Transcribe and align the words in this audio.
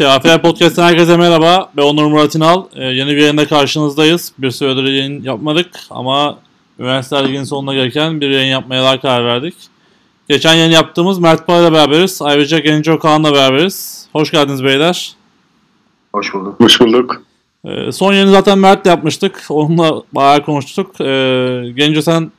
TAFL 0.00 0.40
Podcast'ten 0.42 0.82
herkese 0.82 1.16
merhaba. 1.16 1.70
Ben 1.76 1.82
Onur 1.82 2.06
Murat 2.06 2.34
İnal. 2.34 2.64
Ee, 2.74 2.84
yeni 2.84 3.10
bir 3.10 3.16
yayında 3.16 3.46
karşınızdayız. 3.46 4.32
Bir 4.38 4.50
süredir 4.50 4.82
yayın 4.82 5.22
yapmadık 5.22 5.70
ama 5.90 6.38
Üniversite 6.78 7.24
Ligi'nin 7.24 7.44
sonuna 7.44 7.74
gelirken 7.74 8.20
bir 8.20 8.30
yayın 8.30 8.50
yapmaya 8.50 8.82
daha 8.82 9.00
karar 9.00 9.24
verdik. 9.24 9.54
Geçen 10.28 10.54
yayın 10.54 10.70
yaptığımız 10.70 11.18
Mert 11.18 11.46
Pala 11.46 11.62
ile 11.62 11.72
beraberiz. 11.72 12.22
Ayrıca 12.22 12.58
Genco 12.58 12.98
Kaan'la 12.98 13.32
beraberiz. 13.32 14.06
Hoş 14.12 14.30
geldiniz 14.30 14.64
beyler. 14.64 15.12
Hoş 16.12 16.34
bulduk. 16.34 16.60
Hoş 16.60 16.80
bulduk. 16.80 17.22
Ee, 17.64 17.92
son 17.92 18.12
yayını 18.12 18.30
zaten 18.30 18.58
Mert'le 18.58 18.86
yapmıştık. 18.86 19.46
Onunla 19.48 20.02
bayağı 20.12 20.44
konuştuk. 20.44 21.00
Ee, 21.00 21.04
Genco 21.76 22.02
sen 22.02 22.30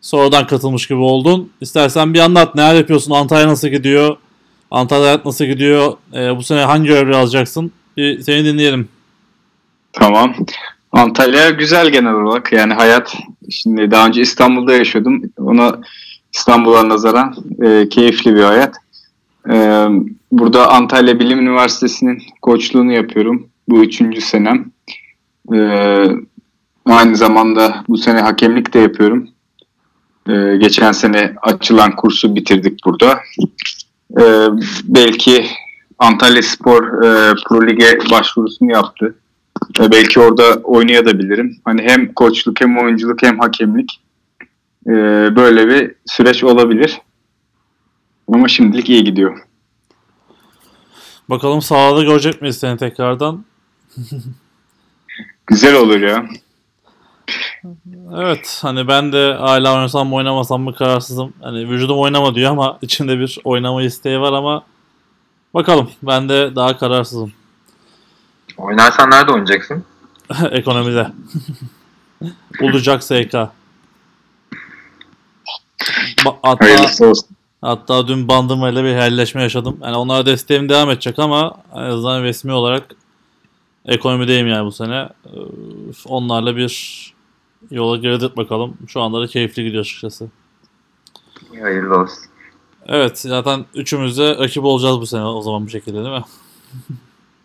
sonradan 0.00 0.46
katılmış 0.46 0.86
gibi 0.86 0.98
oldun. 0.98 1.50
İstersen 1.60 2.14
bir 2.14 2.20
anlat. 2.20 2.54
Neler 2.54 2.74
yapıyorsun? 2.74 3.12
Antalya 3.12 3.48
nasıl 3.48 3.68
gidiyor? 3.68 4.16
Antalya 4.70 5.06
hayat 5.06 5.24
nasıl 5.24 5.44
gidiyor? 5.44 5.92
Ee, 6.14 6.36
bu 6.36 6.42
sene 6.42 6.60
hangi 6.60 6.86
görevleri 6.88 7.16
alacaksın? 7.16 7.72
Bir 7.96 8.20
seni 8.20 8.44
dinleyelim. 8.44 8.88
Tamam. 9.92 10.34
Antalya 10.92 11.50
güzel 11.50 11.90
genel 11.90 12.14
olarak. 12.14 12.52
Yani 12.52 12.74
hayat 12.74 13.16
şimdi 13.50 13.90
daha 13.90 14.06
önce 14.06 14.20
İstanbul'da 14.20 14.72
yaşıyordum. 14.72 15.22
Ona 15.38 15.80
İstanbul'a 16.34 16.88
nazaran 16.88 17.36
e, 17.62 17.88
keyifli 17.88 18.34
bir 18.34 18.42
hayat. 18.42 18.76
E, 19.50 19.86
burada 20.32 20.70
Antalya 20.70 21.20
Bilim 21.20 21.40
Üniversitesi'nin 21.40 22.22
koçluğunu 22.42 22.92
yapıyorum. 22.92 23.48
Bu 23.68 23.84
üçüncü 23.84 24.20
senem. 24.20 24.64
E, 25.54 25.58
aynı 26.86 27.16
zamanda 27.16 27.84
bu 27.88 27.98
sene 27.98 28.20
hakemlik 28.20 28.74
de 28.74 28.78
yapıyorum. 28.78 29.28
E, 30.28 30.56
geçen 30.56 30.92
sene 30.92 31.34
açılan 31.42 31.96
kursu 31.96 32.34
bitirdik 32.34 32.80
burada. 32.84 33.18
E, 34.10 34.48
belki 34.84 35.46
Antalya 35.98 36.42
Spor 36.42 37.02
e, 37.02 37.34
Pro 37.48 37.66
Lig'e 37.66 37.98
başvurusunu 38.10 38.72
yaptı. 38.72 39.14
E, 39.80 39.90
belki 39.90 40.20
orada 40.20 40.54
oynayabilirim. 40.62 41.56
Hani 41.64 41.82
hem 41.82 42.12
koçluk 42.12 42.60
hem 42.60 42.78
oyunculuk 42.78 43.22
hem 43.22 43.38
hakemlik 43.38 44.00
e, 44.86 44.92
böyle 45.36 45.68
bir 45.68 45.94
süreç 46.06 46.44
olabilir. 46.44 47.00
Ama 48.32 48.48
şimdilik 48.48 48.88
iyi 48.88 49.04
gidiyor. 49.04 49.38
Bakalım 51.30 51.62
sahada 51.62 52.02
görecek 52.02 52.42
miyiz 52.42 52.58
seni 52.58 52.76
tekrardan? 52.76 53.44
Güzel 55.46 55.74
olur 55.74 56.00
ya. 56.00 56.28
Evet 58.16 58.58
hani 58.62 58.88
ben 58.88 59.12
de 59.12 59.34
hala 59.34 59.74
oynasam 59.74 60.08
mı 60.08 60.14
oynamasam 60.14 60.62
mı 60.62 60.74
kararsızım. 60.74 61.32
Hani 61.42 61.68
vücudum 61.68 61.98
oynama 61.98 62.34
diyor 62.34 62.50
ama 62.50 62.78
içimde 62.82 63.18
bir 63.18 63.38
oynama 63.44 63.82
isteği 63.82 64.20
var 64.20 64.32
ama 64.32 64.62
bakalım 65.54 65.90
ben 66.02 66.28
de 66.28 66.56
daha 66.56 66.78
kararsızım. 66.78 67.32
Oynarsan 68.56 69.10
nerede 69.10 69.32
oynayacaksın? 69.32 69.84
Ekonomide. 70.50 71.12
Olacak 72.62 73.04
SK. 73.04 73.12
Ba- 76.24 76.36
Hatta, 76.42 76.58
hatta 77.60 78.08
dün 78.08 78.28
Bandırma 78.28 78.70
ile 78.70 78.84
bir 78.84 78.94
helleşme 78.94 79.42
yaşadım. 79.42 79.78
Yani 79.82 79.96
onlara 79.96 80.26
desteğim 80.26 80.68
devam 80.68 80.90
edecek 80.90 81.18
ama 81.18 81.54
en 81.74 81.78
azından 81.80 82.22
resmi 82.22 82.52
olarak 82.52 82.94
ekonomideyim 83.84 84.46
yani 84.46 84.66
bu 84.66 84.72
sene. 84.72 85.08
Onlarla 86.06 86.56
bir 86.56 87.15
yola 87.70 87.96
girdik 87.96 88.36
bakalım. 88.36 88.76
Şu 88.88 89.00
anda 89.00 89.20
da 89.20 89.26
keyifli 89.26 89.64
gidiyor 89.64 89.80
açıkçası. 89.80 90.28
Hayırlı 91.62 91.98
olsun. 92.00 92.24
Evet 92.86 93.18
zaten 93.18 93.64
üçümüz 93.74 94.18
de 94.18 94.38
rakip 94.38 94.64
olacağız 94.64 95.00
bu 95.00 95.06
sene 95.06 95.24
o 95.24 95.42
zaman 95.42 95.66
bu 95.66 95.70
şekilde 95.70 96.04
değil 96.04 96.14
mi? 96.16 96.24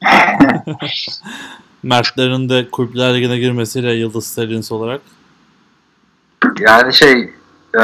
Mertlerin 1.84 2.50
de 2.50 2.70
kulüpler 2.72 3.16
ligine 3.16 3.38
girmesiyle 3.38 3.94
Yıldız 3.94 4.26
Stallions 4.26 4.72
olarak. 4.72 5.02
Yani 6.60 6.94
şey 6.94 7.30
e, 7.74 7.84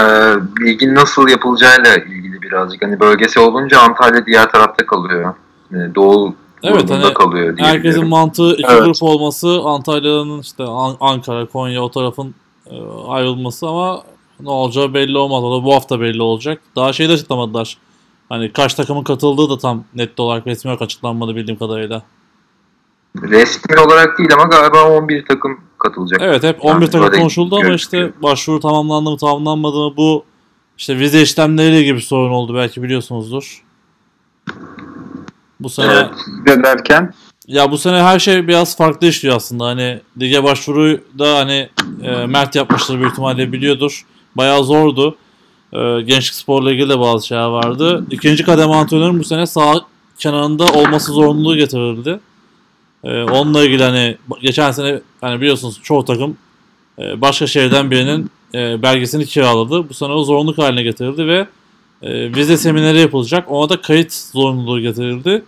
ligin 0.61 0.95
nasıl 0.95 1.27
yapılacağıyla 1.27 1.95
ilgili 1.95 2.41
birazcık. 2.41 2.81
Hani 2.81 2.99
bölgesi 2.99 3.39
olunca 3.39 3.79
Antalya 3.79 4.25
diğer 4.25 4.51
tarafta 4.51 4.85
kalıyor. 4.85 5.33
Yani 5.71 5.95
Doğu 5.95 6.35
Evet, 6.63 6.89
hani 6.89 7.13
kalıyor 7.13 7.57
Herkesin 7.57 8.07
mantığı 8.07 8.53
iki 8.53 8.65
Evet. 8.71 8.83
grup 8.83 9.03
olması 9.03 9.61
Antalya'nın 9.65 10.41
işte 10.41 10.63
An- 10.63 10.97
Ankara, 10.99 11.45
Konya 11.45 11.83
o 11.83 11.91
tarafın 11.91 12.35
e, 12.71 12.75
ayrılması 13.07 13.67
ama 13.67 14.01
ne 14.39 14.49
olacağı 14.49 14.93
belli 14.93 15.17
olmaz. 15.17 15.43
O 15.43 15.61
da 15.61 15.65
bu 15.65 15.73
hafta 15.75 15.99
belli 15.99 16.21
olacak. 16.21 16.61
Daha 16.75 16.93
şey 16.93 17.09
de 17.09 17.13
açıklamadılar. 17.13 17.77
Hani 18.29 18.53
kaç 18.53 18.73
takımın 18.73 19.03
katıldığı 19.03 19.49
da 19.49 19.57
tam 19.57 19.83
net 19.95 20.19
olarak 20.19 20.47
resmi 20.47 20.69
olarak 20.69 20.81
açıklanmadı 20.81 21.35
bildiğim 21.35 21.59
kadarıyla. 21.59 22.03
Resmi 23.21 23.79
olarak 23.79 24.17
değil 24.17 24.29
ama 24.33 24.43
galiba 24.43 24.97
11 24.97 25.25
takım 25.25 25.59
katılacak. 25.79 26.21
Evet 26.21 26.43
hep 26.43 26.63
Yani 26.65 26.75
11 26.75 26.85
takım 26.85 27.01
böyle 27.01 27.17
konuşuldu 27.19 27.55
ama 27.55 27.73
işte 27.73 28.11
başvuru 28.23 28.59
tamamlandı 28.59 29.11
mı 29.11 29.17
tamamlanmadı 29.17 29.77
mı 29.77 29.93
bu 29.97 30.23
işte 30.77 30.99
vize 30.99 31.21
işlemleriyle 31.21 31.83
gibi 31.83 32.01
sorun 32.01 32.31
oldu 32.31 32.55
belki 32.55 32.83
biliyorsunuzdur. 32.83 33.63
Bu 35.59 35.69
sene 35.69 35.93
Evet. 35.93 36.09
De 36.45 36.63
derken 36.63 37.13
ya 37.47 37.71
bu 37.71 37.77
sene 37.77 38.01
her 38.01 38.19
şey 38.19 38.47
biraz 38.47 38.77
farklı 38.77 39.07
işliyor 39.07 39.35
aslında. 39.35 39.65
Hani 39.65 39.99
lige 40.19 40.43
başvuruyu 40.43 40.99
da 41.19 41.37
hani 41.37 41.69
e, 42.03 42.25
Mert 42.25 42.55
yapmıştır 42.55 42.99
büyük 42.99 43.11
ihtimalle 43.11 43.51
biliyordur. 43.51 44.05
Bayağı 44.35 44.63
zordu. 44.63 45.15
E, 45.73 45.77
Gençlik 46.01 46.33
Spor'la 46.33 46.71
ilgili 46.71 46.89
de 46.89 46.99
bazı 46.99 47.27
şeyler 47.27 47.45
vardı. 47.47 48.05
İkinci 48.11 48.43
kademe 48.43 48.73
antrenörün 48.73 49.19
bu 49.19 49.23
sene 49.23 49.45
sağ 49.45 49.73
kenarında 50.17 50.65
olması 50.65 51.11
zorunluluğu 51.11 51.55
getirildi. 51.55 52.19
E, 53.03 53.23
onunla 53.23 53.63
ilgili 53.63 53.83
hani 53.83 54.17
geçen 54.41 54.71
sene 54.71 54.99
hani 55.21 55.41
biliyorsunuz 55.41 55.79
çoğu 55.83 56.05
takım 56.05 56.37
e, 56.99 57.21
başka 57.21 57.47
şehirden 57.47 57.91
birinin 57.91 58.31
e, 58.53 58.81
belgesini 58.81 59.25
kiraladı. 59.25 59.89
Bu 59.89 59.93
sene 59.93 60.11
o 60.11 60.23
zorunluluk 60.23 60.57
haline 60.57 60.83
getirildi 60.83 61.27
ve 61.27 61.47
e, 62.01 62.35
vize 62.35 62.57
semineri 62.57 62.99
yapılacak. 62.99 63.51
Ona 63.51 63.69
da 63.69 63.81
kayıt 63.81 64.13
zorunluluğu 64.13 64.79
getirildi. 64.79 65.43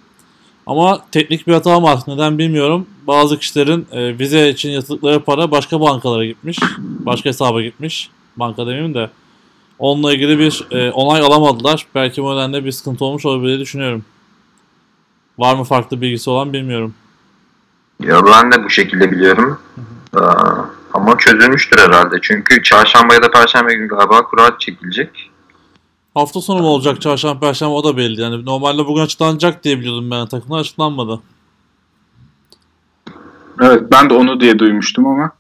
Ama 0.67 1.01
teknik 1.11 1.47
bir 1.47 1.53
hata 1.53 1.87
artık 1.87 2.07
neden 2.07 2.37
bilmiyorum. 2.37 2.87
Bazı 3.07 3.39
kişilerin 3.39 3.87
e, 3.91 4.19
vize 4.19 4.49
için 4.49 4.69
yatırdıkları 4.69 5.19
para 5.23 5.51
başka 5.51 5.81
bankalara 5.81 6.25
gitmiş. 6.25 6.59
Başka 6.79 7.29
hesaba 7.29 7.61
gitmiş. 7.61 8.09
Banka 8.37 8.67
demeyeyim 8.67 8.93
de. 8.93 9.09
Onunla 9.79 10.13
ilgili 10.13 10.39
bir 10.39 10.67
e, 10.71 10.91
onay 10.91 11.21
alamadılar. 11.21 11.85
Belki 11.95 12.23
bu 12.23 12.35
nedenle 12.35 12.65
bir 12.65 12.71
sıkıntı 12.71 13.05
olmuş 13.05 13.25
olabilir 13.25 13.47
diye 13.47 13.59
düşünüyorum. 13.59 14.05
Var 15.37 15.55
mı 15.55 15.63
farklı 15.63 16.01
bilgisi 16.01 16.29
olan 16.29 16.53
bilmiyorum. 16.53 16.93
Ya 18.03 18.25
ben 18.25 18.51
de 18.51 18.63
bu 18.63 18.69
şekilde 18.69 19.11
biliyorum. 19.11 19.59
Aa, 20.13 20.63
ama 20.93 21.17
çözülmüştür 21.17 21.77
herhalde. 21.77 22.15
Çünkü 22.21 22.63
çarşamba 22.63 23.13
ya 23.13 23.21
da 23.21 23.31
perşembe 23.31 23.73
günü 23.73 23.87
galiba 23.87 24.23
kura 24.23 24.55
çekilecek. 24.59 25.29
Hafta 26.19 26.41
sonu 26.41 26.61
mu 26.61 26.67
olacak 26.67 27.01
çarşamba 27.01 27.39
perşembe 27.39 27.73
o 27.73 27.83
da 27.83 27.97
belli. 27.97 28.21
Yani 28.21 28.45
normalde 28.45 28.85
bugün 28.85 29.01
açıklanacak 29.01 29.63
diye 29.63 29.79
biliyordum 29.79 30.11
ben 30.11 30.27
takımda 30.27 30.55
açıklanmadı. 30.55 31.21
evet 33.61 33.83
ben 33.91 34.09
de 34.09 34.13
onu 34.13 34.39
diye 34.39 34.59
duymuştum 34.59 35.07
ama 35.07 35.31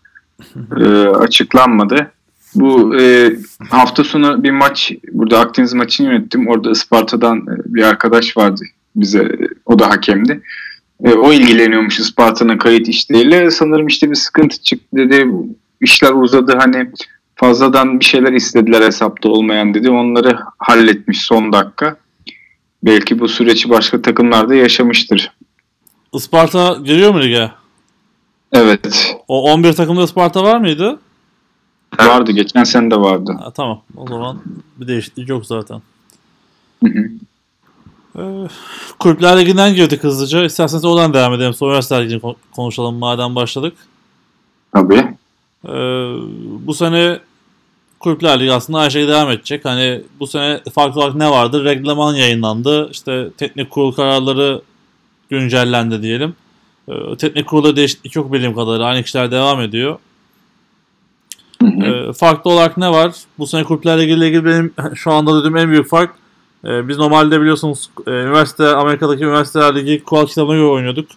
e, 0.79 0.85
açıklanmadı. 1.07 2.11
Bu 2.55 2.99
e, 2.99 3.33
hafta 3.69 4.03
sonu 4.03 4.43
bir 4.43 4.51
maç 4.51 4.91
burada 5.11 5.39
Akdeniz 5.39 5.73
maçını 5.73 6.07
yönettim. 6.07 6.47
Orada 6.47 6.71
Isparta'dan 6.71 7.37
e, 7.37 7.53
bir 7.65 7.83
arkadaş 7.83 8.37
vardı 8.37 8.61
bize. 8.95 9.37
O 9.65 9.79
da 9.79 9.89
hakemdi. 9.89 10.41
E, 11.03 11.13
o 11.13 11.33
ilgileniyormuş 11.33 11.99
Isparta'nın 11.99 12.57
kayıt 12.57 12.87
işleriyle. 12.87 13.51
Sanırım 13.51 13.87
işte 13.87 14.09
bir 14.09 14.15
sıkıntı 14.15 14.61
çıktı 14.61 14.97
dedi. 14.97 15.27
İşler 15.81 16.13
uzadı 16.13 16.57
hani 16.59 16.91
fazladan 17.39 17.99
bir 17.99 18.05
şeyler 18.05 18.33
istediler 18.33 18.81
hesapta 18.81 19.29
olmayan 19.29 19.73
dedi. 19.73 19.89
Onları 19.89 20.39
halletmiş 20.57 21.21
son 21.21 21.53
dakika. 21.53 21.97
Belki 22.83 23.19
bu 23.19 23.27
süreci 23.27 23.69
başka 23.69 24.01
takımlarda 24.01 24.55
yaşamıştır. 24.55 25.31
Isparta 26.13 26.77
giriyor 26.83 27.13
mu 27.13 27.21
lige? 27.21 27.51
Evet. 28.51 29.15
O 29.27 29.51
11 29.51 29.73
takımda 29.73 30.03
Isparta 30.03 30.43
var 30.43 30.57
mıydı? 30.59 30.99
Vardı. 31.99 32.31
Geçen 32.31 32.63
sene 32.63 32.91
de 32.91 32.95
vardı. 32.95 33.37
Ha, 33.39 33.51
tamam. 33.51 33.81
O 33.97 34.07
zaman 34.07 34.41
bir 34.77 34.87
değişiklik 34.87 35.29
yok 35.29 35.45
zaten. 35.45 35.81
Hı 36.83 36.89
hı. 36.89 37.09
Ee, 38.17 38.47
Kulüpler 38.99 39.39
Ligi'nden 39.39 39.75
girdik 39.75 40.03
hızlıca. 40.03 40.43
İsterseniz 40.45 40.85
oradan 40.85 41.13
devam 41.13 41.33
edelim. 41.33 41.53
Sonra 41.53 41.69
Üniversiteler 41.71 42.03
Ligi'ni 42.05 42.19
kon- 42.19 42.35
konuşalım 42.55 42.95
madem 42.95 43.35
başladık. 43.35 43.73
Tabii. 44.73 45.07
Ee, 45.65 45.69
bu 46.67 46.73
sene 46.73 47.19
Kulüpler 47.99 48.39
Ligi 48.39 48.51
aslında 48.51 48.81
her 48.81 48.89
şey 48.89 49.07
devam 49.07 49.31
edecek. 49.31 49.65
Hani 49.65 50.01
bu 50.19 50.27
sene 50.27 50.61
farklı 50.73 51.01
olarak 51.01 51.15
ne 51.15 51.29
vardı? 51.29 51.65
Reglaman 51.65 52.15
yayınlandı. 52.15 52.89
İşte 52.91 53.29
teknik 53.37 53.69
kurul 53.69 53.91
kararları 53.91 54.61
güncellendi 55.29 56.01
diyelim. 56.01 56.35
Ee, 56.87 56.93
teknik 57.17 57.47
kurulda 57.47 57.75
değişiklik 57.75 58.15
yok 58.15 58.33
bildiğim 58.33 58.55
kadarıyla. 58.55 58.85
Aynı 58.85 59.03
kişiler 59.03 59.31
devam 59.31 59.61
ediyor. 59.61 59.99
Ee, 61.63 62.13
farklı 62.13 62.51
olarak 62.51 62.77
ne 62.77 62.89
var? 62.91 63.13
Bu 63.37 63.47
sene 63.47 63.63
Kulüpler 63.63 64.01
Ligi 64.01 64.11
ile 64.11 64.27
ilgili 64.27 64.45
benim 64.45 64.73
şu 64.95 65.11
anda 65.11 65.31
duyduğum 65.31 65.57
en 65.57 65.69
büyük 65.69 65.89
fark 65.89 66.15
Ee, 66.65 66.87
biz 66.87 66.97
normalde 66.97 67.41
biliyorsunuz 67.41 67.89
e, 68.07 68.11
üniversite 68.11 68.67
Amerika'daki 68.67 69.23
üniversiteler 69.23 69.75
ligi 69.75 70.03
kural 70.03 70.25
kitabına 70.25 70.55
göre 70.55 70.65
oynuyorduk. 70.65 71.09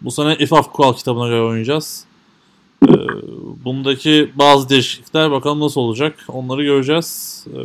Bu 0.00 0.10
sene 0.10 0.36
IFAF 0.36 0.72
kural 0.72 0.92
kitabına 0.92 1.28
göre 1.28 1.42
oynayacağız. 1.42 2.04
Ee, 2.88 2.92
bundaki 3.64 4.30
bazı 4.34 4.68
değişiklikler 4.68 5.30
bakalım 5.30 5.60
nasıl 5.60 5.80
olacak 5.80 6.24
onları 6.28 6.64
göreceğiz. 6.64 7.44
Ee, 7.54 7.60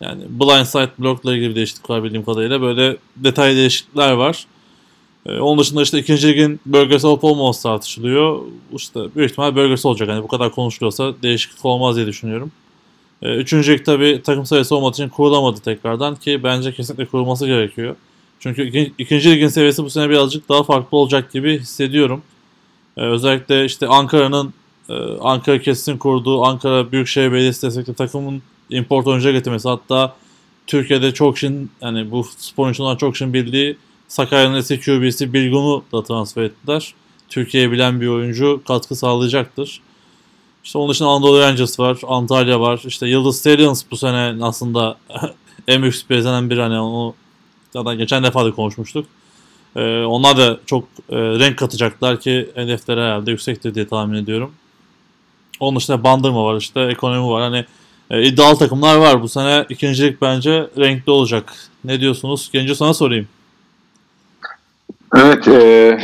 yani 0.00 0.22
blindside 0.28 0.90
blockla 0.98 1.34
ilgili 1.34 1.50
bir 1.50 1.54
değişiklik 1.54 1.90
var 1.90 2.04
bildiğim 2.04 2.24
kadarıyla. 2.24 2.60
Böyle 2.60 2.96
detay 3.16 3.56
değişiklikler 3.56 4.12
var. 4.12 4.46
Ee, 5.26 5.38
onun 5.38 5.58
dışında 5.58 5.82
işte 5.82 5.98
ikinci 5.98 6.28
ligin 6.28 6.60
bölgesel 6.66 7.10
olup 7.10 7.24
olmaması 7.24 7.62
tartışılıyor. 7.62 8.42
İşte 8.76 9.00
büyük 9.16 9.30
ihtimal 9.30 9.56
bölgesi 9.56 9.88
olacak. 9.88 10.08
Hani 10.08 10.22
bu 10.22 10.28
kadar 10.28 10.50
konuşuluyorsa 10.50 11.14
değişiklik 11.22 11.64
olmaz 11.64 11.96
diye 11.96 12.06
düşünüyorum. 12.06 12.52
Ee, 13.22 13.34
üçüncü 13.34 13.72
lig 13.72 13.84
tabii 13.84 14.20
takım 14.24 14.46
sayısı 14.46 14.76
olmadığı 14.76 14.94
için 14.94 15.08
kurulamadı 15.08 15.60
tekrardan 15.60 16.16
ki 16.16 16.40
bence 16.42 16.72
kesinlikle 16.72 17.06
kurulması 17.06 17.46
gerekiyor. 17.46 17.96
Çünkü 18.40 18.68
iki, 18.68 18.92
ikinci 18.98 19.30
ligin 19.30 19.48
seviyesi 19.48 19.84
bu 19.84 19.90
sene 19.90 20.10
birazcık 20.10 20.48
daha 20.48 20.62
farklı 20.62 20.98
olacak 20.98 21.32
gibi 21.32 21.58
hissediyorum. 21.60 22.22
Ee, 22.96 23.00
özellikle 23.00 23.64
işte 23.64 23.86
Ankara'nın 23.86 24.54
e, 24.88 24.94
Ankara 25.20 25.60
Kesit'in 25.60 25.98
kurduğu 25.98 26.44
Ankara 26.44 26.92
Büyükşehir 26.92 27.32
Belediyesi 27.32 27.66
destekli 27.66 27.94
takımın 27.94 28.42
import 28.70 29.06
oyuncuya 29.06 29.32
getirmesi 29.34 29.68
hatta 29.68 30.14
Türkiye'de 30.66 31.14
çok 31.14 31.34
kişinin 31.34 31.70
yani 31.80 32.10
bu 32.10 32.24
spor 32.38 32.64
oyuncularından 32.64 32.96
çok 32.96 33.12
kişinin 33.12 33.32
bildiği 33.32 33.76
Sakarya'nın 34.08 34.56
eski 34.56 34.80
QB'si 34.80 35.32
Bilgun'u 35.32 35.84
da 35.92 36.02
transfer 36.04 36.42
ettiler. 36.42 36.94
Türkiye'yi 37.28 37.72
bilen 37.72 38.00
bir 38.00 38.08
oyuncu 38.08 38.60
katkı 38.68 38.96
sağlayacaktır. 38.96 39.80
İşte 40.64 40.78
onun 40.78 40.90
dışında 40.90 41.08
Anadolu 41.08 41.40
Rangers 41.40 41.80
var, 41.80 41.98
Antalya 42.06 42.60
var. 42.60 42.82
İşte 42.86 43.08
Yıldız 43.08 43.38
Stallions 43.38 43.84
bu 43.90 43.96
sene 43.96 44.44
aslında 44.44 44.96
en 45.68 45.82
büyük 45.82 45.94
sürprizlenen 45.94 46.50
bir 46.50 46.58
hani 46.58 46.80
onu 46.80 47.14
zaten 47.72 47.98
geçen 47.98 48.22
defa 48.22 48.44
da 48.44 48.52
konuşmuştuk. 48.52 49.06
Ee, 49.76 50.04
onlar 50.04 50.36
da 50.36 50.58
çok 50.66 50.84
e, 51.10 51.16
renk 51.16 51.58
katacaklar 51.58 52.20
ki 52.20 52.48
hedefleri 52.54 53.00
herhalde 53.00 53.30
yüksektir 53.30 53.74
diye 53.74 53.88
tahmin 53.88 54.18
ediyorum. 54.18 54.54
Onun 55.60 55.76
dışında 55.76 56.04
Bandırma 56.04 56.44
var 56.44 56.56
işte, 56.56 56.80
ekonomi 56.80 57.30
var. 57.30 57.42
Hani 57.42 57.64
e, 58.10 58.22
iddialı 58.22 58.58
takımlar 58.58 58.96
var. 58.96 59.22
Bu 59.22 59.28
sene 59.28 59.66
ikincilik 59.68 60.22
bence 60.22 60.66
renkli 60.78 61.12
olacak. 61.12 61.52
Ne 61.84 62.00
diyorsunuz? 62.00 62.50
Genco 62.52 62.74
sana 62.74 62.94
sorayım. 62.94 63.28
Evet, 65.16 65.48
e, 65.48 65.98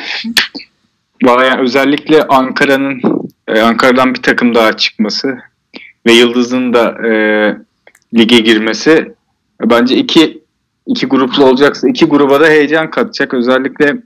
yani 1.27 1.61
özellikle 1.61 2.27
Ankara'nın 2.27 3.03
e, 3.49 3.61
Ankara'dan 3.61 4.15
bir 4.15 4.23
takım 4.23 4.55
daha 4.55 4.77
çıkması 4.77 5.39
ve 6.07 6.13
Yıldız'ın 6.13 6.75
da 6.75 7.09
e, 7.09 7.13
lige 8.19 8.39
girmesi 8.39 9.15
bence 9.61 9.97
iki 9.97 10.43
iki 10.87 11.07
gruplu 11.07 11.45
olacaksa 11.45 11.89
iki 11.89 12.07
gruba 12.07 12.41
da 12.41 12.47
heyecan 12.47 12.91
katacak. 12.91 13.35
Özellikle 13.35 13.97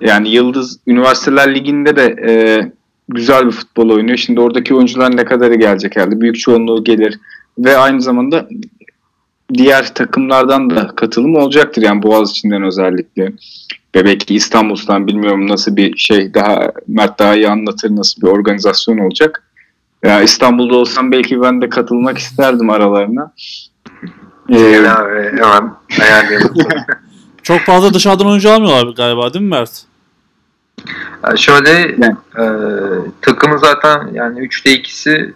yani 0.00 0.28
Yıldız 0.28 0.80
Üniversiteler 0.86 1.54
Ligi'nde 1.54 1.96
de 1.96 2.16
e, 2.28 2.32
güzel 3.08 3.46
bir 3.46 3.52
futbol 3.52 3.90
oynuyor. 3.90 4.16
Şimdi 4.16 4.40
oradaki 4.40 4.74
oyuncular 4.74 5.16
ne 5.16 5.24
kadarı 5.24 5.54
gelecek 5.54 5.96
herhalde. 5.96 6.20
Büyük 6.20 6.38
çoğunluğu 6.38 6.84
gelir. 6.84 7.18
Ve 7.58 7.76
aynı 7.76 8.02
zamanda 8.02 8.48
diğer 9.54 9.94
takımlardan 9.94 10.70
da 10.70 10.86
katılım 10.96 11.36
olacaktır. 11.36 11.82
Yani 11.82 12.02
Boğaziçi'nden 12.02 12.62
özellikle. 12.62 13.32
Ve 13.94 14.04
belki 14.04 14.34
İstanbul'dan 14.34 15.06
bilmiyorum 15.06 15.48
nasıl 15.48 15.76
bir 15.76 15.96
şey 15.96 16.34
daha 16.34 16.72
Mert 16.88 17.18
daha 17.18 17.34
iyi 17.34 17.48
anlatır 17.48 17.96
nasıl 17.96 18.22
bir 18.22 18.26
organizasyon 18.26 18.98
olacak. 18.98 19.44
Ya 20.02 20.22
İstanbul'da 20.22 20.76
olsam 20.76 21.12
belki 21.12 21.40
ben 21.40 21.60
de 21.60 21.68
katılmak 21.68 22.18
isterdim 22.18 22.70
aralarına. 22.70 23.32
Ee, 24.50 24.88
abi, 24.88 25.38
hemen 25.38 25.74
ayarlayalım. 26.00 26.54
Çok 27.42 27.60
fazla 27.60 27.94
dışarıdan 27.94 28.26
oyuncu 28.26 28.50
almıyorlar 28.50 28.94
galiba 28.94 29.34
değil 29.34 29.44
mi 29.44 29.50
Mert? 29.50 29.82
Yani 31.24 31.38
şöyle 31.38 31.80
e, 32.38 32.44
takımın 33.22 33.56
zaten 33.56 34.08
yani 34.12 34.38
3'te 34.38 34.74
2'si 34.74 35.32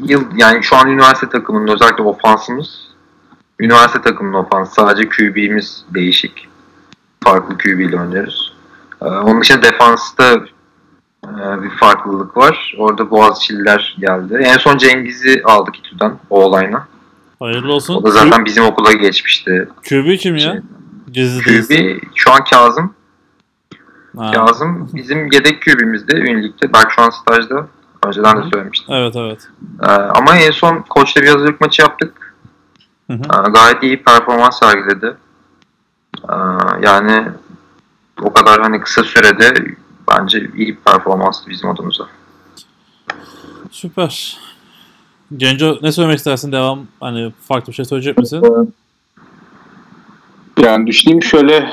yıl 0.00 0.24
yani 0.36 0.62
şu 0.62 0.76
an 0.76 0.90
üniversite 0.90 1.28
takımının 1.28 1.74
özellikle 1.74 2.02
ofansımız 2.02 2.92
üniversite 3.60 4.02
takımının 4.02 4.34
ofansı 4.38 4.74
sadece 4.74 5.08
QB'miz 5.08 5.84
değişik. 5.94 6.48
Farklı 7.24 7.58
QB 7.58 7.80
ile 7.80 8.00
oynuyoruz. 8.00 8.56
E, 9.02 9.04
onun 9.04 9.40
dışında 9.40 9.62
defansta 9.62 10.34
e, 11.24 11.62
bir 11.62 11.70
farklılık 11.70 12.36
var. 12.36 12.74
Orada 12.78 13.10
Boğaziçi'liler 13.10 13.96
geldi. 14.00 14.34
En 14.44 14.58
son 14.58 14.78
Cengiz'i 14.78 15.42
aldık 15.44 15.76
İTÜ'den 15.76 16.12
o 16.30 16.44
olayla. 16.44 16.86
Hayırlı 17.42 17.72
olsun. 17.72 17.94
O 17.94 18.04
da 18.04 18.10
zaten 18.10 18.44
bizim 18.44 18.64
okula 18.64 18.92
geçmişti. 18.92 19.68
QB 19.88 20.16
kim 20.18 20.36
ya? 20.36 20.62
Gizli 21.12 21.42
QB 21.42 21.48
değilse. 21.48 22.00
şu 22.14 22.32
an 22.32 22.44
Kazım. 22.44 22.94
Ha. 24.16 24.30
Kazım 24.30 24.90
bizim 24.92 25.32
yedek 25.32 25.62
QB'mizdi 25.62 26.14
Ünlük'te. 26.14 26.72
Belki 26.72 26.94
şu 26.94 27.02
an 27.02 27.10
stajda. 27.10 27.66
Önceden 28.06 28.42
de 28.42 28.50
söylemiştim. 28.52 28.94
Evet 28.94 29.16
evet. 29.16 29.48
Ee, 29.82 29.86
ama 29.86 30.36
en 30.36 30.50
son 30.50 30.84
koçla 30.88 31.22
bir 31.22 31.28
hazırlık 31.28 31.60
maçı 31.60 31.82
yaptık. 31.82 32.34
Hı 33.10 33.12
hı. 33.12 33.22
Ee, 33.22 33.50
gayet 33.50 33.82
iyi 33.82 34.02
performans 34.02 34.58
sergiledi. 34.58 35.16
Ee, 36.28 36.34
yani 36.82 37.28
o 38.22 38.32
kadar 38.32 38.60
hani 38.62 38.80
kısa 38.80 39.02
sürede 39.02 39.54
bence 40.10 40.38
iyi 40.56 40.68
bir 40.68 40.76
performanstı 40.76 41.50
bizim 41.50 41.70
adımıza. 41.70 42.04
Süper. 43.70 44.38
Genco 45.36 45.78
ne 45.82 45.92
söylemek 45.92 46.18
istersin? 46.18 46.52
Devam. 46.52 46.86
Hani 47.00 47.32
farklı 47.48 47.68
bir 47.70 47.74
şey 47.76 47.84
söyleyecek 47.84 48.18
misin? 48.18 48.42
Yani 50.62 50.86
düşüneyim 50.86 51.22
şöyle 51.22 51.68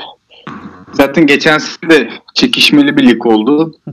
zaten 0.92 1.26
geçen 1.26 1.58
sene 1.58 1.90
de 1.90 2.10
çekişmeli 2.34 2.96
bir 2.96 3.06
lig 3.06 3.26
oldu. 3.26 3.74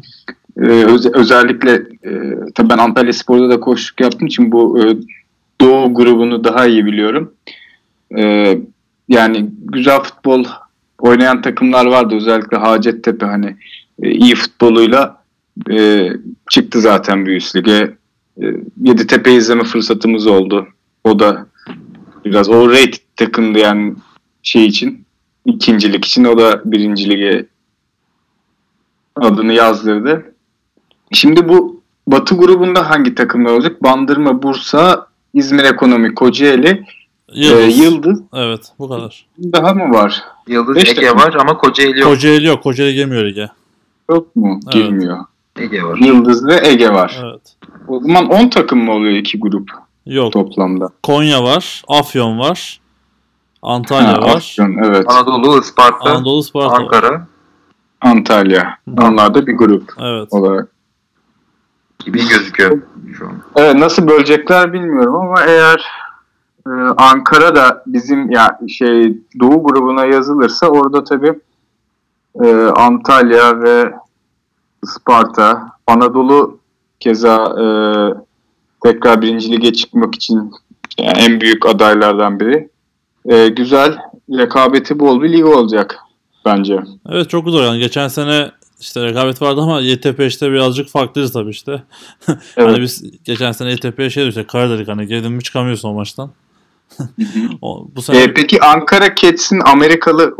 Ee, 0.60 0.62
öz- 0.69 1.14
özellikle 1.14 1.72
e, 2.06 2.12
tabii 2.56 2.69
ben 2.69 2.78
Antalya 2.78 3.14
Spor'da 3.14 3.50
da 3.50 3.60
koşuk 3.60 4.02
yaptığım 4.02 4.28
için 4.28 4.52
bu 4.52 4.80
e, 4.84 4.98
Doğu 5.62 5.94
grubunu 5.94 6.44
daha 6.44 6.66
iyi 6.68 6.86
biliyorum. 6.86 7.34
Ee, 8.18 8.58
yani 9.10 9.50
güzel 9.60 10.00
futbol 10.00 10.46
oynayan 11.00 11.42
takımlar 11.42 11.86
vardı. 11.86 12.16
Özellikle 12.16 12.58
Hacettepe 12.58 13.25
hani 13.25 13.56
e, 14.04 14.12
iyi 14.12 14.36
futboluyla 14.36 15.22
e, 15.72 16.10
çıktı 16.50 16.81
zaten 16.81 17.25
bir 17.25 17.36
üst 17.36 17.56
lige. 17.56 17.97
E, 18.42 18.45
Yeditepe 18.81 19.34
izleme 19.34 19.63
fırsatımız 19.63 20.28
oldu. 20.28 20.68
O 21.04 21.19
da 21.19 21.45
biraz 22.25 22.50
o 22.50 22.69
rate 22.69 22.98
takımdı 23.16 23.60
yani 23.60 23.94
şey 24.44 24.66
için 24.66 25.06
ikincilik 25.45 26.06
için 26.06 26.24
o 26.24 26.38
da 26.38 26.62
birinci 26.66 27.10
lige 27.10 27.45
adını 29.15 29.53
yazdırdı. 29.53 30.34
Şimdi 31.12 31.50
bu 31.50 31.82
Batı 32.08 32.36
grubunda 32.36 32.89
hangi 32.89 33.15
takımlar 33.15 33.51
olacak? 33.51 33.84
Bandırma, 33.84 34.44
Bursa, 34.44 35.08
İzmir 35.34 35.63
Ekonomi, 35.63 36.15
Kocaeli, 36.15 36.86
Yıldız. 37.34 37.77
Yıldız. 37.77 37.79
Yıldız. 37.79 38.22
Evet 38.34 38.72
bu 38.79 38.89
kadar. 38.89 39.25
Daha 39.53 39.74
mı 39.74 39.94
var? 39.94 40.24
Yıldız 40.48 40.75
Beş 40.75 40.89
Ege 40.89 41.01
takım. 41.01 41.20
var 41.20 41.34
ama 41.39 41.58
Kocaeli 41.58 42.00
yok. 42.00 42.10
Kocaeli 42.10 42.46
yok. 42.46 42.63
Kocaeli 42.63 42.94
girmiyor 42.94 43.25
lige. 43.25 43.50
Yok 44.10 44.36
mu? 44.36 44.60
Evet. 44.63 44.74
Girmiyor. 44.74 45.17
Ege 45.60 45.84
var. 45.84 45.98
Yıldız 45.98 46.48
ve 46.48 46.68
Ege 46.68 46.90
var. 46.90 47.20
Evet. 47.24 47.56
O 47.88 48.00
zaman 48.00 48.30
10 48.30 48.50
takım 48.50 48.84
mı 48.84 48.92
oluyor 48.92 49.14
iki 49.14 49.40
grup 49.40 49.70
Yok. 50.06 50.34
toplamda? 50.34 50.90
Konya 51.04 51.44
var. 51.44 51.84
Afyon 51.88 52.40
var. 52.40 52.80
Antalya 53.62 54.14
Ha, 54.14 54.22
var. 54.22 54.36
Afyon, 54.36 54.78
evet. 54.84 55.06
Anadolu, 55.10 55.60
Isparta, 55.60 56.10
Anadolu 56.10 56.44
Sparta 56.44 56.70
var. 56.70 56.80
Ankara 56.82 57.28
Antalya. 58.02 58.78
Onlar 59.02 59.34
da 59.34 59.48
bir 59.48 59.58
grup 59.58 59.94
Evet. 60.02 60.28
olarak. 60.34 60.68
gibi 62.00 62.18
gözüküyor 62.28 62.82
şu 63.18 63.26
an. 63.28 63.42
Evet 63.56 63.76
nasıl 63.76 64.08
bölecekler 64.08 64.74
bilmiyorum 64.74 65.16
ama 65.16 65.42
eğer 65.48 65.86
e, 66.68 66.70
Ankara 66.98 67.56
da 67.56 67.84
bizim 67.88 68.32
ya 68.32 68.60
şey 68.70 69.18
Doğu 69.40 69.64
grubuna 69.64 70.06
yazılırsa 70.06 70.68
orada 70.68 71.04
tabii 71.04 71.34
e, 72.44 72.54
Antalya 72.66 73.62
ve 73.62 73.94
Sparta, 74.86 75.72
Anadolu 75.88 76.60
keza 77.00 77.36
e, 77.36 77.65
tekrar 78.84 79.22
birinci 79.22 79.51
lige 79.51 79.74
çıkmak 79.74 80.15
için 80.15 80.51
yani 81.00 81.17
en 81.17 81.41
büyük 81.41 81.65
adaylardan 81.65 82.39
biri. 82.39 82.69
E, 83.25 83.48
güzel, 83.48 83.98
rekabeti 84.31 85.00
bol 85.00 85.22
bir 85.22 85.34
lig 85.34 85.46
olacak 85.46 85.98
bence. 86.46 86.79
Evet 87.10 87.29
çok 87.29 87.50
zor 87.50 87.63
yani. 87.63 87.79
Geçen 87.79 88.07
sene 88.07 88.51
işte 88.79 89.03
rekabet 89.03 89.41
vardı 89.41 89.62
ama 89.62 89.81
YTP 89.81 90.19
işte 90.19 90.51
birazcık 90.51 90.89
farklıydı 90.89 91.31
tabii 91.31 91.50
işte. 91.50 91.84
Evet. 92.27 92.69
Hani 92.69 92.81
biz 92.81 93.24
geçen 93.24 93.51
sene 93.51 93.72
YTP'ye 93.72 94.10
şey 94.10 94.25
dedik 94.25 94.48
kara 94.48 94.69
dedik 94.69 94.88
hani 94.88 95.07
girdin 95.07 95.31
mi 95.31 95.43
çıkamıyorsun 95.43 95.89
o 95.89 95.93
maçtan. 95.93 96.31
o, 97.62 97.88
bu 97.96 98.01
sene 98.01 98.17
E, 98.17 98.34
peki 98.34 98.62
Ankara 98.62 99.15
Cats'in 99.15 99.62
Amerikalı 99.65 100.34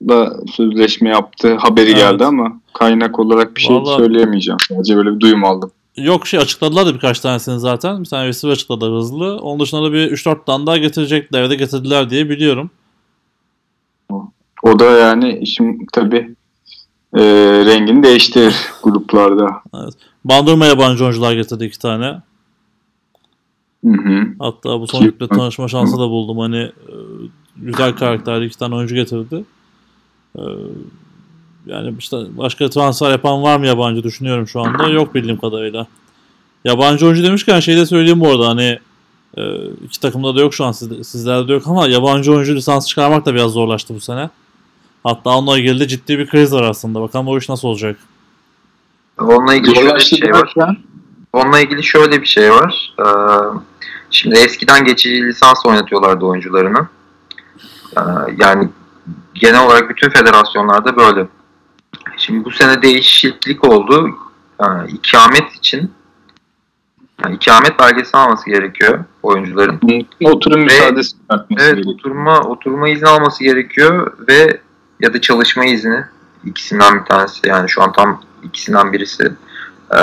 oyuncularla 0.00 0.36
sözleşme 0.52 1.08
yaptığı 1.10 1.54
haberi 1.56 1.86
Evet. 1.90 1.96
geldi 1.96 2.24
ama 2.24 2.60
kaynak 2.72 3.18
olarak 3.18 3.56
bir 3.56 3.60
şey 3.60 3.76
Vallahi- 3.76 3.96
söyleyemeyeceğim. 3.98 4.58
Sadece 4.68 4.96
böyle 4.96 5.14
bir 5.14 5.20
duyum 5.20 5.44
aldım. 5.44 5.70
Yok 5.96 6.26
şey 6.26 6.40
açıkladılar 6.40 6.86
da 6.86 6.94
birkaç 6.94 7.20
tanesini 7.20 7.58
zaten. 7.60 8.00
Bir 8.00 8.08
tane 8.08 8.26
receiver 8.28 8.52
açıkladılar 8.54 8.92
hızlı. 8.92 9.36
Onun 9.38 9.60
dışında 9.60 9.82
da 9.82 9.92
bir 9.92 10.10
3-4 10.12 10.46
tane 10.46 10.66
daha 10.66 10.76
getirecekler 10.76 11.42
ya 11.42 11.50
da 11.50 11.54
getirdiler 11.54 12.10
diye 12.10 12.28
biliyorum. 12.30 12.70
O 14.62 14.78
da 14.78 14.84
yani 14.84 15.38
işin 15.38 15.86
tabii 15.92 16.34
e, 17.16 17.22
rengini 17.66 18.02
değiştirir 18.02 18.54
gruplarda. 18.82 19.62
Bandırma 20.24 20.66
yabancı 20.66 21.04
oyuncular 21.04 21.32
getirdi 21.32 21.64
iki 21.64 21.78
tane. 21.78 22.22
Hı 23.84 23.92
hı. 23.92 24.26
Hatta 24.38 24.80
bu 24.80 24.86
son 24.86 25.02
ligde 25.04 25.28
tanışma 25.28 25.68
şansı 25.68 25.92
da 25.98 26.10
buldum. 26.10 26.38
Hani 26.38 26.56
e, 26.58 26.94
güzel 27.56 27.92
karakterli 27.96 28.46
iki 28.46 28.58
tane 28.58 28.74
oyuncu 28.74 28.94
getirdi. 28.94 29.44
E, 30.36 30.42
yani 31.66 31.94
işte 31.98 32.16
başka 32.30 32.70
transfer 32.70 33.10
yapan 33.10 33.42
var 33.42 33.58
mı 33.58 33.66
yabancı 33.66 34.02
düşünüyorum 34.02 34.48
şu 34.48 34.60
anda. 34.60 34.88
Yok 34.88 35.14
bildiğim 35.14 35.40
kadarıyla. 35.40 35.86
Yabancı 36.64 37.06
oyuncu 37.06 37.22
demişken 37.22 37.60
şey 37.60 37.76
de 37.76 37.86
söyleyeyim 37.86 38.20
bu 38.20 38.28
arada 38.28 38.48
hani 38.48 38.78
e, 39.36 39.42
iki 39.84 40.00
takımda 40.00 40.36
da 40.36 40.40
yok 40.40 40.54
şu 40.54 40.64
an 40.64 40.72
sizlerde 40.72 41.48
de 41.48 41.52
yok 41.52 41.62
ama 41.66 41.86
yabancı 41.86 42.32
oyuncu 42.32 42.54
lisans 42.54 42.86
çıkarmak 42.86 43.26
da 43.26 43.34
biraz 43.34 43.50
zorlaştı 43.52 43.94
bu 43.94 44.00
sene. 44.00 44.30
Hatta 45.04 45.30
onunla 45.30 45.58
ilgili 45.58 45.80
de 45.80 45.88
ciddi 45.88 46.18
bir 46.18 46.26
kriz 46.26 46.52
var 46.52 46.62
aslında. 46.62 47.00
Bakalım 47.00 47.28
o 47.28 47.38
iş 47.38 47.48
nasıl 47.48 47.68
olacak. 47.68 47.96
Onunla 49.20 49.54
ilgili 49.54 49.74
şöyle 49.74 49.94
bir 49.94 50.00
şey 50.00 50.32
var. 50.32 50.54
Onunla 51.32 51.60
ilgili 51.60 51.84
şöyle 51.84 52.20
bir 52.20 52.26
şey 52.26 52.50
var. 52.50 52.94
Ee, 53.00 53.04
şimdi 54.10 54.36
eskiden 54.36 54.84
geçici 54.84 55.22
lisans 55.24 55.66
oynatıyorlardı 55.66 56.24
oyuncularını. 56.24 56.88
Ee, 57.96 58.00
yani 58.38 58.68
genel 59.40 59.66
olarak 59.66 59.90
bütün 59.90 60.10
federasyonlarda 60.10 60.96
böyle. 60.96 61.26
Şimdi 62.16 62.44
bu 62.44 62.50
sene 62.50 62.82
değişiklik 62.82 63.64
oldu. 63.64 64.10
Yani 64.60 64.90
ikamet 64.90 65.52
için 65.52 65.92
yani 67.24 67.34
ikamet 67.34 67.78
belgesi 67.78 68.16
alması 68.16 68.50
gerekiyor 68.50 69.04
oyuncuların. 69.22 69.80
oturum 70.24 70.60
Ve- 70.60 70.64
müsaadesi 70.64 71.16
Evet 71.30 71.48
gerekiyor. 71.48 71.94
oturma 71.94 72.40
oturma 72.40 72.88
izni 72.88 73.08
alması 73.08 73.44
gerekiyor 73.44 74.12
ve 74.28 74.60
ya 75.00 75.14
da 75.14 75.20
çalışma 75.20 75.64
izni 75.64 76.04
ikisinden 76.44 77.00
bir 77.00 77.04
tanesi 77.04 77.48
yani 77.48 77.68
şu 77.68 77.82
an 77.82 77.92
tam 77.92 78.20
ikisinden 78.42 78.92
birisi. 78.92 79.32
Ee, 79.90 79.98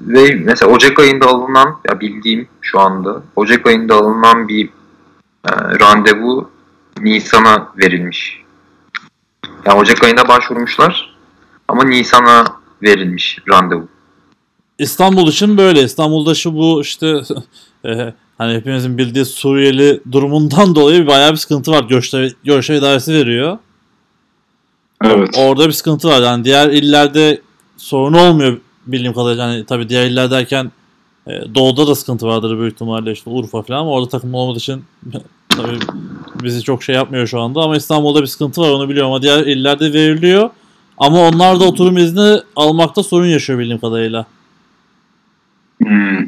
ve 0.00 0.40
mesela 0.44 0.72
Ocak 0.72 0.98
ayında 0.98 1.26
alınan 1.26 1.76
ya 1.88 2.00
bildiğim 2.00 2.48
şu 2.60 2.80
anda 2.80 3.22
Ocak 3.36 3.66
ayında 3.66 3.94
alınan 3.94 4.48
bir 4.48 4.66
e, 5.44 5.50
randevu 5.80 6.50
Nisan'a 7.04 7.72
verilmiş. 7.78 8.42
Yani 9.66 9.78
Ocak 9.78 10.04
ayında 10.04 10.28
başvurmuşlar 10.28 11.16
ama 11.68 11.84
Nisan'a 11.84 12.44
verilmiş 12.82 13.38
randevu. 13.48 13.88
İstanbul 14.78 15.28
için 15.28 15.58
böyle. 15.58 15.82
İstanbul'da 15.82 16.34
şu 16.34 16.54
bu 16.54 16.80
işte 16.82 17.20
e, 17.84 18.14
hani 18.38 18.54
hepimizin 18.54 18.98
bildiği 18.98 19.24
Suriyeli 19.24 20.00
durumundan 20.12 20.74
dolayı 20.74 21.06
bayağı 21.06 21.32
bir 21.32 21.36
sıkıntı 21.36 21.70
var. 21.70 21.84
Göçte, 21.84 22.32
göçe 22.44 22.76
idaresi 22.76 23.14
veriyor. 23.14 23.58
Evet. 25.04 25.28
Orada 25.38 25.66
bir 25.66 25.72
sıkıntı 25.72 26.08
var. 26.08 26.22
Yani 26.22 26.44
diğer 26.44 26.68
illerde 26.68 27.40
sorun 27.76 28.12
olmuyor 28.12 28.58
bildiğim 28.86 29.12
kadarıyla. 29.12 29.52
Yani 29.52 29.66
tabii 29.66 29.88
diğer 29.88 30.06
iller 30.06 30.30
derken 30.30 30.72
e, 31.26 31.54
doğuda 31.54 31.86
da 31.86 31.94
sıkıntı 31.94 32.26
vardır 32.26 32.58
büyük 32.58 32.72
ihtimalle 32.72 33.12
işte 33.12 33.30
Urfa 33.30 33.62
falan 33.62 33.80
ama 33.80 33.90
orada 33.90 34.08
takım 34.08 34.34
olmadığı 34.34 34.58
için 34.58 34.84
tabii 35.62 35.78
bizi 36.42 36.62
çok 36.62 36.82
şey 36.82 36.94
yapmıyor 36.94 37.26
şu 37.26 37.40
anda 37.40 37.60
ama 37.60 37.76
İstanbul'da 37.76 38.22
bir 38.22 38.26
sıkıntı 38.26 38.60
var 38.60 38.70
onu 38.70 38.88
biliyorum 38.88 39.10
ama 39.10 39.22
diğer 39.22 39.46
illerde 39.46 39.92
veriliyor. 39.92 40.50
Ama 40.98 41.20
onlar 41.20 41.60
da 41.60 41.64
oturum 41.64 41.98
izni 41.98 42.40
almakta 42.56 43.02
sorun 43.02 43.26
yaşıyor 43.26 43.58
bildiğim 43.58 43.78
kadarıyla. 43.78 44.26
Hmm. 45.82 46.18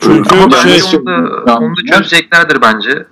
Çünkü 0.00 0.34
Ama 0.34 0.56
şey, 0.56 0.72
bence 0.72 0.98
onu 0.98 1.06
da, 1.46 1.58
onu 1.58 1.76
da 1.76 1.96
çözeceklerdir 1.96 2.62
bence. 2.62 3.06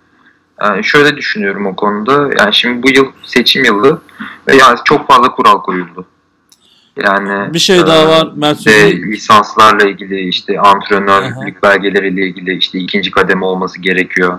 Yani 0.60 0.84
şöyle 0.84 1.16
düşünüyorum 1.16 1.66
o 1.66 1.76
konuda. 1.76 2.30
Yani 2.38 2.54
şimdi 2.54 2.82
bu 2.82 2.90
yıl 2.90 3.06
seçim 3.24 3.64
yılı 3.64 4.00
ve 4.48 4.56
yani 4.56 4.78
çok 4.84 5.08
fazla 5.08 5.32
kural 5.32 5.62
koyuldu. 5.62 6.06
Yani 7.04 7.54
Bir 7.54 7.58
şey 7.58 7.78
daha 7.78 8.08
var, 8.08 8.28
Mert 8.36 8.60
Söz'ün- 8.60 9.12
lisanslarla 9.12 9.88
ilgili 9.88 10.28
işte 10.28 10.60
antrenörlük 10.60 11.62
belgeleriyle 11.62 12.26
ilgili 12.26 12.56
işte 12.56 12.78
ikinci 12.78 13.10
kademe 13.10 13.44
olması 13.44 13.80
gerekiyor 13.80 14.38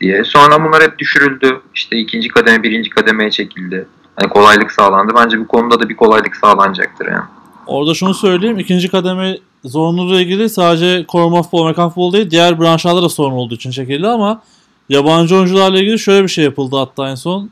diye. 0.00 0.24
Sonra 0.24 0.64
bunlar 0.64 0.82
hep 0.82 0.98
düşürüldü. 0.98 1.60
İşte 1.74 1.98
ikinci 1.98 2.28
kademe 2.28 2.62
birinci 2.62 2.90
kademeye 2.90 3.30
çekildi. 3.30 3.86
Hani 4.16 4.28
kolaylık 4.28 4.72
sağlandı. 4.72 5.12
Bence 5.16 5.40
bu 5.40 5.46
konuda 5.48 5.80
da 5.80 5.88
bir 5.88 5.96
kolaylık 5.96 6.36
sağlanacaktır 6.36 7.06
yani. 7.06 7.24
Orada 7.66 7.94
şunu 7.94 8.14
söyleyeyim. 8.14 8.58
ikinci 8.58 8.88
kademe 8.88 9.38
zorunluluğuyla 9.64 10.20
ilgili 10.20 10.48
sadece 10.48 11.04
koruma 11.08 11.42
futbol, 11.42 11.62
Amerikan 11.62 11.92
değil 12.12 12.30
diğer 12.30 12.60
branşlarda 12.60 13.02
da 13.02 13.08
sorun 13.08 13.32
olduğu 13.32 13.54
için 13.54 13.70
çekildi 13.70 14.06
ama 14.06 14.42
yabancı 14.88 15.36
oyuncularla 15.36 15.78
ilgili 15.80 15.98
şöyle 15.98 16.22
bir 16.22 16.28
şey 16.28 16.44
yapıldı 16.44 16.76
hatta 16.76 17.10
en 17.10 17.14
son. 17.14 17.50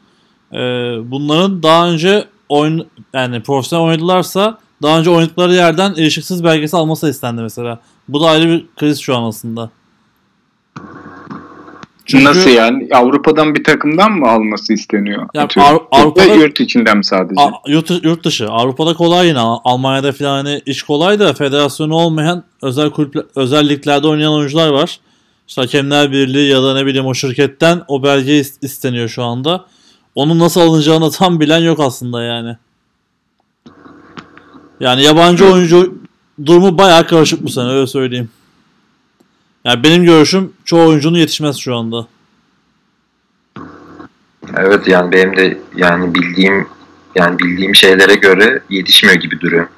Ee, 0.53 0.57
bunların 1.05 1.63
daha 1.63 1.91
önce 1.91 2.25
oyun 2.49 2.87
yani 3.15 3.43
profesyonel 3.43 3.85
oynadılarsa 3.87 4.59
daha 4.83 4.99
önce 4.99 5.11
oynadıkları 5.11 5.55
yerden 5.55 5.91
erişiksiz 5.95 6.45
belgesi 6.45 6.77
alması 6.77 7.09
istendi 7.11 7.43
mesela. 7.43 7.79
Bu 8.09 8.21
da 8.21 8.27
ayrı 8.27 8.49
bir 8.49 8.67
kriz 8.77 9.01
şu 9.01 9.17
an 9.17 9.23
aslında. 9.23 9.71
Çünkü- 12.05 12.25
Nasıl 12.25 12.51
yani? 12.51 12.89
Avrupa'dan 12.95 13.55
bir 13.55 13.65
takımdan 13.65 14.13
mı 14.13 14.29
alması 14.29 14.73
isteniyor? 14.73 15.29
Ya 15.35 15.43
Atıyorum. 15.43 15.73
Avru- 15.77 15.87
Avrupa'da- 15.91 16.35
yurt 16.35 16.61
içinden 16.61 16.97
mi 16.97 17.05
sadece? 17.05 17.41
A- 17.41 17.53
yurt, 17.71 17.91
yurt 18.05 18.25
dışı. 18.25 18.49
Avrupa'da 18.51 18.95
kolay 18.95 19.29
yine. 19.29 19.39
Al- 19.39 19.59
Almanya'da 19.65 20.13
falan 20.13 20.45
hani 20.45 20.63
iş 20.67 20.83
kolay 20.83 21.19
da 21.21 21.33
federasyonu 21.33 21.95
olmayan 21.95 22.45
özel 22.63 22.91
kulüp 22.91 23.27
özel 23.37 23.69
liglerde 23.69 24.07
oynayan 24.07 24.33
oyuncular 24.33 24.69
var. 24.69 25.01
İşte 25.49 25.61
Hakemler 25.61 26.13
Birliği 26.13 26.51
ya 26.51 26.63
da 26.63 26.75
ne 26.75 26.87
bileyim 26.87 27.07
o 27.07 27.15
şirketten 27.15 27.83
o 27.89 28.03
belge 28.03 28.41
is- 28.41 28.65
isteniyor 28.65 29.09
şu 29.09 29.23
anda. 29.25 29.65
Onun 30.19 30.39
nasıl 30.39 30.61
alınacağını 30.61 31.11
tam 31.11 31.41
bilen 31.41 31.59
yok 31.59 31.81
aslında 31.81 32.23
yani. 32.23 32.57
Yani 34.81 35.03
yabancı 35.03 35.53
oyuncu 35.53 35.95
durumu 36.47 36.79
bayağı 36.79 37.07
karışık 37.07 37.45
bu 37.45 37.49
sene 37.49 37.69
öyle 37.69 37.87
söyleyeyim. 37.87 38.31
Yani 39.65 39.85
benim 39.85 40.05
görüşüm 40.05 40.53
çoğu 40.65 40.89
oyuncunun 40.89 41.19
yetişmez 41.19 41.57
şu 41.57 41.77
anda. 41.77 42.07
Evet 44.57 44.89
yani 44.89 45.13
benim 45.13 45.37
de 45.37 45.59
yani 45.77 46.15
bildiğim 46.15 46.67
yani 47.15 47.39
bildiğim 47.39 47.75
şeylere 47.75 48.15
göre 48.15 48.63
yetişmiyor 48.71 49.17
gibi 49.17 49.41
duruyor. 49.41 49.69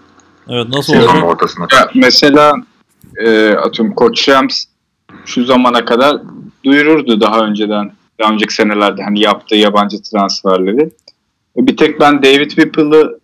Evet 0.48 0.68
nasıl 0.68 0.92
Sezonun 0.92 1.20
oldu? 1.20 1.26
ortasına. 1.26 1.66
Ya 1.72 1.90
mesela 1.94 2.54
e, 3.16 3.50
atıyorum 3.50 3.94
Koç 3.94 4.20
Shams 4.20 4.64
şu 5.24 5.44
zamana 5.44 5.84
kadar 5.84 6.16
duyururdu 6.64 7.20
daha 7.20 7.40
önceden. 7.40 7.99
Daha 8.20 8.32
önceki 8.32 8.54
senelerde 8.54 9.02
hani 9.02 9.20
yaptığı 9.20 9.54
yabancı 9.56 10.02
transferleri. 10.02 10.82
E, 11.56 11.66
bir 11.66 11.76
tek 11.76 12.00
ben 12.00 12.22
David 12.22 12.50
Whipple'ı 12.50 13.20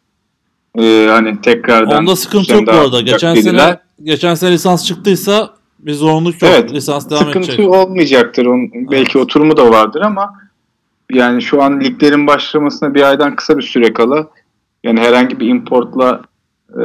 e, 0.78 1.06
hani 1.10 1.40
tekrardan 1.40 1.98
Onda 1.98 2.16
sıkıntı 2.16 2.54
yok 2.54 2.66
bu 2.66 2.70
arada. 2.70 3.00
Geçen 3.00 3.36
dediler. 3.36 3.58
sene 3.58 3.80
geçen 4.02 4.34
sene 4.34 4.52
lisans 4.52 4.86
çıktıysa 4.86 5.50
bir 5.78 5.92
zorunluluk 5.92 6.42
yok. 6.42 6.52
Evet, 6.54 6.72
lisans 6.72 7.10
devam 7.10 7.24
sıkıntı 7.24 7.52
edecek. 7.52 7.68
olmayacaktır. 7.68 8.46
Onun 8.46 8.70
belki 8.90 9.18
oturumu 9.18 9.56
da 9.56 9.70
vardır 9.70 10.00
ama 10.00 10.34
yani 11.12 11.42
şu 11.42 11.62
an 11.62 11.80
liglerin 11.80 12.26
başlamasına 12.26 12.94
bir 12.94 13.02
aydan 13.02 13.36
kısa 13.36 13.58
bir 13.58 13.62
süre 13.62 13.92
kala 13.92 14.28
yani 14.84 15.00
herhangi 15.00 15.40
bir 15.40 15.48
importla 15.48 16.22
e, 16.80 16.82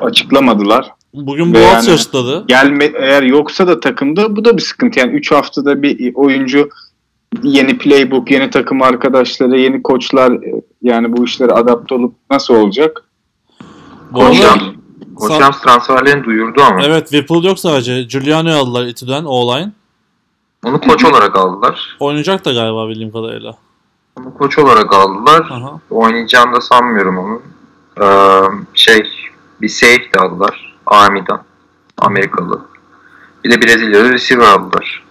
açıklamadılar. 0.00 0.90
Bugün 1.14 1.54
Ve 1.54 1.58
Boğaziçi 1.58 1.90
yani- 1.90 1.94
açıkladı. 1.94 2.44
Gelme 2.48 2.84
eğer 2.84 3.22
yoksa 3.22 3.66
da 3.66 3.80
takımda 3.80 4.36
bu 4.36 4.44
da 4.44 4.56
bir 4.56 4.62
sıkıntı. 4.62 5.00
Yani 5.00 5.12
3 5.12 5.32
haftada 5.32 5.82
bir 5.82 6.14
oyuncu 6.14 6.68
yeni 7.42 7.78
playbook, 7.78 8.30
yeni 8.30 8.50
takım 8.50 8.82
arkadaşları, 8.82 9.58
yeni 9.58 9.82
koçlar 9.82 10.32
e, 10.32 10.62
yani 10.82 11.16
bu 11.16 11.24
işlere 11.24 11.52
adapte 11.52 11.94
olup 11.94 12.14
nasıl 12.30 12.54
olacak? 12.54 13.04
Hocam, 14.12 14.58
Hocam 15.16 15.52
transferlerini 15.52 16.24
duyurdu 16.24 16.62
ama 16.62 16.84
evet 16.84 17.08
Whipple 17.10 17.48
yok 17.48 17.58
sadece. 17.58 18.02
Giuliano'yu 18.02 18.56
aldılar 18.56 18.86
İTÜ'den 18.86 19.24
o-line. 19.24 19.72
onu 20.64 20.80
koç 20.80 21.04
olarak 21.04 21.36
aldılar. 21.36 21.96
Oynayacak 22.00 22.44
da 22.44 22.52
galiba 22.52 22.88
bildiğim 22.88 23.12
kadarıyla. 23.12 23.56
Onu 24.18 24.34
koç 24.34 24.58
olarak 24.58 24.94
aldılar. 24.94 25.40
Aha. 25.50 25.80
Oynayacağını 25.90 26.56
da 26.56 26.60
sanmıyorum 26.60 27.18
onun. 27.18 27.42
Ee, 28.02 28.42
şey 28.74 29.02
bir 29.62 29.68
safety 29.68 30.18
aldılar. 30.18 30.74
Army'den. 30.86 31.38
Amerikalı. 31.98 32.60
Bir 33.44 33.50
de 33.50 33.62
Brezilyalı 33.62 34.12
receiver 34.12 34.44
aldılar. 34.44 35.03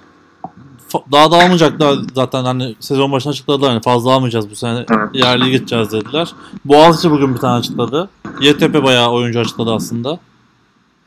Daha 1.12 1.32
da 1.32 1.36
almayacaklar 1.36 1.96
zaten 2.16 2.44
hani 2.44 2.76
sezon 2.80 3.12
başına 3.12 3.32
açıkladılar 3.32 3.70
hani 3.70 3.82
fazla 3.82 4.12
almayacağız 4.12 4.50
bu 4.52 4.56
sene 4.56 4.86
Evet. 4.92 5.10
yerli 5.14 5.52
gideceğiz 5.52 5.92
dediler. 5.92 6.34
Boğaziçi 6.66 7.12
bugün 7.12 7.34
bir 7.36 7.40
tane 7.40 7.60
açıkladı. 7.60 8.10
YTP 8.42 8.84
bayağı 8.84 9.10
oyuncu 9.12 9.40
açıkladı 9.40 9.74
aslında. 9.74 10.20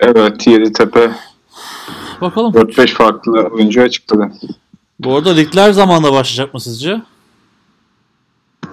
Evet 0.01 0.47
Yeditepe 0.47 1.11
Bakalım. 2.21 2.53
4-5 2.53 2.87
farklı 2.89 3.33
oyuncu 3.53 3.83
açıkladı. 3.83 4.33
Bu 5.01 5.17
arada 5.17 5.31
ligler 5.31 5.73
zamanla 5.73 6.13
başlayacak 6.13 6.55
mı 6.55 6.61
sizce? 6.61 7.03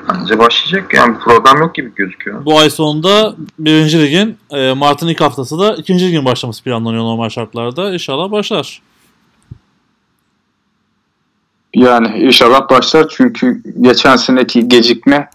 Bence 0.09 0.39
başlayacak. 0.39 0.93
Yani 0.93 1.15
bir 1.15 1.19
problem 1.19 1.57
yok 1.57 1.75
gibi 1.75 1.95
gözüküyor. 1.95 2.45
Bu 2.45 2.59
ay 2.59 2.69
sonunda 2.69 3.35
birinci 3.59 4.01
ligin 4.01 4.37
e, 4.51 4.73
Mart'ın 4.73 5.07
ilk 5.07 5.21
haftası 5.21 5.59
da 5.59 5.75
ikinci 5.75 6.07
ligin 6.07 6.25
başlaması 6.25 6.63
planlanıyor 6.63 7.03
normal 7.03 7.29
şartlarda. 7.29 7.93
İnşallah 7.93 8.31
başlar. 8.31 8.81
Yani 11.75 12.19
inşallah 12.19 12.69
başlar 12.69 13.07
çünkü 13.09 13.61
geçen 13.81 14.15
seneki 14.15 14.67
gecikme 14.67 15.29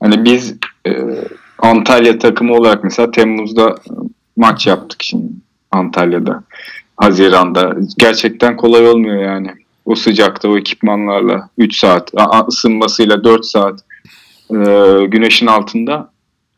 hani 0.00 0.24
biz 0.24 0.54
e, 0.86 0.90
Antalya 1.58 2.18
takımı 2.18 2.54
olarak 2.54 2.84
mesela 2.84 3.10
Temmuz'da 3.10 3.76
maç 4.36 4.66
yaptık 4.66 5.02
şimdi 5.02 5.32
Antalya'da. 5.70 6.42
Haziran'da. 6.96 7.74
Gerçekten 7.98 8.56
kolay 8.56 8.88
olmuyor 8.88 9.22
yani. 9.22 9.50
O 9.84 9.94
sıcakta 9.94 10.48
o 10.48 10.58
ekipmanlarla 10.58 11.48
3 11.58 11.78
saat 11.78 12.10
ısınmasıyla 12.48 13.24
4 13.24 13.46
saat 13.46 13.80
e, 14.50 14.56
güneşin 15.06 15.46
altında 15.46 16.10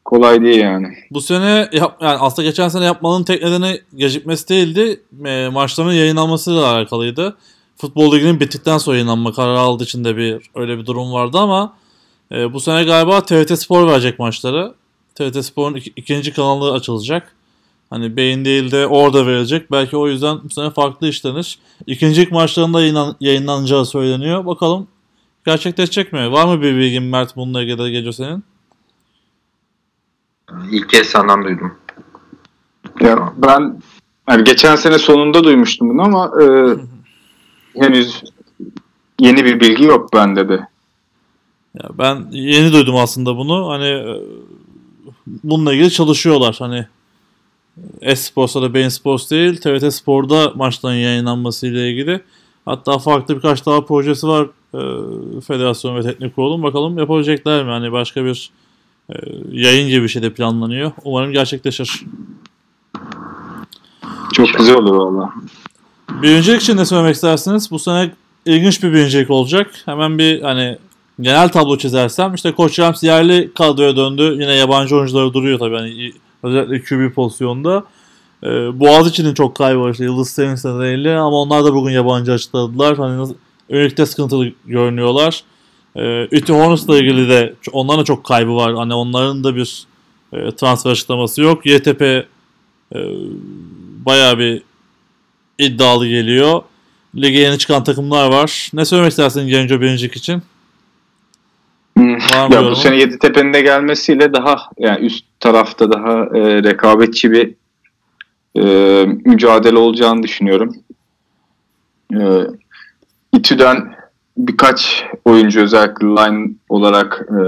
kolay 0.05 0.43
değil 0.43 0.61
yani. 0.61 0.89
Bu 1.11 1.21
sene 1.21 1.69
yap, 1.73 1.97
yani 2.01 2.19
aslında 2.21 2.49
geçen 2.49 2.69
sene 2.69 2.85
yapmanın 2.85 3.25
tek 3.25 3.43
nedeni 3.43 3.81
gecikmesi 3.97 4.49
değildi. 4.49 5.01
E, 5.25 5.49
maçların 5.49 5.93
yayınlanmasıyla 5.93 6.67
alakalıydı. 6.67 7.37
Futbol 7.77 8.13
liginin 8.13 8.41
bittikten 8.41 8.79
sonra 8.79 8.97
yayınlanma 8.97 9.33
kararı 9.33 9.59
aldığı 9.59 9.85
için 9.85 10.05
de 10.05 10.17
bir 10.17 10.51
öyle 10.55 10.79
bir 10.79 10.87
durum 10.87 11.13
vardı 11.13 11.39
ama 11.39 11.77
e, 12.33 12.53
bu 12.53 12.61
sene 12.61 12.85
galiba 12.85 13.21
TRT 13.21 13.59
Spor 13.59 13.89
verecek 13.89 14.19
maçları. 14.19 14.75
TRT 15.15 15.45
Spor'un 15.45 15.75
ik- 15.75 15.93
ikinci 15.97 16.33
kanalı 16.33 16.73
açılacak. 16.73 17.33
Hani 17.91 18.17
beyin 18.17 18.45
değil 18.45 18.71
de 18.71 18.87
orada 18.87 19.27
verilecek. 19.27 19.71
Belki 19.71 19.97
o 19.97 20.09
yüzden 20.09 20.39
bu 20.45 20.51
sene 20.51 20.71
farklı 20.71 21.09
işlenir. 21.09 21.59
İkinci 21.87 22.29
maçlarında 22.31 22.81
yayınlan, 22.81 23.17
yayınlanacağı 23.21 23.87
söyleniyor. 23.87 24.47
Bakalım 24.47 24.89
gerçekleşecek 25.47 26.13
mi? 26.13 26.33
Var 26.33 26.45
mı 26.47 26.63
bir 26.63 26.77
bilgin 26.77 27.03
Mert 27.03 27.37
bununla 27.37 27.63
ilgili 27.63 27.93
Gece 27.93 28.13
senin? 28.13 28.45
İlk 30.71 30.91
kez 30.91 31.07
senden 31.07 31.45
duydum. 31.45 31.75
Ya 33.01 33.33
ben 33.37 33.83
yani 34.29 34.45
geçen 34.45 34.77
sene 34.77 34.99
sonunda 34.99 35.45
duymuştum 35.45 35.91
bunu 35.91 36.03
ama 36.03 36.31
e, 36.43 36.45
henüz 37.79 38.23
yeni 39.21 39.45
bir 39.45 39.61
bilgi 39.61 39.85
yok 39.85 40.13
bende 40.13 40.49
de. 40.49 40.69
Ya 41.83 41.91
ben 41.99 42.27
yeni 42.31 42.73
duydum 42.73 42.97
aslında 42.97 43.37
bunu. 43.37 43.69
Hani 43.69 43.87
e, 43.87 44.21
bununla 45.27 45.75
ilgili 45.75 45.91
çalışıyorlar. 45.91 46.57
Hani 46.59 46.87
Esports'ta 48.01 48.63
da 48.63 48.75
Bein 48.75 48.89
Sports 48.89 49.31
değil, 49.31 49.57
TRT 49.57 49.95
Spor'da 49.95 50.53
maçların 50.55 50.95
yayınlanması 50.95 51.67
ile 51.67 51.91
ilgili. 51.91 52.21
Hatta 52.65 52.99
farklı 52.99 53.37
birkaç 53.37 53.67
daha 53.67 53.85
projesi 53.85 54.29
var 54.29 54.49
e, 54.75 54.81
federasyon 55.41 55.97
ve 55.97 56.03
teknik 56.03 56.35
kurulun. 56.35 56.63
Bakalım 56.63 56.99
yapabilecekler 56.99 57.65
mi? 57.65 57.71
Hani 57.71 57.93
başka 57.93 58.25
bir 58.25 58.51
e, 59.11 59.15
yayın 59.51 59.89
gibi 59.89 60.03
bir 60.03 60.09
şey 60.09 60.23
de 60.23 60.33
planlanıyor. 60.33 60.93
Umarım 61.05 61.33
gerçekleşir. 61.33 62.05
Çok 64.33 64.55
güzel 64.55 64.77
olur 64.77 64.97
valla. 64.97 65.33
Birincilik 66.11 66.63
için 66.63 66.77
ne 66.77 66.85
söylemek 66.85 67.15
istersiniz? 67.15 67.71
Bu 67.71 67.79
sene 67.79 68.11
ilginç 68.47 68.83
bir 68.83 68.93
birincilik 68.93 69.31
olacak. 69.31 69.71
Hemen 69.85 70.19
bir 70.19 70.43
hani 70.43 70.79
genel 71.21 71.49
tablo 71.49 71.79
çizersem 71.79 72.35
işte 72.35 72.53
Koç 72.53 72.79
Rams 72.79 73.03
yerli 73.03 73.51
kadroya 73.55 73.97
döndü. 73.97 74.23
Yine 74.41 74.55
yabancı 74.55 74.97
oyuncuları 74.97 75.35
duruyor 75.35 75.59
tabii. 75.59 75.77
Hani 75.77 76.13
özellikle 76.43 76.83
QB 76.83 77.15
pozisyonda. 77.15 77.85
Ee, 78.45 78.49
Boğaziçi'nin 78.81 79.35
çok 79.35 79.55
kaybı 79.57 79.81
var 79.81 79.91
işte 79.91 80.05
Yıldız 80.05 80.31
Sevinç 80.31 80.65
nedeniyle 80.65 81.17
ama 81.19 81.37
onlar 81.37 81.65
da 81.65 81.75
bugün 81.75 81.93
yabancı 81.93 82.33
açıkladılar. 82.33 82.97
Hani 82.97 83.19
nasıl- 83.19 83.35
yönelikte 83.69 84.07
sıkıntılı 84.07 84.51
görünüyorlar. 84.67 85.43
Ee, 85.97 86.29
Ütü 86.33 86.53
Hornets'la 86.53 86.99
ilgili 86.99 87.29
de 87.29 87.55
onların 87.73 88.01
da 88.01 88.05
çok 88.05 88.25
kaybı 88.25 88.57
var. 88.57 88.75
Hani 88.75 88.95
onların 88.95 89.45
da 89.45 89.57
bir 89.57 89.85
e, 90.33 90.51
transfer 90.51 90.91
açıklaması 90.91 91.43
yok. 91.43 91.67
YTP 91.67 92.03
e, 92.03 92.99
bayağı 94.07 94.39
bir 94.39 94.63
iddialı 95.59 96.09
geliyor. 96.09 96.63
Lige 97.17 97.39
yeni 97.39 97.59
çıkan 97.59 97.85
takımlar 97.85 98.33
var. 98.33 98.71
Ne 98.75 98.85
söylemek 98.85 99.11
istersin 99.11 99.49
Genco 99.49 99.81
birincilik 99.81 100.17
için? 100.17 100.43
Hmm. 101.97 102.15
Var 102.15 102.51
Ya 102.51 102.65
bu 102.71 102.77
sene 102.77 102.97
Yeditepe'nin 102.97 103.55
de 103.55 103.61
gelmesiyle 103.61 104.33
daha 104.33 104.57
yani 104.79 105.07
üst 105.07 105.25
tarafta 105.41 105.93
daha 105.93 106.13
e, 106.13 106.63
rekabetçi 106.63 107.31
bir 107.31 107.55
e, 108.57 108.65
mücadele 109.25 109.79
olacağını 109.79 110.23
düşünüyorum. 110.23 110.77
E, 112.15 112.21
İTÜ'den 113.33 113.95
birkaç 114.37 115.05
oyuncu 115.25 115.61
özellikle 115.61 116.07
line 116.07 116.51
olarak 116.69 117.27
e, 117.31 117.39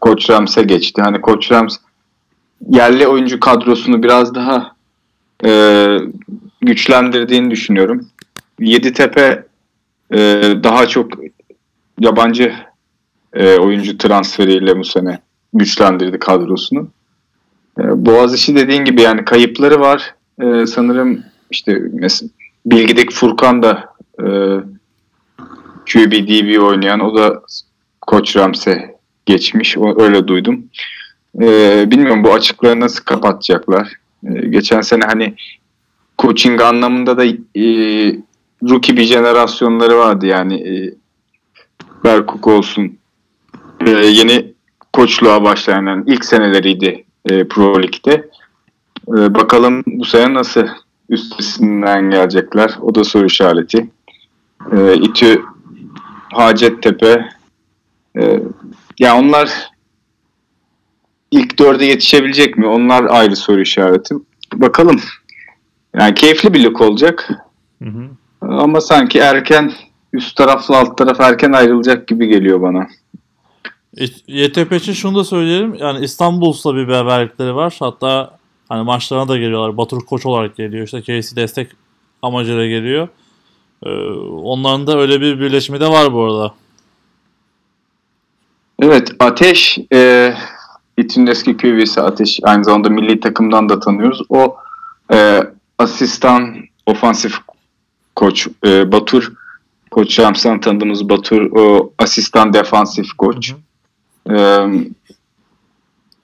Koç 0.00 0.30
Rams'e 0.30 0.62
geçti. 0.62 1.02
Hani 1.02 1.20
Koç 1.20 1.52
Rams 1.52 1.76
yerli 2.70 3.06
oyuncu 3.06 3.40
kadrosunu 3.40 4.02
biraz 4.02 4.34
daha 4.34 4.72
e, 5.44 5.50
güçlendirdiğini 6.60 7.50
düşünüyorum. 7.50 8.06
Yeditepe 8.60 9.46
e, 10.10 10.18
daha 10.62 10.86
çok 10.86 11.12
yabancı 12.00 12.52
e, 13.32 13.56
oyuncu 13.56 13.98
transferiyle 13.98 14.78
bu 14.78 14.84
sene 14.84 15.18
güçlendirdi 15.54 16.18
kadrosunu. 16.18 16.88
E, 17.80 18.06
Boğaziçi 18.06 18.56
dediğin 18.56 18.84
gibi 18.84 19.02
yani 19.02 19.24
kayıpları 19.24 19.80
var. 19.80 20.14
E, 20.42 20.66
sanırım 20.66 21.24
işte 21.50 21.78
mesela 21.92 22.30
Bilgi'deki 22.66 23.14
Furkan 23.14 23.62
da 23.62 23.84
e, 24.20 24.26
QB 25.92 26.12
DB 26.12 26.62
oynayan 26.62 27.00
o 27.00 27.16
da 27.16 27.42
Koç 28.00 28.36
Rams'e 28.36 28.96
geçmiş. 29.26 29.78
O, 29.78 30.02
öyle 30.02 30.28
duydum. 30.28 30.64
E, 31.40 31.84
bilmiyorum 31.90 32.24
bu 32.24 32.34
açıkları 32.34 32.80
nasıl 32.80 33.04
kapatacaklar. 33.04 33.92
E, 34.26 34.46
geçen 34.46 34.80
sene 34.80 35.04
hani 35.04 35.34
coaching 36.18 36.60
anlamında 36.60 37.16
da 37.16 37.24
e, 37.24 37.64
rookie 38.70 38.96
bir 38.96 39.02
jenerasyonları 39.02 39.98
vardı 39.98 40.26
yani 40.26 40.54
e, 40.54 40.94
Berkuk 42.04 42.46
olsun, 42.46 42.98
e, 43.86 43.90
yeni 43.90 44.54
koçluğa 44.92 45.44
başlayan 45.44 45.86
yani 45.86 46.04
ilk 46.06 46.24
seneleriydi 46.24 47.04
e, 47.30 47.48
Pro 47.48 47.82
Lig'de. 47.82 48.30
E, 49.08 49.34
bakalım 49.34 49.82
bu 49.86 50.04
sene 50.04 50.34
nasıl 50.34 50.66
üstesinden 51.08 52.10
gelecekler. 52.10 52.78
O 52.80 52.94
da 52.94 53.04
soru 53.04 53.26
işareti. 53.26 53.88
E, 54.72 54.94
İTÜ, 54.94 55.42
Hacettepe 56.32 57.28
e, 58.18 58.40
ya 58.98 59.18
onlar 59.18 59.70
ilk 61.30 61.58
dörde 61.58 61.84
yetişebilecek 61.84 62.58
mi? 62.58 62.66
Onlar 62.66 63.04
ayrı 63.04 63.36
soru 63.36 63.60
işareti. 63.60 64.14
Bakalım. 64.54 65.00
Yani 65.96 66.14
keyifli 66.14 66.54
bir 66.54 66.62
lig 66.62 66.80
olacak. 66.80 67.28
Hı 67.82 67.88
hı. 67.88 68.08
Ama 68.40 68.80
sanki 68.80 69.18
erken 69.18 69.72
üst 70.12 70.36
tarafla 70.36 70.78
alt 70.78 70.98
taraf 70.98 71.20
erken 71.20 71.52
ayrılacak 71.52 72.08
gibi 72.08 72.28
geliyor 72.28 72.62
bana. 72.62 72.86
YTP 74.26 74.72
için 74.72 74.92
şunu 74.92 75.18
da 75.18 75.24
söyleyelim. 75.24 75.74
Yani 75.74 76.04
İstanbul'la 76.04 76.76
bir 76.76 76.88
beraberlikleri 76.88 77.54
var. 77.54 77.76
Hatta 77.78 78.38
hani 78.68 78.84
maçlarına 78.84 79.28
da 79.28 79.36
geliyorlar. 79.36 79.76
Batur 79.76 80.00
koç 80.00 80.26
olarak 80.26 80.56
geliyor. 80.56 80.84
İşte 80.84 81.00
KC 81.00 81.36
destek 81.36 81.70
amacıyla 82.22 82.66
geliyor. 82.66 83.08
Ee, 83.82 83.90
onların 84.42 84.86
da 84.86 84.98
öyle 84.98 85.20
bir 85.20 85.40
birleşimi 85.40 85.80
de 85.80 85.88
var 85.88 86.12
bu 86.12 86.24
arada. 86.24 86.54
Evet 88.82 89.12
Ateş 89.18 89.78
e, 89.92 90.34
İTÜ'nün 90.96 91.26
eski 91.26 91.56
QB'si 91.56 92.00
Ateş 92.00 92.40
aynı 92.42 92.64
zamanda 92.64 92.88
milli 92.88 93.20
takımdan 93.20 93.68
da 93.68 93.80
tanıyoruz. 93.80 94.22
O 94.28 94.56
e, 95.12 95.42
asistan 95.78 96.56
ofansif 96.86 97.34
koç 98.16 98.48
e, 98.66 98.92
Batur 98.92 99.32
Koç 99.90 100.18
Rams'tan 100.18 100.60
tanıdığımız 100.60 101.08
Batur 101.08 101.50
o 101.50 101.92
asistan 101.98 102.52
defansif 102.52 103.12
koç. 103.18 103.54
E, 104.30 104.36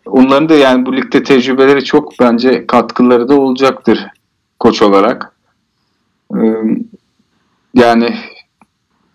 onların 0.07 0.49
da 0.49 0.55
yani 0.55 0.87
bu 0.87 0.97
ligde 0.97 1.23
tecrübeleri 1.23 1.85
çok 1.85 2.21
bence 2.21 2.67
katkıları 2.67 3.29
da 3.29 3.41
olacaktır 3.41 4.07
koç 4.61 4.83
olarak. 4.83 5.33
E, 6.35 6.41
yani 7.75 8.17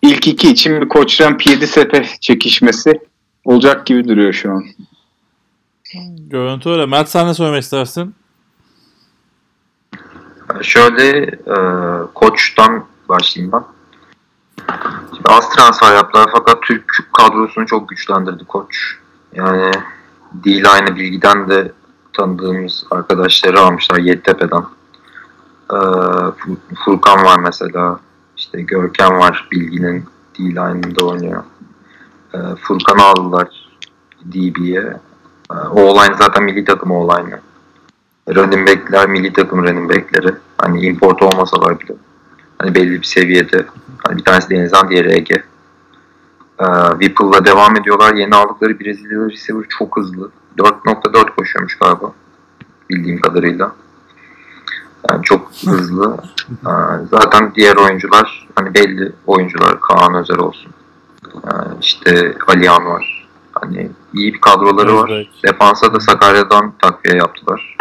ilk 0.01 0.27
iki 0.27 0.49
için 0.49 0.81
bir 0.81 0.89
Koç 0.89 1.21
Ramp 1.21 1.47
7 1.47 1.67
sete 1.67 2.05
çekişmesi 2.21 2.99
olacak 3.45 3.85
gibi 3.85 4.07
duruyor 4.07 4.33
şu 4.33 4.51
an. 4.51 4.65
Görüntü 6.17 6.69
öyle. 6.69 6.85
Mert 6.85 7.09
sen 7.09 7.27
ne 7.27 7.33
söylemek 7.33 7.63
istersin? 7.63 8.15
Şöyle 10.61 11.17
e, 11.27 11.55
koçtan 12.13 12.85
başlayayım 13.09 13.51
ben. 13.51 13.63
Şimdi 15.15 15.29
az 15.29 15.49
transfer 15.49 15.95
yaptılar 15.95 16.29
fakat 16.33 16.61
Türk 16.61 17.09
kadrosunu 17.13 17.65
çok 17.65 17.89
güçlendirdi 17.89 18.45
koç. 18.45 18.97
Yani 19.33 19.71
D-Line'ı 20.33 20.95
bilgiden 20.95 21.49
de 21.49 21.71
tanıdığımız 22.13 22.85
arkadaşları 22.91 23.59
almışlar 23.59 23.97
Yeditepe'den. 23.97 24.65
E, 25.71 25.75
Fur- 25.75 26.75
Furkan 26.85 27.23
var 27.25 27.39
mesela. 27.39 27.99
İşte 28.37 28.61
Görkem 28.61 29.19
var 29.19 29.47
Bilgi'nin 29.51 30.05
D-Line'ında 30.39 31.05
oynuyor. 31.05 31.43
E, 32.33 32.37
Furkan'ı 32.61 33.03
aldılar. 33.03 33.67
DB'ye. 34.25 34.97
Ee, 35.51 35.53
O 35.53 35.81
online 35.81 36.15
zaten 36.17 36.43
milli 36.43 36.65
takım 36.65 36.91
online. 36.91 37.39
Running 38.35 38.67
back'ler 38.67 39.09
milli 39.09 39.33
takım 39.33 39.63
running 39.63 39.89
back'leri. 39.89 40.35
Hani 40.57 40.81
import 40.81 41.21
olmasalar 41.21 41.79
bile. 41.79 41.93
Hani 42.57 42.75
belli 42.75 42.91
bir 42.91 43.03
seviyede. 43.03 43.65
Hani 44.07 44.17
bir 44.17 44.23
tanesi 44.23 44.49
Denizhan, 44.49 44.89
diğeri 44.89 45.13
Ege. 45.13 45.43
Ee, 46.59 46.65
Whipple'la 46.89 47.45
devam 47.45 47.75
ediyorlar. 47.75 48.13
Yeni 48.13 48.35
aldıkları 48.35 48.79
Brezilyalı 48.79 49.31
receiver 49.31 49.65
çok 49.79 49.97
hızlı. 49.97 50.31
4.4 50.57 51.35
koşuyormuş 51.35 51.77
galiba. 51.77 52.13
Bildiğim 52.89 53.21
kadarıyla. 53.21 53.71
Yani 55.09 55.23
çok 55.23 55.51
hızlı. 55.65 56.17
Ee, 56.49 56.71
zaten 57.11 57.51
diğer 57.55 57.75
oyuncular 57.75 58.47
hani 58.55 58.73
belli 58.73 59.11
oyuncular 59.27 59.81
Kaan 59.81 60.15
Özer 60.15 60.37
olsun. 60.37 60.71
Ee, 61.35 61.49
işte 61.81 62.35
Alihan 62.47 62.85
var. 62.85 63.27
Hani 63.51 63.91
iyi 64.13 64.33
bir 64.33 64.41
kadroları 64.41 64.95
var. 64.95 65.29
Defansa 65.43 65.93
da 65.93 65.99
Sakarya'dan 65.99 66.73
takviye 66.79 67.17
yaptılar. 67.17 67.77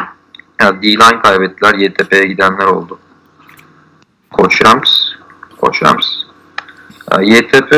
Yani 0.60 0.82
D-line 0.82 1.22
kaybettiler. 1.22 1.74
YTP'ye 1.74 2.26
gidenler 2.26 2.66
oldu. 2.66 2.98
Koç 4.30 4.64
Rams. 4.64 4.90
Koç 5.60 5.82
Rams. 5.82 6.06
YTP 7.22 7.72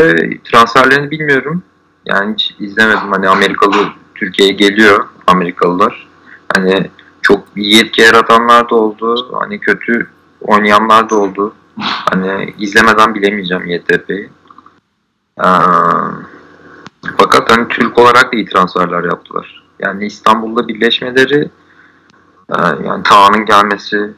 transferlerini 0.45 1.11
bilmiyorum. 1.11 1.63
Yani 2.07 2.33
hiç 2.33 2.55
izlemedim. 2.59 3.13
Hani 3.13 3.29
Amerikalı 3.29 3.89
Türkiye'ye 4.15 4.55
geliyor. 4.55 5.07
Amerikalılar. 5.27 6.09
Hani 6.53 6.91
çok 7.23 7.45
iyi 7.57 7.81
etki 7.81 8.01
yaratanlar 8.01 8.71
da 8.71 8.75
oldu. 8.75 9.37
Hani 9.41 9.61
kötü 9.61 10.11
oynayanlar 10.41 11.11
da 11.11 11.17
oldu. 11.17 11.55
Hani 11.81 12.55
izlemeden 12.59 13.15
bilemeyeceğim 13.15 13.67
YTP'yi. 13.67 14.31
Ee, 15.41 15.49
fakat 17.17 17.51
hani 17.51 17.69
Türk 17.69 17.99
olarak 17.99 18.33
da 18.33 18.37
iyi 18.37 18.47
transferler 18.47 19.05
yaptılar. 19.05 19.65
Yani 19.81 20.07
İstanbul'da 20.07 20.69
birleşmeleri 20.69 21.51
yani 22.57 23.03
Tağ'ın 23.03 23.47
gelmesi 23.47 24.11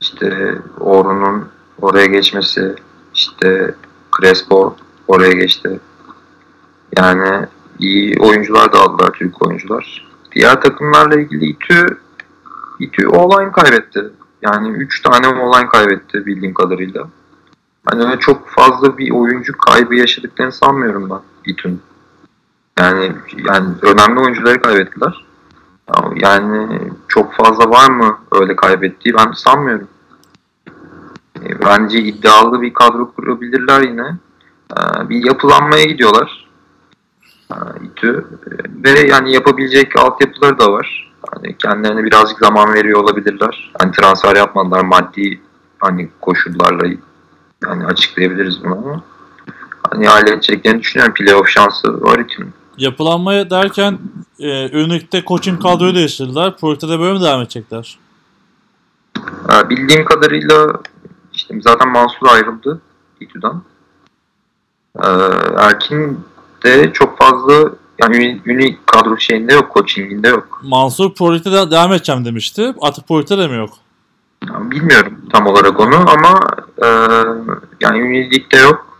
işte 0.00 0.58
Orhun'un 0.80 1.48
oraya 1.80 2.06
geçmesi 2.06 2.74
işte 3.14 3.74
Crespo 4.20 4.76
oraya 5.08 5.32
geçti. 5.32 5.80
Yani 6.96 7.46
iyi 7.78 8.20
oyuncular 8.20 8.72
da 8.72 8.78
aldılar 8.78 9.10
Türk 9.12 9.46
oyuncular. 9.46 10.08
Diğer 10.32 10.60
takımlarla 10.60 11.20
ilgili 11.20 11.44
İTÜ 11.44 11.86
İTÜ 12.80 13.08
online 13.08 13.52
kaybetti. 13.52 14.10
Yani 14.42 14.68
3 14.68 15.02
tane 15.02 15.28
online 15.28 15.68
kaybetti 15.68 16.26
bildiğim 16.26 16.54
kadarıyla. 16.54 17.08
Hani 17.84 18.18
çok 18.18 18.48
fazla 18.48 18.98
bir 18.98 19.10
oyuncu 19.10 19.58
kaybı 19.58 19.94
yaşadıklarını 19.94 20.52
sanmıyorum 20.52 21.10
ben 21.10 21.20
İTÜ'nün. 21.52 21.80
Yani 22.78 23.12
yani 23.48 23.66
önemli 23.82 24.20
oyuncuları 24.20 24.62
kaybettiler. 24.62 25.24
Yani 26.16 26.80
çok 27.08 27.34
fazla 27.34 27.70
var 27.70 27.90
mı 27.90 28.18
öyle 28.32 28.56
kaybettiği 28.56 29.14
ben 29.14 29.32
sanmıyorum. 29.32 29.88
E, 31.42 31.60
Bence 31.64 31.98
iddialı 31.98 32.62
bir 32.62 32.74
kadro 32.74 33.12
kurabilirler 33.12 33.80
yine. 33.80 34.16
E, 34.72 35.08
Bir 35.08 35.24
yapılanmaya 35.24 35.84
gidiyorlar. 35.84 36.48
E, 37.50 37.56
İTÜ. 37.84 38.26
Ve 38.84 39.00
yani 39.00 39.32
yapabilecek 39.32 39.98
altyapıları 39.98 40.58
da 40.58 40.72
var. 40.72 41.12
Hani 41.34 41.56
kendilerine 41.56 42.04
birazcık 42.04 42.38
zaman 42.38 42.74
veriyor 42.74 43.00
olabilirler. 43.02 43.72
Hani 43.80 43.92
transfer 43.92 44.36
yapmadılar 44.36 44.84
maddi 44.84 45.40
hani 45.78 46.10
koşullarla 46.20 46.86
yani 47.66 47.86
açıklayabiliriz 47.86 48.64
bunu 48.64 48.72
ama 48.74 49.02
hani 49.90 50.08
halledeceklerini 50.08 50.80
düşünüyorum. 50.80 51.14
Playoff 51.14 51.48
şansı 51.48 52.02
var 52.02 52.18
İTÜ'nün. 52.18 52.52
Yapılanmaya 52.78 53.50
derken 53.50 53.98
e, 54.38 54.78
Ünlük'te 54.78 55.22
coaching 55.24 55.62
kadroyu 55.62 55.94
değiştirdiler. 55.94 56.56
Projekte 56.56 56.88
böyle 56.88 57.12
mi 57.12 57.20
devam 57.20 57.40
edecekler? 57.40 57.98
Ha, 59.48 59.70
bildiğim 59.70 60.04
kadarıyla 60.04 60.72
işte 61.32 61.54
zaten 61.60 61.88
Mansur 61.88 62.26
ayrıldı 62.28 62.80
İTÜ'den. 63.20 63.62
Ee, 64.96 65.08
Erkin 65.58 66.20
de 66.64 66.92
çok 66.92 67.18
fazla 67.18 67.70
yani 68.02 68.40
uni 68.46 68.78
kadro 68.86 69.18
şeyinde 69.18 69.52
yok, 69.52 69.74
coachinginde 69.74 70.28
yok. 70.28 70.60
Mansur 70.64 71.14
projekte 71.14 71.52
de 71.52 71.70
devam 71.70 71.92
edeceğim 71.92 72.24
demişti. 72.24 72.74
Artık 72.80 73.08
projekte 73.08 73.38
de 73.38 73.48
mi 73.48 73.56
yok? 73.56 73.70
Yani 74.48 74.70
bilmiyorum 74.70 75.16
tam 75.32 75.46
olarak 75.46 75.80
onu 75.80 76.10
ama 76.10 76.40
e, 76.82 76.86
yani 77.80 78.02
unilikte 78.02 78.58
yok. 78.60 78.91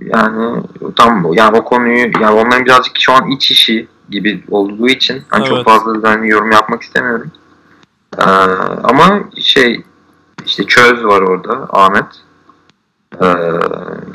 Yani 0.00 0.62
tam 0.96 1.32
yani 1.32 1.56
o 1.58 1.64
konuyu 1.64 1.98
yani 2.20 2.30
onların 2.40 2.64
birazcık 2.64 2.98
şu 2.98 3.12
an 3.12 3.30
iç 3.30 3.50
işi 3.50 3.88
gibi 4.10 4.44
olduğu 4.50 4.88
için 4.88 5.22
hani 5.28 5.44
çok 5.44 5.56
Evet. 5.56 5.64
fazla 5.66 6.02
da 6.02 6.10
hani 6.10 6.28
yorum 6.30 6.52
yapmak 6.52 6.82
istemiyorum. 6.82 7.30
Ee, 8.18 8.22
ama 8.82 9.20
şey 9.40 9.84
işte 10.46 10.64
Çöz 10.64 11.04
var 11.04 11.20
orada 11.22 11.66
Ahmet. 11.70 12.04
Ee, 13.22 13.26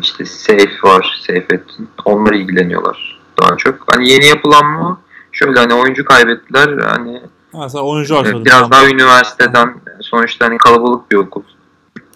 işte 0.02 0.26
Seyf 0.26 0.84
var 0.84 1.20
Seyfettin. 1.26 1.90
Onlar 2.06 2.34
ilgileniyorlar 2.34 3.20
daha 3.42 3.58
çok. 3.58 3.76
Hani 3.96 4.10
yeni 4.10 4.26
yapılanma 4.26 5.02
şöyle 5.32 5.60
hani 5.60 5.74
oyuncu 5.74 6.06
kaybettiler 6.06 6.78
hani 6.78 7.22
Ha, 7.54 7.82
oyuncu 7.82 8.18
artırdın. 8.18 8.46
biraz 8.46 8.72
daha 8.72 8.88
üniversiteden 8.90 9.74
sonuçta 10.02 10.46
hani 10.46 10.58
kalabalık 10.58 11.12
bir 11.12 11.16
okul. 11.16 11.44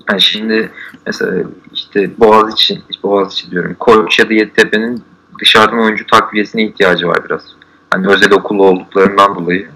Yani 0.10 0.22
şimdi 0.22 0.72
mesela 1.06 1.44
işte 1.74 2.12
Boğaziçi, 2.20 2.82
Boğaziçi 3.04 3.52
diyorum. 3.52 3.76
Koç 3.80 4.20
ya 4.20 4.30
da 4.30 4.34
Yeditepe'nin 4.34 5.04
dışarıdan 5.40 5.80
oyuncu 5.80 6.06
takviyesine 6.08 6.64
ihtiyacı 6.64 7.08
var 7.08 7.26
biraz. 7.26 7.42
Hani 7.92 8.08
özel 8.08 8.34
okul 8.34 8.60
olduklarından 8.60 9.36
dolayı. 9.36 9.70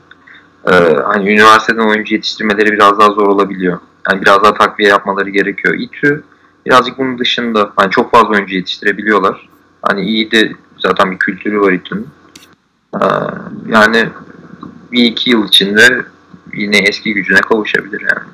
Ee, 0.68 0.72
hani 1.06 1.30
üniversiteden 1.30 1.90
oyuncu 1.90 2.14
yetiştirmeleri 2.14 2.72
biraz 2.72 3.00
daha 3.00 3.10
zor 3.10 3.28
olabiliyor. 3.28 3.80
Yani 4.10 4.22
biraz 4.22 4.44
daha 4.44 4.54
takviye 4.54 4.90
yapmaları 4.90 5.30
gerekiyor. 5.30 5.76
İTÜ 5.80 6.24
birazcık 6.66 6.98
bunun 6.98 7.20
dışında 7.20 7.72
hani 7.76 7.92
çok 7.92 8.12
fazla 8.12 8.30
oyuncu 8.30 8.56
yetiştirebiliyorlar. 8.56 9.50
Hani 9.82 10.02
iyi 10.02 10.32
de 10.32 10.52
zaten 10.80 11.12
bir 11.12 11.18
kültürü 11.18 11.62
var 11.62 11.72
İTÜ'nün. 11.72 12.08
Ee, 12.96 13.06
yani 13.70 14.10
bir 14.92 15.04
iki 15.04 15.30
yıl 15.30 15.48
içinde 15.48 16.06
yine 16.54 16.78
eski 16.78 17.14
gücüne 17.14 17.42
kavuşabilir 17.42 18.02
yani. 18.02 18.28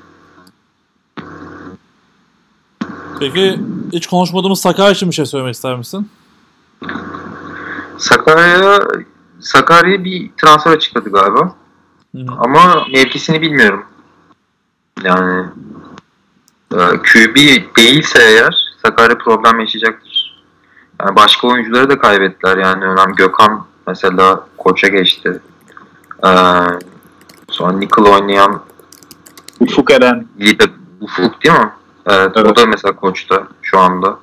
Peki 3.22 3.60
hiç 3.94 4.08
konuşmadığımız 4.08 4.62
Sakarya 4.62 4.92
için 4.92 5.10
bir 5.10 5.16
şey 5.16 5.26
söylemek 5.26 5.56
ister 5.56 5.78
misin? 5.78 6.10
Sakarya 7.98 8.80
Sakarya 9.40 10.04
bir 10.04 10.32
transfer 10.38 10.72
açıkladı 10.72 11.10
galiba. 11.10 11.56
Hı 12.16 12.22
hı. 12.22 12.26
Ama 12.38 12.86
mevkisini 12.94 13.42
bilmiyorum. 13.42 13.86
Yani 15.04 15.46
e, 16.74 16.78
QB 16.78 17.36
değilse 17.78 18.24
eğer 18.24 18.76
Sakarya 18.86 19.18
problem 19.18 19.60
yaşayacaktır. 19.60 20.44
Yani 21.02 21.16
başka 21.16 21.48
oyuncuları 21.48 21.90
da 21.90 22.00
kaybettiler 22.00 22.58
yani 22.58 22.86
önemli. 22.86 23.16
Gökhan 23.16 23.66
mesela 23.88 24.48
koça 24.58 24.88
geçti. 24.88 25.42
Ee, 26.26 26.30
sonra 27.50 27.72
Nickel 27.72 28.06
oynayan 28.06 28.62
Ufuk 29.60 29.92
Eren. 29.92 30.28
Ufuk 31.02 31.44
değil 31.44 31.56
mi? 31.56 31.72
Evet, 32.06 32.38
O 32.38 32.40
Evet. 32.40 32.58
da 32.58 32.66
mesela 32.66 32.96
koçta 32.96 33.48
şu 33.62 33.80
anda. 33.80 34.20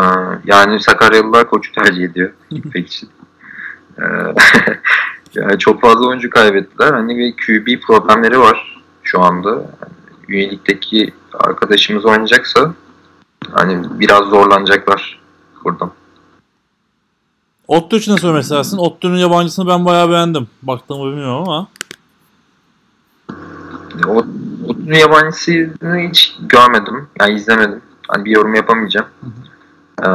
Ee, 0.00 0.04
yani 0.44 0.80
Sakaryalılar 0.80 1.48
koçu 1.50 1.72
tercih 1.72 2.04
ediyor 2.04 2.30
gitmek 2.50 2.86
için. 2.88 3.08
Ee, 3.98 4.02
yani 5.34 5.58
çok 5.58 5.80
fazla 5.80 6.06
oyuncu 6.06 6.30
kaybettiler. 6.30 6.92
Hani 6.92 7.16
bir 7.16 7.32
QB 7.36 7.82
problemleri 7.86 8.40
var 8.40 8.82
şu 9.02 9.22
anda. 9.22 9.50
Yani 9.50 9.92
üyelikteki 10.28 11.14
arkadaşımız 11.34 12.04
oynayacaksa 12.04 12.74
hani 13.52 14.00
biraz 14.00 14.24
zorlanacaklar 14.28 15.20
buradan. 15.64 15.90
Ottu 17.68 17.96
için 17.96 18.16
söylemek 18.16 18.42
istersin? 18.42 18.78
Ottu'nun 18.78 19.16
yabancısını 19.16 19.66
ben 19.66 19.84
bayağı 19.84 20.10
beğendim. 20.10 20.48
Baktığımı 20.62 21.10
bilmiyorum 21.10 21.42
ama. 21.48 21.68
O, 24.08 24.24
o 24.68 24.92
yabancısını 24.92 25.98
hiç 26.08 26.36
görmedim. 26.40 27.08
Yani 27.20 27.34
izlemedim. 27.34 27.80
Hani 28.08 28.24
bir 28.24 28.30
yorum 28.30 28.54
yapamayacağım. 28.54 29.06
Ee, 30.02 30.08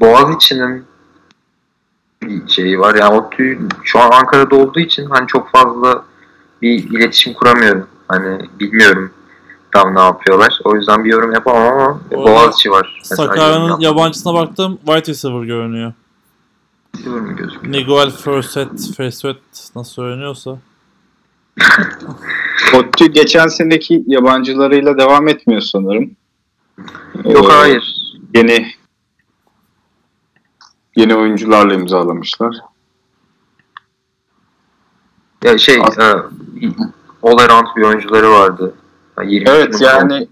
Boğaziçi'nin 0.00 0.84
bir 2.22 2.48
şeyi 2.48 2.80
var. 2.80 2.94
Yani 2.94 3.14
o 3.14 3.30
tüy 3.30 3.58
şu 3.82 3.98
an 3.98 4.10
Ankara'da 4.10 4.56
olduğu 4.56 4.80
için 4.80 5.06
hani 5.10 5.26
çok 5.26 5.50
fazla 5.50 6.04
bir 6.62 6.90
iletişim 6.90 7.34
kuramıyorum. 7.34 7.86
Hani 8.08 8.48
bilmiyorum 8.60 9.10
tam 9.72 9.94
ne 9.94 10.00
yapıyorlar. 10.00 10.58
O 10.64 10.76
yüzden 10.76 11.04
bir 11.04 11.10
yorum 11.10 11.32
yapamam 11.32 11.62
ama 11.62 12.00
Orada 12.10 12.30
Boğaziçi 12.30 12.70
var. 12.70 13.00
Sakarya'nın 13.02 13.80
yabancısına 13.80 14.34
baktım. 14.34 14.78
White 14.86 15.12
receiver 15.12 15.44
görünüyor. 15.44 15.92
Silver 16.96 17.20
mi 17.20 17.36
gözüküyor? 17.36 17.72
Niguel 17.72 18.10
Furset, 18.10 18.96
Furset 18.96 19.36
nasıl 19.76 19.92
söyleniyorsa. 19.92 20.58
ODTÜ 22.74 23.06
geçen 23.06 23.46
seneki 23.46 24.04
yabancılarıyla 24.06 24.98
devam 24.98 25.28
etmiyor 25.28 25.60
sanırım. 25.60 26.10
Yok 27.24 27.50
Ee, 27.50 27.52
hayır. 27.52 27.94
Yeni 28.34 28.66
yeni 30.96 31.14
oyuncularla 31.14 31.74
imzalamışlar. 31.74 32.56
Ya 35.44 35.58
şey 35.58 35.74
e, 35.74 35.80
all 37.22 37.38
around 37.38 37.66
bir 37.76 37.82
oyuncuları 37.82 38.30
vardı. 38.30 38.74
20 39.24 39.50
Evet 39.50 39.80
yani 39.80 40.28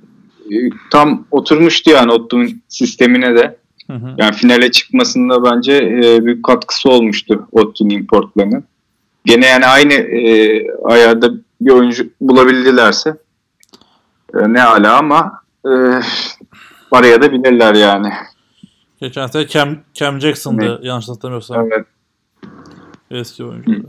tam 0.91 1.27
oturmuştu 1.31 1.91
yani 1.91 2.12
Ottu'nun 2.12 2.62
sistemine 2.69 3.37
de. 3.37 3.59
Hı 3.87 3.93
hı. 3.93 4.14
Yani 4.19 4.33
finale 4.35 4.71
çıkmasında 4.71 5.45
bence 5.45 5.77
e, 5.77 6.25
büyük 6.25 6.45
katkısı 6.45 6.88
olmuştu 6.91 7.49
Ottu'nun 7.53 7.91
importlarının. 7.91 8.64
Gene 9.29 9.47
yani 9.47 9.67
aynı 9.67 9.93
e, 9.93 10.67
ayarda 10.85 11.31
bir 11.61 11.71
oyuncu 11.71 12.11
bulabildilerse 12.21 13.17
e, 14.35 14.53
ne 14.53 14.62
ala 14.62 14.97
ama 14.99 15.43
e, 15.64 15.71
araya 16.93 17.23
da 17.23 17.33
bilirler 17.33 17.75
yani. 17.75 18.12
Geçen 19.01 19.27
sene 19.27 19.47
Cam, 19.47 19.77
Cam 19.95 20.21
Jackson'dı 20.21 20.81
yanlış 20.83 21.09
hatırlamıyorsam. 21.09 21.67
Evet. 21.73 21.87
Eski 23.11 23.45
oyuncu. 23.45 23.83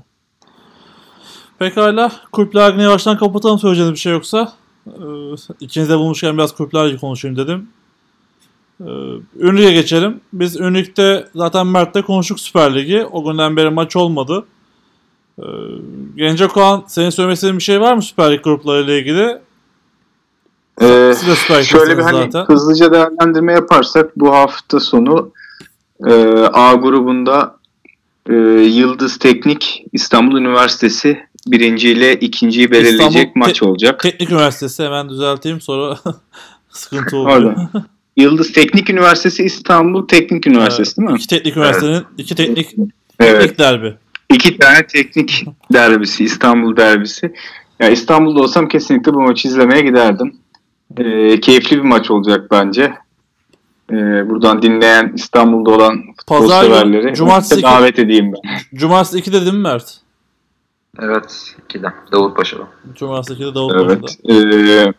Pekala. 1.59 2.11
Kulüpler 2.31 2.73
yavaştan 2.73 3.17
kapatalım 3.17 3.59
söyleyeceğiniz 3.59 3.93
bir 3.93 3.99
şey 3.99 4.13
yoksa. 4.13 4.53
Ee, 4.87 4.91
İkiniz 5.59 5.89
de 5.89 5.97
bulmuşken 5.97 6.37
biraz 6.37 6.55
Kulüpler 6.55 6.89
Ligi 6.89 6.99
konuşayım 6.99 7.37
dedim. 7.37 7.69
Ee, 8.81 8.85
Ünlü'ye 9.39 9.71
geçelim. 9.71 10.21
Biz 10.33 10.59
Ünlük'te 10.59 11.27
zaten 11.35 11.67
Mert'te 11.67 12.01
konuştuk 12.01 12.39
Süper 12.39 12.75
Ligi. 12.75 13.05
O 13.05 13.23
günden 13.23 13.57
beri 13.57 13.69
maç 13.69 13.95
olmadı. 13.95 14.45
Ee, 15.39 15.45
Gencek 16.15 16.57
Oğan 16.57 16.83
senin 16.87 17.09
söylemek 17.09 17.35
istediğin 17.35 17.57
bir 17.57 17.63
şey 17.63 17.81
var 17.81 17.93
mı 17.93 18.01
Süper 18.01 18.31
Lig 18.31 18.43
gruplarıyla 18.43 18.93
ilgili? 18.93 19.37
Ee, 20.81 21.13
Siz 21.15 21.27
de 21.27 21.35
Süper 21.35 21.63
şöyle 21.63 21.97
bir 21.97 22.03
hani 22.03 22.31
zaten. 22.31 22.53
hızlıca 22.55 22.91
değerlendirme 22.91 23.53
yaparsak 23.53 24.17
bu 24.17 24.35
hafta 24.35 24.79
sonu 24.79 25.31
e, 26.07 26.13
A 26.53 26.73
grubunda 26.73 27.55
e, 28.29 28.33
Yıldız 28.63 29.17
Teknik 29.19 29.85
İstanbul 29.93 30.37
Üniversitesi 30.37 31.19
birinci 31.47 31.89
ile 31.89 32.19
ikinciyi 32.19 32.71
belirleyecek 32.71 33.27
İstanbul 33.27 33.31
maç 33.47 33.59
Te- 33.59 33.65
olacak. 33.65 33.99
Teknik 33.99 34.31
Üniversitesi 34.31 34.83
hemen 34.83 35.09
düzelteyim 35.09 35.61
sonra 35.61 35.97
sıkıntı 36.69 37.17
oluyor. 37.17 37.55
Yıldız 38.17 38.51
Teknik 38.53 38.89
Üniversitesi 38.89 39.43
İstanbul 39.43 40.07
Teknik 40.07 40.47
Üniversitesi 40.47 40.97
değil 40.97 41.09
mi? 41.09 41.15
İki 41.17 41.27
teknik 41.27 41.57
üniversitenin 41.57 42.03
iki 42.17 42.35
teknik 42.35 42.75
Evet. 43.19 43.41
teknik 43.41 43.59
derbi. 43.59 43.95
İki 44.33 44.57
tane 44.57 44.87
teknik 44.87 45.45
derbisi, 45.73 46.23
İstanbul 46.23 46.77
derbisi. 46.77 47.33
Ya 47.79 47.89
İstanbul'da 47.89 48.41
olsam 48.41 48.67
kesinlikle 48.67 49.13
bu 49.13 49.21
maçı 49.21 49.47
izlemeye 49.47 49.81
giderdim. 49.81 50.37
Ee, 50.97 51.39
keyifli 51.39 51.77
bir 51.77 51.81
maç 51.81 52.11
olacak 52.11 52.51
bence. 52.51 52.93
Ee, 53.91 54.29
buradan 54.29 54.61
dinleyen 54.61 55.11
İstanbul'da 55.15 55.71
olan 55.71 56.01
futbol 56.17 56.39
Pazar 56.39 56.63
severleri 56.63 57.15
cumartesi 57.15 57.63
davet 57.63 57.99
edeyim 57.99 58.33
ben. 58.33 58.59
Cumartesi 58.79 59.29
2'de 59.29 59.41
değil 59.41 59.53
mi 59.53 59.59
Mert? 59.59 59.97
Evet. 60.99 61.55
2'den. 61.69 61.93
Davutpaşa'da. 62.11 62.67
Cumartesi 62.95 63.43
2'de 63.43 63.55
Davutpaşa'da. 63.55 64.07
Evet. 64.29 64.87
Ee, 64.87 64.93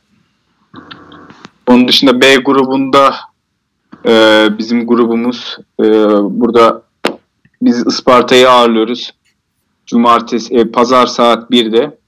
onun 1.66 1.88
dışında 1.88 2.21
B 2.21 2.37
grubunda 2.37 3.14
e, 4.07 4.47
bizim 4.59 4.87
grubumuz 4.87 5.59
e, 5.81 5.85
burada 6.21 6.83
biz 7.62 7.87
Isparta'yı 7.87 8.51
ağırlıyoruz. 8.51 9.11
Cumartesi, 9.90 10.55
e, 10.55 10.64
pazar 10.64 11.07
saat 11.07 11.50
1'de. 11.50 11.98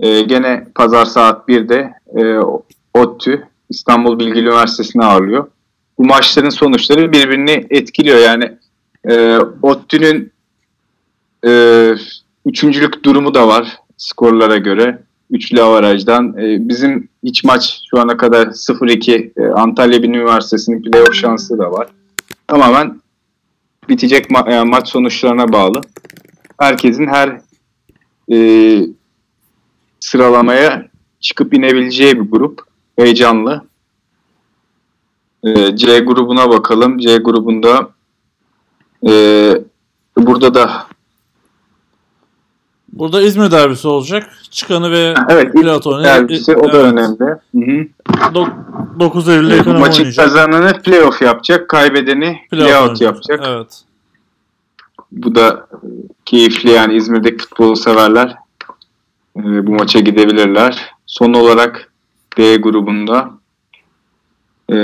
E, 0.00 0.20
gene 0.20 0.66
pazar 0.74 1.04
saat 1.04 1.48
1'de 1.48 1.92
e, 2.16 2.38
ODTÜ 2.94 3.46
İstanbul 3.68 4.18
Bilgi 4.18 4.40
Üniversitesi'ni 4.40 5.04
ağırlıyor. 5.04 5.46
Bu 5.98 6.04
maçların 6.04 6.50
sonuçları 6.50 7.12
birbirini 7.12 7.66
etkiliyor. 7.70 8.18
Yani 8.18 8.52
e, 9.04 9.38
ODTÜ'nün 9.62 10.32
e, 11.46 11.50
üçüncülük 12.46 13.04
durumu 13.04 13.34
da 13.34 13.48
var 13.48 13.76
skorlara 13.96 14.56
göre. 14.56 15.02
Üçlü 15.30 15.62
avarajdan. 15.62 16.38
E, 16.38 16.68
bizim 16.68 17.08
hiç 17.24 17.44
maç 17.44 17.80
şu 17.90 18.00
ana 18.00 18.16
kadar 18.16 18.46
0-2 18.46 19.30
e, 19.36 19.52
Antalya 19.52 20.02
Bilim 20.02 20.14
Üniversitesi'nin 20.14 20.82
playoff 20.82 21.14
şansı 21.14 21.58
da 21.58 21.72
var. 21.72 21.88
Tamamen 22.46 23.00
bitecek 23.88 24.30
ma- 24.30 24.52
e, 24.52 24.64
maç 24.64 24.88
sonuçlarına 24.88 25.52
bağlı. 25.52 25.80
Herkesin 26.60 27.06
her 27.06 27.40
e, 28.32 28.38
sıralamaya 30.00 30.86
çıkıp 31.20 31.54
inebileceği 31.54 32.20
bir 32.20 32.30
grup. 32.30 32.60
Heyecanlı. 32.98 33.64
E, 35.44 35.76
C 35.76 35.98
grubuna 36.00 36.50
bakalım. 36.50 36.98
C 36.98 37.16
grubunda 37.16 37.88
e, 39.08 39.12
burada 40.16 40.54
da 40.54 40.86
Burada 42.92 43.22
İzmir 43.22 43.50
derbisi 43.50 43.88
olacak. 43.88 44.32
Çıkanı 44.50 44.90
ve 44.90 45.14
evet 45.28 45.52
Platon'u 45.52 46.04
derbisi 46.04 46.56
o 46.56 46.72
da 46.72 46.78
önemli. 46.82 47.24
Hı 47.54 47.58
hı. 47.58 47.86
9 49.00 49.28
Eylül'de 49.28 49.56
ekonomi 49.56 49.80
maçın 49.80 49.98
oynayacak. 49.98 50.24
kazananı 50.24 50.82
playoff 50.82 51.22
yapacak, 51.22 51.68
kaybedeni 51.68 52.38
Playoff 52.50 52.80
oynayacak. 52.82 53.00
yapacak. 53.00 53.40
Evet. 53.46 53.84
Bu 55.12 55.34
da 55.34 55.68
e, 55.72 55.86
keyifli 56.24 56.70
yani 56.70 56.94
İzmir'deki 56.94 57.38
futbolu 57.38 57.76
severler 57.76 58.36
e, 59.36 59.66
bu 59.66 59.70
maça 59.70 60.00
gidebilirler. 60.00 60.90
Son 61.06 61.34
olarak 61.34 61.92
D 62.38 62.56
grubunda 62.56 63.30
e, 64.72 64.76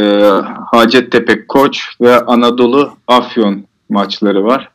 Hacettepe 0.72 1.46
Koç 1.46 1.88
ve 2.00 2.24
Anadolu 2.24 2.92
Afyon 3.06 3.64
maçları 3.88 4.44
var. 4.44 4.70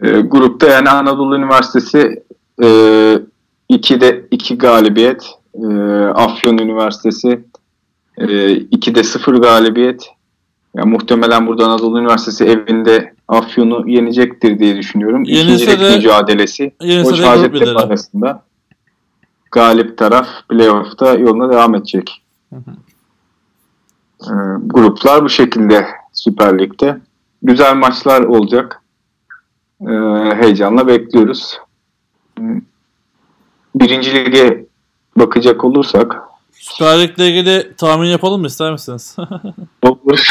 E, 0.00 0.10
grupta 0.20 0.66
yani 0.68 0.90
Anadolu 0.90 1.36
Üniversitesi 1.36 2.22
e, 2.62 2.66
2'de 3.70 4.26
2 4.30 4.58
galibiyet, 4.58 5.30
e, 5.54 5.66
Afyon 6.04 6.58
Üniversitesi 6.58 7.44
e, 8.16 8.24
2'de 8.26 9.04
0 9.04 9.34
galibiyet. 9.34 10.10
Ya 10.74 10.84
muhtemelen 10.84 11.46
burada 11.46 11.66
Anadolu 11.66 12.00
Üniversitesi 12.00 12.44
evinde 12.44 13.14
Afyon'u 13.30 13.88
yenecektir 13.90 14.58
diye 14.58 14.76
düşünüyorum. 14.76 15.24
Yenilse 15.24 15.64
İkincilik 15.64 15.80
de- 15.80 15.96
mücadelesi 15.96 16.72
Yenilse 16.80 17.10
Koç 17.10 17.20
de 17.20 17.26
Hacettepe 17.26 17.70
arasında. 17.70 18.42
Galip 19.50 19.98
taraf 19.98 20.28
playoff'ta 20.48 21.14
yoluna 21.14 21.50
devam 21.52 21.74
edecek. 21.74 22.22
Ee, 24.22 24.32
gruplar 24.64 25.24
bu 25.24 25.28
şekilde 25.28 25.86
Süper 26.12 26.58
Lig'de. 26.58 26.98
Güzel 27.42 27.74
maçlar 27.76 28.20
olacak. 28.22 28.82
Ee, 29.80 29.86
heyecanla 30.34 30.86
bekliyoruz. 30.86 31.58
Ee, 32.40 32.42
Birinci 33.74 34.14
lige 34.14 34.66
bakacak 35.16 35.64
olursak 35.64 36.16
Süper 36.52 37.00
Lig'le 37.00 37.18
ilgili 37.18 37.74
tahmin 37.76 38.06
yapalım 38.08 38.40
mı 38.40 38.46
ister 38.46 38.72
misiniz? 38.72 39.16
olur. 39.82 40.26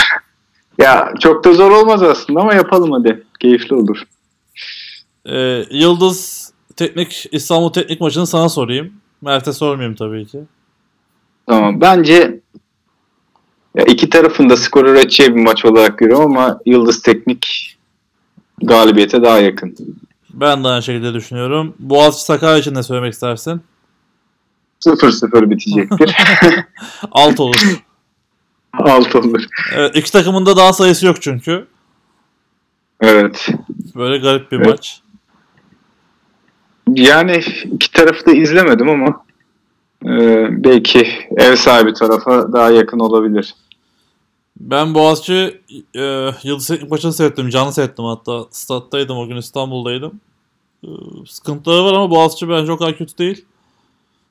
Ya 0.80 1.14
çok 1.20 1.44
da 1.44 1.54
zor 1.54 1.72
olmaz 1.72 2.04
aslında 2.04 2.40
ama 2.42 2.54
yapalım 2.54 2.92
hadi. 2.92 3.24
Keyifli 3.40 3.76
olur. 3.76 4.04
Ee, 5.26 5.64
Yıldız 5.72 6.50
Teknik 6.76 7.26
İstanbul 7.32 7.74
Teknik 7.74 8.02
maçını 8.02 8.28
sana 8.28 8.50
sorayım. 8.50 8.94
Mert'e 9.22 9.54
sormayayım 9.54 9.96
tabii 9.96 10.26
ki. 10.26 10.40
Tamam. 11.48 11.82
Bence 11.82 12.40
ya 13.76 13.84
iki 13.84 14.10
tarafın 14.10 14.50
da 14.50 14.58
skor 14.58 14.86
üreteceği 14.86 15.36
bir 15.36 15.42
maç 15.42 15.66
olarak 15.66 15.98
görüyorum 15.98 16.38
ama 16.38 16.60
Yıldız 16.66 17.02
Teknik 17.02 17.76
galibiyete 18.64 19.24
daha 19.24 19.40
yakın. 19.40 19.76
Ben 20.34 20.64
de 20.64 20.68
aynı 20.68 20.84
şekilde 20.84 21.14
düşünüyorum. 21.14 21.76
Boğaziçi 21.80 22.24
Sakarya 22.26 22.58
için 22.58 22.76
ne 22.76 22.84
söylemek 22.84 23.14
istersin? 23.14 23.62
0-0 24.86 25.50
bitecektir. 25.50 26.16
Alt 27.12 27.40
olur. 27.40 27.82
Alt 28.74 29.16
olur. 29.16 29.44
Evet, 29.76 29.96
iki 29.96 30.12
takımın 30.12 30.46
da 30.46 30.58
daha 30.58 30.74
sayısı 30.74 31.06
yok 31.06 31.22
çünkü. 31.22 31.68
Evet. 33.02 33.50
Böyle 33.96 34.18
garip 34.18 34.52
bir 34.52 34.58
Evet. 34.58 34.68
maç. 34.68 35.02
Yani 36.96 37.44
iki 37.72 37.92
tarafı 37.92 38.26
da 38.26 38.32
izlemedim 38.32 38.90
ama 38.90 39.24
e, 40.06 40.48
belki 40.64 41.08
ev 41.38 41.56
sahibi 41.56 41.94
tarafa 41.94 42.54
daha 42.54 42.70
yakın 42.70 43.00
olabilir. 43.00 43.56
Ben 44.60 44.94
Boğaziçi 44.94 45.62
e, 45.96 46.30
Yıldız 46.44 46.68
Teknik 46.68 46.92
maçını 46.92 47.14
seyrettim. 47.14 47.50
Canlı 47.50 47.74
seyrettim 47.74 48.06
hatta. 48.06 48.46
Stat'taydım 48.52 49.18
o 49.18 49.28
gün 49.28 49.36
İstanbul'daydım. 49.36 50.20
E, 50.84 50.90
sıkıntıları 51.28 51.84
var 51.84 51.94
ama 51.94 52.10
Boğaziçi 52.10 52.50
bence 52.50 52.72
o 52.72 52.78
kadar 52.78 52.98
kötü 52.98 53.18
değil. 53.18 53.46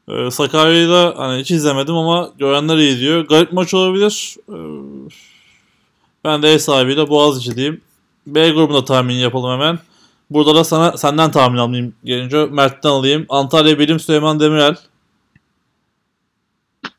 E, 0.08 0.30
Sakarya'yı 0.30 0.88
da 0.88 1.14
hani 1.16 1.40
hiç 1.40 1.50
izlemedim 1.50 1.94
ama 1.94 2.30
görenler 2.38 2.76
iyi 2.76 3.00
diyor. 3.00 3.26
Garip 3.26 3.52
maç 3.52 3.74
olabilir. 3.74 4.36
E, 4.48 4.56
ben 6.24 6.42
de 6.42 6.52
ev 6.52 6.58
sahibiyle 6.58 7.08
Boğaziçi 7.08 7.56
diyeyim. 7.56 7.80
B 8.26 8.50
grubunda 8.50 8.84
tahmin 8.84 9.14
yapalım 9.14 9.50
hemen. 9.60 9.78
Burada 10.30 10.54
da 10.54 10.64
sana 10.64 10.96
senden 10.96 11.30
tahmin 11.30 11.58
alayım 11.58 11.94
gelince. 12.04 12.46
Mert'ten 12.46 12.90
alayım. 12.90 13.26
Antalya 13.28 13.78
Bilim 13.78 14.00
Süleyman 14.00 14.40
Demirel. 14.40 14.76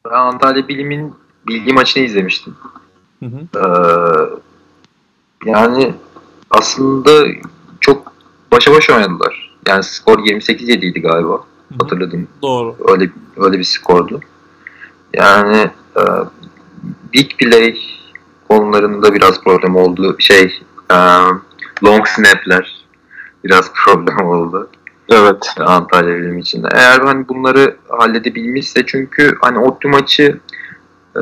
Ben 0.06 0.12
Antalya 0.12 0.68
Bilim'in 0.68 1.14
bilgi 1.48 1.74
maçını 1.74 2.04
izlemiştim. 2.04 2.56
Hı 3.20 3.26
hı. 3.26 3.40
Ee, 3.60 4.40
Yani 5.46 5.94
aslında 6.50 7.12
çok 7.80 8.14
başa 8.52 8.72
baş 8.72 8.90
oynadılar. 8.90 9.52
Yani 9.68 9.84
skor 9.84 10.20
28-7 10.20 10.86
idi 10.86 11.02
galiba. 11.02 11.44
Hatırladım. 11.82 12.28
Doğru. 12.42 12.76
Öyle 12.88 13.10
öyle 13.38 13.60
bir 13.60 13.64
skordu. 13.64 14.22
Yani 15.14 15.72
e, 15.98 16.04
big 17.14 17.32
play 17.38 17.80
konularında 18.50 19.14
biraz 19.14 19.44
problem 19.44 19.76
oldu. 19.76 20.16
Şey 20.20 20.62
e, 20.92 20.96
long 21.84 22.08
snap'ler 22.08 22.86
biraz 23.44 23.72
problem 23.86 24.28
oldu. 24.28 24.70
Evet. 25.10 25.56
Antalya 25.60 26.16
Bilim 26.16 26.38
için 26.38 26.64
de. 26.64 26.68
Eğer 26.72 27.00
hani 27.00 27.28
bunları 27.28 27.76
halledebilmişse 27.90 28.86
çünkü 28.86 29.36
hani 29.42 29.60
ODTÜ 29.60 29.88
maçı 29.88 30.40
e, 31.16 31.22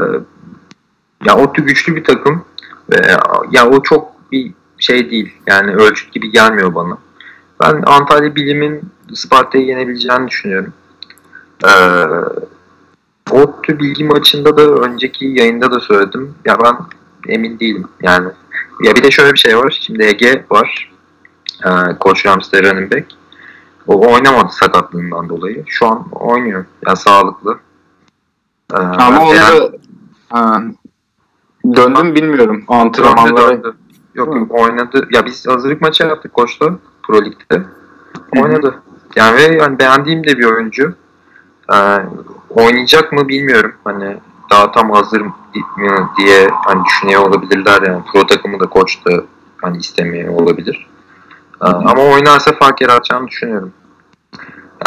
ya 1.25 1.37
ODTÜ 1.37 1.61
güçlü 1.61 1.95
bir 1.95 2.03
takım 2.03 2.45
ve 2.91 3.17
ya 3.51 3.69
o 3.69 3.83
çok 3.83 4.31
bir 4.31 4.53
şey 4.79 5.11
değil. 5.11 5.33
Yani 5.47 5.75
ölçüt 5.75 6.13
gibi 6.13 6.31
gelmiyor 6.31 6.75
bana. 6.75 6.97
Ben 7.63 7.83
Antalya 7.85 8.35
Bilim'in 8.35 8.81
Sparta'yı 9.13 9.65
yenebileceğini 9.65 10.27
düşünüyorum. 10.27 10.73
Ee, 11.65 11.69
ODTÜ 13.31 13.79
bilgi 13.79 14.03
maçında 14.03 14.57
da 14.57 14.61
önceki 14.61 15.25
yayında 15.25 15.71
da 15.71 15.79
söyledim. 15.79 16.35
Ya 16.45 16.57
ben 16.63 16.75
emin 17.33 17.59
değilim. 17.59 17.87
Yani 18.01 18.27
ya 18.83 18.95
bir 18.95 19.03
de 19.03 19.11
şöyle 19.11 19.33
bir 19.33 19.39
şey 19.39 19.57
var. 19.57 19.79
Şimdi 19.81 20.03
Ege 20.03 20.45
var. 20.51 20.91
Ee, 21.65 21.69
Koç 21.99 22.25
Ramsey 22.25 22.63
running 22.63 22.93
back. 22.93 23.05
O 23.87 24.13
oynamadı 24.13 24.51
sakatlığından 24.53 25.29
dolayı. 25.29 25.63
Şu 25.67 25.87
an 25.87 26.07
oynuyor. 26.11 26.65
Yani 26.87 26.97
sağlıklı. 26.97 27.59
Ee, 28.73 28.77
Ama 28.77 29.25
onu 29.25 29.35
yani- 29.35 29.59
da 29.59 29.71
ha, 30.29 30.63
döndüm 31.75 32.15
bilmiyorum 32.15 32.55
Döndü, 32.55 32.65
antrenmanlara. 32.67 33.49
döndü. 33.49 33.75
Yok 34.15 34.35
yok 34.35 34.51
oynadı. 34.51 35.07
Ya 35.11 35.25
biz 35.25 35.47
hazırlık 35.47 35.81
maçı 35.81 36.03
yaptık 36.03 36.33
koçla 36.33 36.69
Pro 37.03 37.25
Lig'de. 37.25 37.61
Oynadı. 38.41 38.75
Yani 39.17 39.37
ve 39.37 39.57
yani 39.61 39.79
beğendiğim 39.79 40.23
de 40.23 40.37
bir 40.37 40.45
oyuncu. 40.45 40.95
Ee, 41.73 41.77
oynayacak 42.49 43.11
mı 43.11 43.27
bilmiyorum. 43.27 43.73
Hani 43.83 44.17
daha 44.51 44.71
tam 44.71 44.91
hazır 44.91 45.21
mı 45.21 45.33
diye 46.17 46.47
hani 46.65 46.85
düşünüyor 46.85 47.21
olabilirler 47.21 47.81
yani. 47.81 48.03
Pro 48.13 48.27
takımı 48.27 48.59
da 48.59 48.65
koç 48.65 49.05
da 49.05 49.23
hani 49.61 49.77
istemiyor 49.77 50.33
olabilir. 50.41 50.87
Ee, 51.61 51.65
ama 51.65 52.03
oynarsa 52.03 52.51
fark 52.59 52.81
yaratacağını 52.81 53.27
düşünüyorum. 53.27 53.73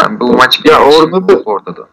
Yani 0.00 0.20
bu 0.20 0.32
maç 0.32 0.60
Ya 0.64 0.80
benim 0.80 1.06
için 1.06 1.42
orada 1.44 1.76
da-. 1.76 1.88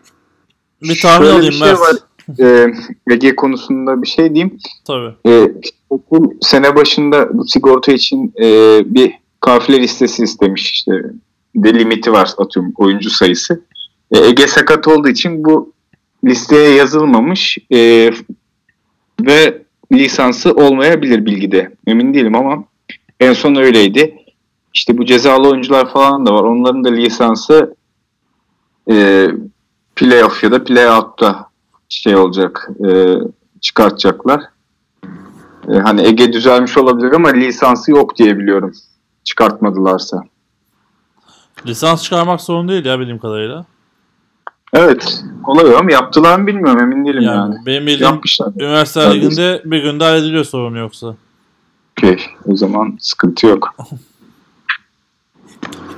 Bir 0.82 1.02
tahmin 1.02 1.26
Şöyle 1.26 1.38
alayım 1.38 1.52
bir 1.52 1.58
şey 1.58 1.68
Mert. 1.68 1.80
var. 1.80 1.96
Ee, 2.40 2.74
Ege 3.12 3.36
konusunda 3.36 4.02
bir 4.02 4.08
şey 4.08 4.36
diyeyim. 4.36 4.58
Tabii. 4.88 5.14
Ee, 5.28 5.52
okul 5.90 6.32
sene 6.42 6.76
başında 6.76 7.38
bu 7.38 7.48
sigorta 7.48 7.92
için 7.92 8.34
e, 8.42 8.46
bir 8.86 9.14
kafile 9.42 9.80
listesi 9.80 10.24
istemiş 10.24 10.72
işte. 10.72 10.92
De 11.58 11.74
limiti 11.80 12.12
var 12.12 12.30
atıyorum 12.38 12.74
oyuncu 12.78 13.10
sayısı. 13.10 13.62
E, 14.12 14.20
Ege 14.20 14.48
sakat 14.48 14.88
olduğu 14.88 15.10
için 15.10 15.44
bu 15.44 15.74
listeye 16.26 16.76
yazılmamış 16.76 17.58
e, 17.72 18.12
ve 19.22 19.62
lisansı 19.92 20.52
olmayabilir 20.52 21.26
bilgide. 21.26 21.76
Emin 21.88 22.14
değilim 22.14 22.36
ama 22.36 22.64
en 23.20 23.34
son 23.34 23.56
öyleydi. 23.56 24.16
İşte 24.74 24.98
bu 24.98 25.06
cezalı 25.06 25.50
oyuncular 25.50 25.94
falan 25.94 26.26
da 26.26 26.34
var. 26.34 26.44
Onların 26.44 26.84
da 26.84 26.90
lisansı 26.90 27.76
e, 28.92 29.28
playoff 29.96 30.44
ya 30.44 30.52
da 30.52 30.64
playout'ta 30.64 31.48
şey 31.90 32.16
olacak 32.16 32.70
e, 32.90 33.16
çıkartacaklar. 33.62 34.42
E, 35.74 35.78
hani 35.78 36.08
Ege 36.08 36.34
düzelmiş 36.34 36.78
olabilir 36.78 37.12
ama 37.12 37.30
lisansı 37.30 37.92
yok 37.92 38.18
diye 38.18 38.40
biliyorum. 38.40 38.72
Çıkartmadılarsa. 39.24 40.24
Lisans 41.68 42.04
çıkarmak 42.04 42.42
sorun 42.42 42.68
değil 42.68 42.86
ya 42.86 43.00
bildiğim 43.00 43.20
kadarıyla. 43.20 43.66
Evet. 44.74 45.24
Olay 45.48 45.76
o 45.76 45.78
ama 45.78 45.92
yaptılar 45.92 46.40
mı 46.40 46.48
bilmiyorum 46.48 46.82
emin 46.82 47.06
değilim 47.06 47.22
Yani, 47.22 47.38
yani. 47.38 47.56
benim 47.66 47.88
bildiğim 47.88 48.14
Yapmışlar. 48.14 48.48
üniversite 48.60 49.00
Yani- 49.00 49.14
liginde 49.16 49.62
bir 49.66 49.84
günde 49.84 50.04
hallediliyor 50.04 50.44
sorun 50.44 50.76
yoksa. 50.76 51.16
Okey. 51.98 52.18
O 52.46 52.56
zaman 52.56 52.98
sıkıntı 53.00 53.48
yok. 53.48 53.76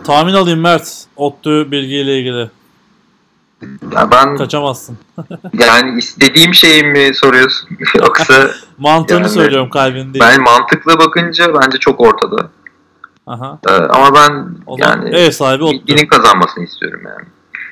Tahmin 0.04 0.34
alayım 0.34 0.60
Mert. 0.60 1.06
ODTÜ 1.16 1.72
bilgiyle 1.72 2.20
ilgili. 2.20 2.50
Ya 3.96 4.12
ben 4.12 4.38
Kaçamazsın. 4.38 4.98
yani 5.54 6.00
istediğim 6.00 6.54
şeyi 6.54 6.84
mi 6.84 7.12
soruyorsun 7.16 7.70
yoksa 8.00 8.50
Mantığını 8.78 9.20
Yani- 9.20 9.30
söylüyorum 9.30 9.70
kalbin 9.70 10.14
değil. 10.14 10.24
ben 10.28 10.44
mantıkla 10.44 11.00
bakınca 11.00 11.54
bence 11.62 11.78
çok 11.78 12.02
ortada. 12.02 12.50
Aha. 13.30 13.60
Ee, 13.70 13.72
ama 13.72 14.16
ben 14.16 14.58
O 14.68 14.76
yani 14.80 15.16
ev 15.16 15.32
sahibi 15.32 15.64
bilginin 15.66 16.08
kazanmasını 16.08 16.64
istiyorum 16.64 17.02
yani. 17.06 17.28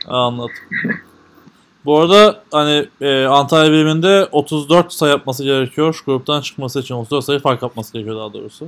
Anladım. 0.07 0.51
Bu 1.85 1.99
arada 1.99 2.43
hani 2.51 2.89
e, 3.01 3.25
Antalya 3.25 3.71
biriminde 3.71 4.25
34 4.31 4.93
sayı 4.93 5.11
yapması 5.11 5.43
gerekiyor. 5.43 6.01
Gruptan 6.05 6.41
çıkması 6.41 6.79
için 6.79 6.95
34 6.95 7.25
sayı 7.25 7.39
fark 7.39 7.61
yapması 7.61 7.93
gerekiyor 7.93 8.17
daha 8.17 8.33
doğrusu. 8.33 8.67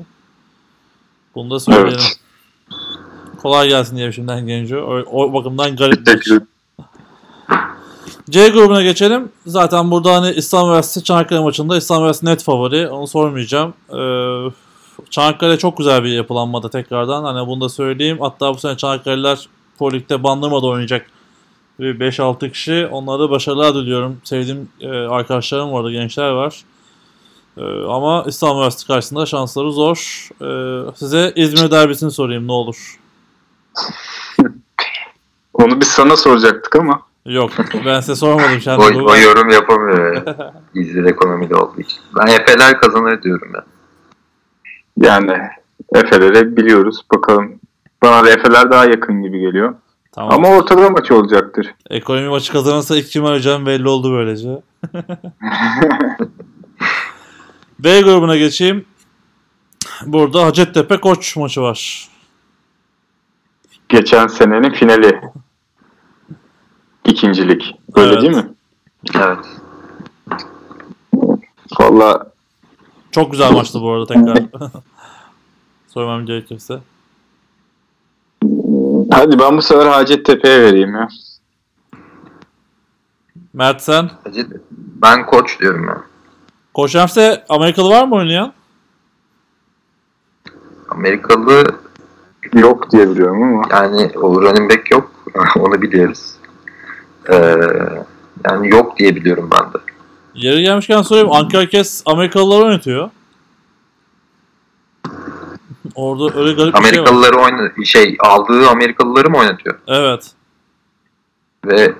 Bunu 1.36 1.52
da 1.52 1.60
söyleyelim. 1.60 2.00
Evet. 2.00 2.20
Kolay 3.42 3.70
gelsin 3.70 3.98
diye 3.98 4.12
şimdiden 4.12 4.48
Genco. 4.48 4.78
O, 4.78 5.24
o 5.24 5.34
bakımdan 5.34 5.76
garip 5.76 6.08
bir 6.08 6.42
C 8.30 8.50
grubuna 8.50 8.84
geçelim. 8.84 9.32
Zaten 9.46 9.92
burada 9.92 10.16
hani 10.16 10.32
İstanbul 10.32 10.68
Üniversitesi 10.68 11.04
Çanakkale 11.04 11.40
maçında 11.40 11.78
İstanbul 11.78 12.02
Üniversitesi 12.02 12.32
net 12.32 12.44
favori. 12.44 12.90
Onu 12.90 13.08
sormayacağım. 13.08 13.74
Ee, 13.90 14.69
Çanakkale 15.10 15.58
çok 15.58 15.78
güzel 15.78 16.04
bir 16.04 16.10
yapılanmada 16.10 16.70
tekrardan. 16.70 17.24
Hani 17.24 17.48
bunu 17.48 17.62
da 17.62 17.70
söyleyeyim. 17.70 18.18
Hatta 18.22 18.54
bu 18.54 18.58
sene 18.58 18.78
Çanakkale'liler 18.78 19.50
Pro 19.80 19.92
Lig'de 19.92 20.24
Bandırma'da 20.24 20.68
oynayacak. 20.68 21.06
Bir 21.80 22.00
5-6 22.00 22.52
kişi. 22.52 22.88
Onlara 22.92 23.30
başarılar 23.30 23.76
diliyorum. 23.76 24.22
Sevdiğim 24.24 24.70
e, 24.82 24.88
arkadaşlarım 24.90 25.72
orada, 25.72 25.92
gençler 25.92 26.30
var. 26.30 26.64
E, 27.58 27.64
ama 27.90 28.24
İstanbul 28.28 28.56
Üniversitesi 28.56 28.88
karşısında 28.88 29.26
şansları 29.26 29.72
zor. 29.72 30.28
E, 30.42 30.48
size 30.96 31.34
İzmir 31.36 31.72
derbisini 31.72 32.12
sorayım 32.12 32.48
ne 32.48 32.52
olur. 32.52 33.00
Onu 35.54 35.82
biz 35.82 35.88
sana 35.88 36.18
soracaktık 36.18 36.76
ama. 36.76 37.02
Yok 37.26 37.52
ben 37.86 38.00
size 38.00 38.16
sormadım. 38.16 38.62
Şimdi 38.62 38.78
O, 38.78 39.12
o 39.12 39.16
yorum 39.16 39.50
yapamıyor 39.50 40.16
yani. 40.16 40.36
İzmir 40.76 41.06
ekonomide 41.06 41.56
olduğu 41.56 41.82
için. 41.82 41.98
Ben 42.16 42.28
Efe'ler 42.28 42.82
kazanır 42.82 43.24
diyorum 43.24 43.52
ya. 43.56 43.66
Yani 44.98 45.38
Efe'leri 45.96 46.58
biliyoruz. 46.58 47.02
Bakalım. 47.14 47.60
Bana 48.04 48.26
da 48.26 48.30
Efe'ler 48.30 48.72
daha 48.72 48.86
yakın 48.86 49.22
gibi 49.22 49.40
geliyor. 49.40 49.76
Tamam. 50.12 50.34
Ama 50.34 50.48
ortada 50.58 50.90
maç 50.90 51.12
olacaktır. 51.12 51.76
Ekonomi 51.90 52.28
maçı 52.30 52.52
kazanırsa 52.52 52.98
ilk 52.98 53.08
kim 53.08 53.26
arayacağım 53.26 53.66
belli 53.66 53.88
oldu 53.90 54.12
böylece. 54.12 54.50
B 57.80 58.02
grubuna 58.02 58.38
geçeyim. 58.38 58.86
Burada 60.06 60.46
Hacettepe 60.46 60.98
Koç 61.00 61.36
maçı 61.36 61.62
var. 61.62 62.10
Geçen 63.90 64.28
senenin 64.28 64.72
finali. 64.74 65.22
İkincilik. 67.06 67.76
Öyle 67.96 68.12
Evet. 68.14 68.22
değil 68.22 68.36
mi? 68.36 68.50
Evet. 69.16 69.46
Valla 71.80 72.32
Çok 73.12 73.32
güzel 73.32 73.52
maçtı 73.52 73.82
bu 73.82 73.92
arada 73.92 74.06
tekrar. 74.06 74.44
Söylemem 75.88 76.26
gerekirse. 76.26 76.80
hadi 79.12 79.40
ben 79.40 79.58
bu 79.58 79.62
sefer 79.62 79.86
Hacettepe'ye 79.86 80.62
vereyim 80.62 80.96
ya. 80.96 81.08
Mert 83.54 83.82
sen. 83.82 84.10
Hacı- 84.24 84.62
Ben 84.72 85.26
koç 85.26 85.60
diyorum 85.60 85.88
ya. 85.88 86.02
Koç 86.74 86.96
Hems'te 86.96 87.46
Amerikalı 87.50 87.90
var 87.90 88.08
mı 88.08 88.16
oynayan? 88.16 88.54
Amerikalı 90.90 91.64
Yok 92.54 92.92
diye 92.92 93.10
biliyorum 93.10 93.44
ama. 93.44 93.64
yani 93.72 94.12
o 94.18 94.42
running 94.42 94.72
back 94.72 94.92
yok. 94.92 95.12
Onu 95.60 95.82
biliyoruz. 95.82 96.32
Ee, 97.32 97.56
yani 98.50 98.70
yok 98.70 98.98
diye 98.98 99.16
biliyorum 99.16 99.50
ben 99.52 99.74
de. 99.74 99.78
Yeri 100.36 100.62
gelmişken 100.64 101.02
sorayım. 101.02 101.32
Ankara 101.32 101.66
Kes 101.66 102.04
Amerikalılar 102.06 102.66
oynatıyor. 102.66 103.10
Orada 105.96 106.40
öyle 106.40 106.54
garip 106.54 106.76
bir 106.76 106.84
şey 106.84 107.00
var. 107.04 107.08
Amerikalıları 107.08 107.38
oyna 107.38 107.86
şey 107.86 108.18
aldığı 108.20 108.70
Amerikalıları 108.70 109.30
mı 109.30 109.38
oynatıyor? 109.38 109.80
Evet. 109.88 110.32
Ve 111.66 111.94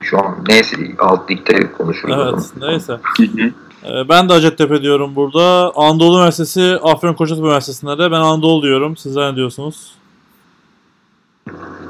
şu 0.00 0.18
an 0.18 0.36
neyse 0.48 0.76
alt 0.98 1.30
ligde 1.30 1.72
konuşuyoruz. 1.72 2.24
o 2.26 2.28
Evet. 2.28 2.70
Neyse. 2.70 3.00
Ee, 3.84 4.08
Ben 4.08 4.28
de 4.28 4.32
Hacettepe 4.32 4.82
diyorum 4.82 5.16
burada. 5.16 5.72
Anadolu 5.76 6.16
Üniversitesi, 6.18 6.78
Afyon 6.82 7.14
Koçatepe 7.14 7.46
Üniversitesi'nde 7.46 7.98
de 7.98 8.10
ben 8.10 8.20
Anadolu 8.20 8.62
diyorum. 8.62 8.96
Sizler 8.96 9.32
ne 9.32 9.36
diyorsunuz? 9.36 9.94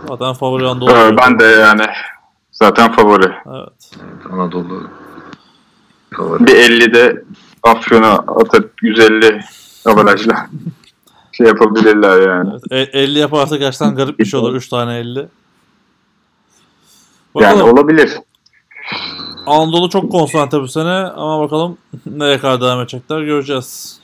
Zaten 0.09 0.33
favori 0.35 0.67
Anadolu. 0.69 0.91
Ee, 0.91 1.17
ben 1.17 1.39
de 1.39 1.45
yani 1.45 1.83
zaten 2.53 2.93
favori. 2.93 3.33
Evet. 3.47 3.91
Anadolu 4.33 4.89
Bir 6.19 6.55
50'de 6.55 7.25
Afyon'a 7.63 8.13
atıp 8.13 8.73
150 8.83 9.41
avarajla 9.87 10.47
şey 11.33 11.47
yapabilirler 11.47 12.29
yani. 12.29 12.51
Evet, 12.71 12.95
e- 12.95 12.99
50 12.99 13.19
yaparsa 13.19 13.57
gerçekten 13.57 13.95
garip 13.95 14.19
bir 14.19 14.25
şey 14.25 14.41
olur. 14.41 14.55
3 14.55 14.69
tane 14.69 14.99
50. 14.99 15.19
Yani 15.19 15.29
Bakalım. 17.35 17.69
olabilir. 17.79 18.13
Anadolu 19.47 19.91
çok 19.91 20.13
konsantre 20.13 20.61
bu 20.61 20.69
sene 20.69 20.91
ama 20.91 21.41
bakalım 21.41 21.79
nereye 22.07 22.39
kadar 22.39 22.61
devam 22.61 22.81
edecekler 22.81 23.23
göreceğiz. 23.23 23.99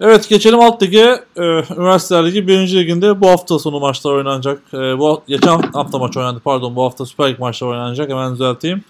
Evet 0.00 0.28
geçelim 0.28 0.60
alt 0.60 0.82
lige. 0.82 1.24
Ee, 1.36 1.42
Üniversiteler 1.76 2.26
Ligi 2.26 2.48
1. 2.48 2.74
liginde 2.76 3.20
bu 3.20 3.28
hafta 3.28 3.58
sonu 3.58 3.80
maçlar 3.80 4.12
oynanacak. 4.12 4.62
Ee, 4.74 4.98
bu 4.98 5.22
geçen 5.28 5.58
hafta 5.72 5.98
maç 5.98 6.16
oynandı 6.16 6.40
pardon 6.44 6.76
bu 6.76 6.84
hafta 6.84 7.06
Süper 7.06 7.30
Lig 7.30 7.38
maçları 7.38 7.70
oynanacak 7.70 8.10
hemen 8.10 8.32
düzelteyim. 8.32 8.84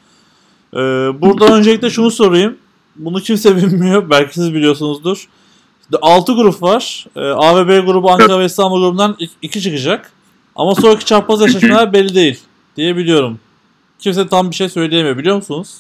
Ee, 0.75 0.79
burada 1.21 1.47
öncelikle 1.57 1.91
şunu 1.91 2.11
sorayım. 2.11 2.57
Bunu 2.97 3.21
kimse 3.21 3.57
bilmiyor. 3.57 4.11
Belki 4.11 4.35
siz 4.35 4.55
biliyorsunuzdur. 4.55 5.29
6 6.03 6.33
grup 6.33 6.63
var. 6.63 7.07
Ee, 7.17 7.21
A 7.21 7.57
ve 7.57 7.69
B 7.69 7.81
grubu 7.81 8.11
Ankara 8.11 8.39
ve 8.39 8.45
İstanbul 8.45 8.81
grubundan 8.81 9.17
2 9.43 9.61
çıkacak. 9.63 10.13
Ama 10.57 10.75
sonraki 10.75 11.05
çapraz 11.05 11.43
eşleşmeler 11.43 11.93
belli 11.93 12.15
değil 12.15 12.41
diye 12.77 12.97
biliyorum. 12.97 13.39
Kimse 13.99 14.29
tam 14.29 14.51
bir 14.51 14.55
şey 14.57 14.69
söyleyemiyor 14.69 15.19
biliyor 15.19 15.37
musunuz? 15.37 15.77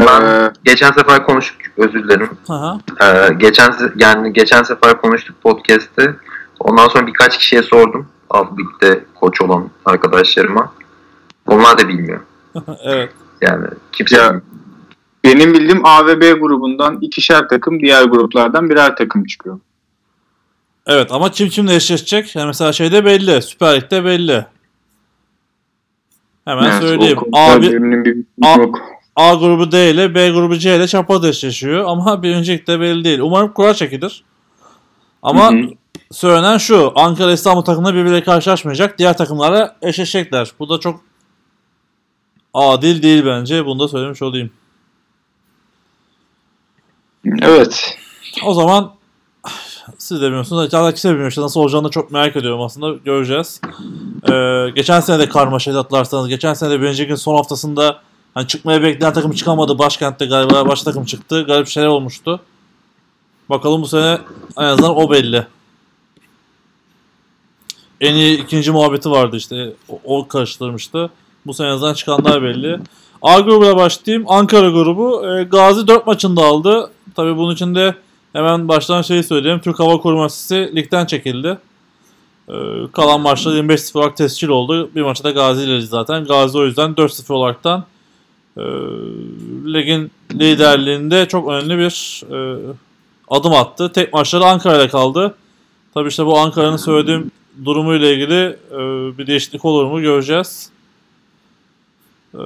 Ben 0.00 0.22
Ee, 0.22 0.52
geçen 0.64 0.92
sefer 0.92 1.26
konuştuk 1.26 1.60
özür 1.76 2.04
dilerim. 2.04 2.30
Aha. 2.48 2.78
Ee, 3.02 3.34
geçen 3.34 3.74
yani 3.96 4.32
geçen 4.32 4.62
sefer 4.62 5.00
konuştuk 5.00 5.42
podcast'te. 5.42 6.16
Ondan 6.60 6.88
sonra 6.88 7.06
birkaç 7.06 7.38
kişiye 7.38 7.62
sordum. 7.62 8.08
Ligde 8.58 9.04
koç 9.14 9.40
olan 9.40 9.70
arkadaşlarıma. 9.84 10.72
Onlar 11.46 11.78
da 11.78 11.88
bilmiyor. 11.88 12.20
evet. 12.84 13.10
Yani 13.40 13.66
kimse 13.92 14.16
Ya- 14.16 14.40
benim 15.24 15.54
bildiğim 15.54 15.86
A 15.86 16.06
ve 16.06 16.20
B 16.20 16.32
grubundan 16.32 16.98
ikişer 17.00 17.48
takım, 17.48 17.80
diğer 17.80 18.04
gruplardan 18.04 18.70
birer 18.70 18.96
takım 18.96 19.24
çıkıyor. 19.24 19.60
Evet 20.86 21.12
ama 21.12 21.30
kim 21.30 21.48
kimle 21.48 21.74
eşleşecek? 21.74 22.36
Yani 22.36 22.46
mesela 22.46 22.72
şeyde 22.72 23.04
belli. 23.04 23.42
Süper 23.42 23.76
Lig'de 23.76 24.04
belli. 24.04 24.46
Hemen 26.44 26.62
Evet, 26.70 26.82
söyleyeyim. 26.82 27.18
A, 27.32 27.62
bir 27.62 28.24
A- 28.42 28.58
yok. 28.60 28.78
A 29.16 29.34
grubu 29.34 29.72
D 29.72 29.90
ile 29.90 30.14
B 30.14 30.30
grubu 30.30 30.58
C 30.58 30.76
ile 30.76 30.86
çapraz 30.86 31.24
eşleşiyor. 31.24 31.84
Ama 31.86 32.22
birinci 32.22 32.52
ligde 32.52 32.80
belli 32.80 33.04
değil. 33.04 33.18
Umarım 33.18 33.52
kura 33.52 33.74
çekilir. 33.74 34.24
Ama 35.22 35.52
Hı 35.52 35.56
hı. 35.56 35.62
söylenen 36.10 36.58
şu. 36.58 36.92
Ankara 36.96 37.32
İstanbul 37.32 37.62
takımları 37.62 37.94
birbiriyle 37.96 38.22
karşılaşmayacak. 38.22 38.98
Diğer 38.98 39.16
takımlarla 39.16 39.76
eşleşecekler. 39.82 40.52
Bu 40.58 40.68
da 40.68 40.80
çok 40.80 41.00
adil 42.54 43.02
değil 43.02 43.26
bence. 43.26 43.66
Bunu 43.66 43.78
da 43.78 43.88
söylemiş 43.88 44.22
olayım. 44.22 44.50
Evet. 47.42 47.98
O 48.44 48.54
zaman 48.54 48.92
siz 49.98 50.20
de 50.20 50.26
bilmiyorsunuz. 50.26 50.70
Zaten 50.70 50.90
kimse 50.90 51.10
bilmiyor. 51.10 51.28
İşte 51.28 51.42
nasıl 51.42 51.60
olacağını 51.60 51.90
çok 51.90 52.10
merak 52.10 52.36
ediyorum 52.36 52.60
aslında. 52.60 52.96
Göreceğiz. 53.04 53.60
Ee, 54.30 54.70
geçen 54.74 55.00
sene 55.00 55.18
de 55.18 55.28
karmaşaydı 55.28 55.78
hatırlarsanız. 55.78 56.28
Geçen 56.28 56.54
sene 56.54 56.70
de 56.70 56.80
birinci 56.80 57.02
ligin 57.02 57.14
son 57.14 57.36
haftasında 57.36 58.00
hani 58.34 58.46
çıkmaya 58.46 58.82
bekleyen 58.82 59.12
takım 59.12 59.32
çıkamadı. 59.32 59.78
Başkentte 59.78 60.26
galiba 60.26 60.68
baş 60.68 60.82
takım 60.82 61.04
çıktı. 61.04 61.42
Garip 61.42 61.68
şeyler 61.68 61.88
olmuştu. 61.88 62.40
Bakalım 63.50 63.82
bu 63.82 63.86
sene 63.86 64.18
en 64.58 64.64
azından 64.64 64.96
o 64.96 65.10
belli. 65.10 65.46
En 68.00 68.14
iyi 68.14 68.42
ikinci 68.42 68.70
muhabbeti 68.70 69.10
vardı 69.10 69.36
işte. 69.36 69.72
O, 69.88 70.00
o 70.04 70.28
karıştırmıştı. 70.28 71.10
Bu 71.46 71.54
sene 71.54 71.68
en 71.68 71.72
azından 71.72 71.94
çıkanlar 71.94 72.42
belli. 72.42 72.78
A 73.22 73.40
grubuna 73.40 73.76
başlayayım. 73.76 74.24
Ankara 74.28 74.70
grubu. 74.70 75.26
E, 75.26 75.42
Gazi 75.42 75.86
4 75.86 76.06
maçında 76.06 76.42
aldı. 76.42 76.90
Tabii 77.16 77.36
bunun 77.36 77.54
için 77.54 77.74
de 77.74 77.94
hemen 78.32 78.68
baştan 78.68 79.02
şeyi 79.02 79.22
söyleyeyim. 79.22 79.60
Türk 79.64 79.80
Hava 79.80 80.00
Kuruması 80.00 80.70
ligden 80.74 81.06
çekildi. 81.06 81.58
E, 82.48 82.54
kalan 82.92 83.20
maçlar 83.20 83.52
25-0 83.52 83.98
olarak 83.98 84.16
tescil 84.16 84.48
oldu. 84.48 84.90
Bir 84.94 85.02
maçta 85.02 85.24
da 85.24 85.30
Gazi 85.30 85.64
ile 85.64 85.80
zaten. 85.80 86.24
Gazi 86.24 86.58
o 86.58 86.64
yüzden 86.64 86.90
4-0 86.90 87.32
olaraktan 87.32 87.84
e, 88.56 88.62
ligin 89.74 90.10
liderliğinde 90.32 91.28
çok 91.28 91.48
önemli 91.48 91.78
bir 91.78 92.22
e, 92.32 92.58
adım 93.28 93.52
attı. 93.52 93.92
Tek 93.92 94.12
maçları 94.12 94.44
Ankara'da 94.44 94.88
kaldı. 94.88 95.34
Tabii 95.94 96.08
işte 96.08 96.26
bu 96.26 96.38
Ankara'nın 96.38 96.76
söylediğim 96.76 97.30
durumuyla 97.64 98.08
ilgili 98.08 98.56
e, 98.70 98.78
bir 99.18 99.26
değişiklik 99.26 99.64
olur 99.64 99.86
mu 99.86 100.00
göreceğiz. 100.00 100.71
E, 102.34 102.40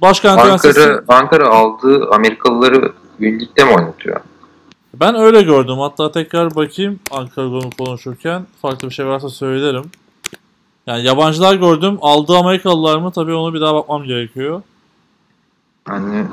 Başkent 0.00 0.40
Üniversitesi... 0.40 0.80
Ankara, 0.80 1.18
Ankara 1.18 1.48
aldığı 1.48 2.10
Amerikalıları 2.10 2.92
birlikte 3.20 3.64
mi 3.64 3.70
oynatıyor? 3.70 4.20
Ben 4.94 5.14
öyle 5.14 5.42
gördüm. 5.42 5.78
Hatta 5.78 6.12
tekrar 6.12 6.54
bakayım 6.54 7.00
Ankara 7.10 7.46
grubu 7.46 7.70
konuşurken. 7.70 8.46
Farklı 8.62 8.88
bir 8.88 8.94
şey 8.94 9.06
varsa 9.06 9.28
söylerim. 9.28 9.84
Yani 10.86 11.04
yabancılar 11.04 11.54
gördüm. 11.54 11.98
Aldığı 12.00 12.36
Amerikalılar 12.36 12.98
mı? 12.98 13.12
Tabii 13.12 13.34
onu 13.34 13.54
bir 13.54 13.60
daha 13.60 13.74
bakmam 13.74 14.04
gerekiyor. 14.04 14.62
Yani 15.88 16.26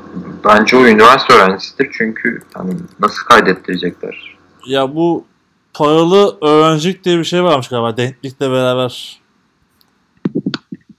bence 0.45 0.77
o 0.77 0.85
üniversite 0.85 1.33
öğrencisidir 1.33 1.89
çünkü 1.97 2.41
hani 2.53 2.73
nasıl 2.99 3.25
kaydettirecekler? 3.25 4.37
Ya 4.65 4.95
bu 4.95 5.25
paralı 5.73 6.37
öğrencilik 6.41 7.03
diye 7.03 7.19
bir 7.19 7.23
şey 7.23 7.43
varmış 7.43 7.67
galiba. 7.67 7.97
Denklikle 7.97 8.51
beraber. 8.51 9.20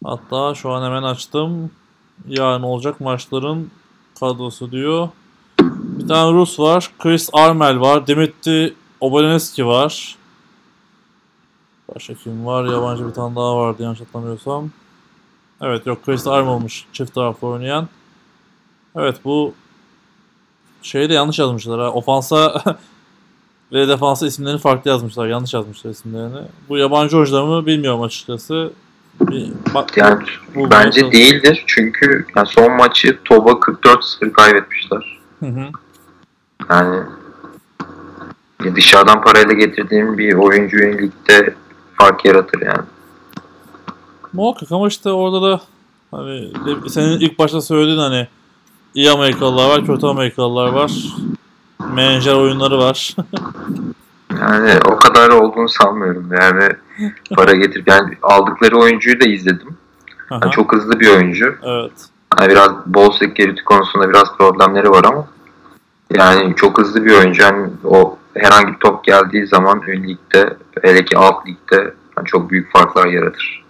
Hatta 0.04 0.54
şu 0.54 0.70
an 0.70 0.84
hemen 0.84 1.02
açtım. 1.02 1.70
Yarın 2.28 2.62
olacak 2.62 3.00
maçların 3.00 3.70
kadrosu 4.20 4.72
diyor. 4.72 5.08
Bir 5.60 6.08
tane 6.08 6.32
Rus 6.32 6.60
var. 6.60 6.90
Chris 6.98 7.30
Armel 7.32 7.80
var. 7.80 8.06
Dimitri 8.06 8.74
Obolenski 9.00 9.66
var. 9.66 10.16
Başka 11.94 12.14
kim 12.14 12.46
var? 12.46 12.64
Yabancı 12.64 13.08
bir 13.08 13.12
tane 13.12 13.36
daha 13.36 13.56
vardı 13.56 13.82
yanlış 13.82 14.00
hatırlamıyorsam. 14.00 14.70
Evet 15.60 15.86
yok 15.86 16.04
Chris 16.04 16.26
Armel'mış 16.26 16.86
çift 16.92 17.14
taraflı 17.14 17.48
oynayan. 17.48 17.88
Evet 18.96 19.16
bu 19.24 19.54
şeyi 20.82 21.08
de 21.08 21.14
yanlış 21.14 21.38
yazmışlar 21.38 21.80
ha. 21.80 21.90
Ofansa 21.90 22.62
ve 23.72 23.88
defansa 23.88 24.26
isimlerini 24.26 24.58
farklı 24.58 24.90
yazmışlar. 24.90 25.26
Yanlış 25.26 25.54
yazmışlar 25.54 25.90
isimlerini. 25.90 26.42
Bu 26.68 26.78
yabancı 26.78 27.16
oyuncular 27.16 27.42
mı 27.42 27.66
bilmiyorum 27.66 28.02
açıkçası. 28.02 28.72
Bir, 29.20 29.52
bak, 29.74 29.96
Yani 29.96 30.24
bu- 30.54 30.70
bence 30.70 31.06
bu- 31.06 31.12
değildir 31.12 31.64
çünkü 31.66 32.26
yani 32.36 32.46
son 32.46 32.72
maçı 32.72 33.18
Toba 33.24 33.50
44-0 33.50 34.32
kaybetmişler. 34.32 35.18
Hı 35.40 35.46
hı. 35.46 35.68
Yani 36.70 36.96
ya 38.64 38.76
dışarıdan 38.76 39.22
parayla 39.22 39.52
getirdiğim 39.52 40.18
bir 40.18 40.34
oyuncuyu 40.34 40.98
ligde 40.98 41.54
fark 41.98 42.24
yaratır 42.24 42.60
yani. 42.62 42.82
Muhakkak 44.32 44.72
ama 44.72 44.88
işte 44.88 45.10
orada 45.10 45.42
da 45.42 45.60
hani 46.10 46.52
senin 46.88 47.20
ilk 47.20 47.38
başta 47.38 47.60
söylediğin 47.60 47.98
hani 47.98 48.28
iyi 48.94 49.10
Amerikalılar 49.10 49.68
var, 49.68 49.86
kötü 49.86 50.06
Amerikalılar 50.06 50.68
var. 50.72 50.92
Menajer 51.94 52.34
oyunları 52.34 52.78
var. 52.78 53.16
Yani 54.42 54.80
o 54.84 54.96
kadar 54.96 55.30
olduğunu 55.30 55.68
sanmıyorum. 55.68 56.28
Yani 56.40 56.68
para 57.36 57.52
getirip 57.52 57.88
yani 57.88 58.16
aldıkları 58.22 58.78
oyuncuyu 58.78 59.20
da 59.20 59.24
izledim. 59.24 59.76
Yani 60.30 60.50
çok 60.50 60.72
hızlı 60.72 61.00
bir 61.00 61.08
oyuncu. 61.08 61.56
Evet. 61.62 61.92
Yani 62.38 62.50
biraz 62.50 62.70
ball 62.86 63.10
security 63.10 63.62
konusunda 63.64 64.08
biraz 64.08 64.36
problemleri 64.38 64.90
var 64.90 65.04
ama 65.04 65.26
yani 66.10 66.56
çok 66.56 66.78
hızlı 66.78 67.04
bir 67.04 67.18
oyuncu. 67.18 67.42
Yani 67.42 67.70
o 67.84 68.18
herhangi 68.34 68.72
bir 68.72 68.78
top 68.78 69.04
geldiği 69.04 69.46
zaman 69.46 69.82
ön 69.88 70.02
ligde 70.02 70.56
hele 70.82 71.04
ki 71.04 71.18
alt 71.18 71.46
ligde 71.46 71.94
yani 72.16 72.26
çok 72.26 72.50
büyük 72.50 72.72
farklar 72.72 73.06
yaratır. 73.06 73.62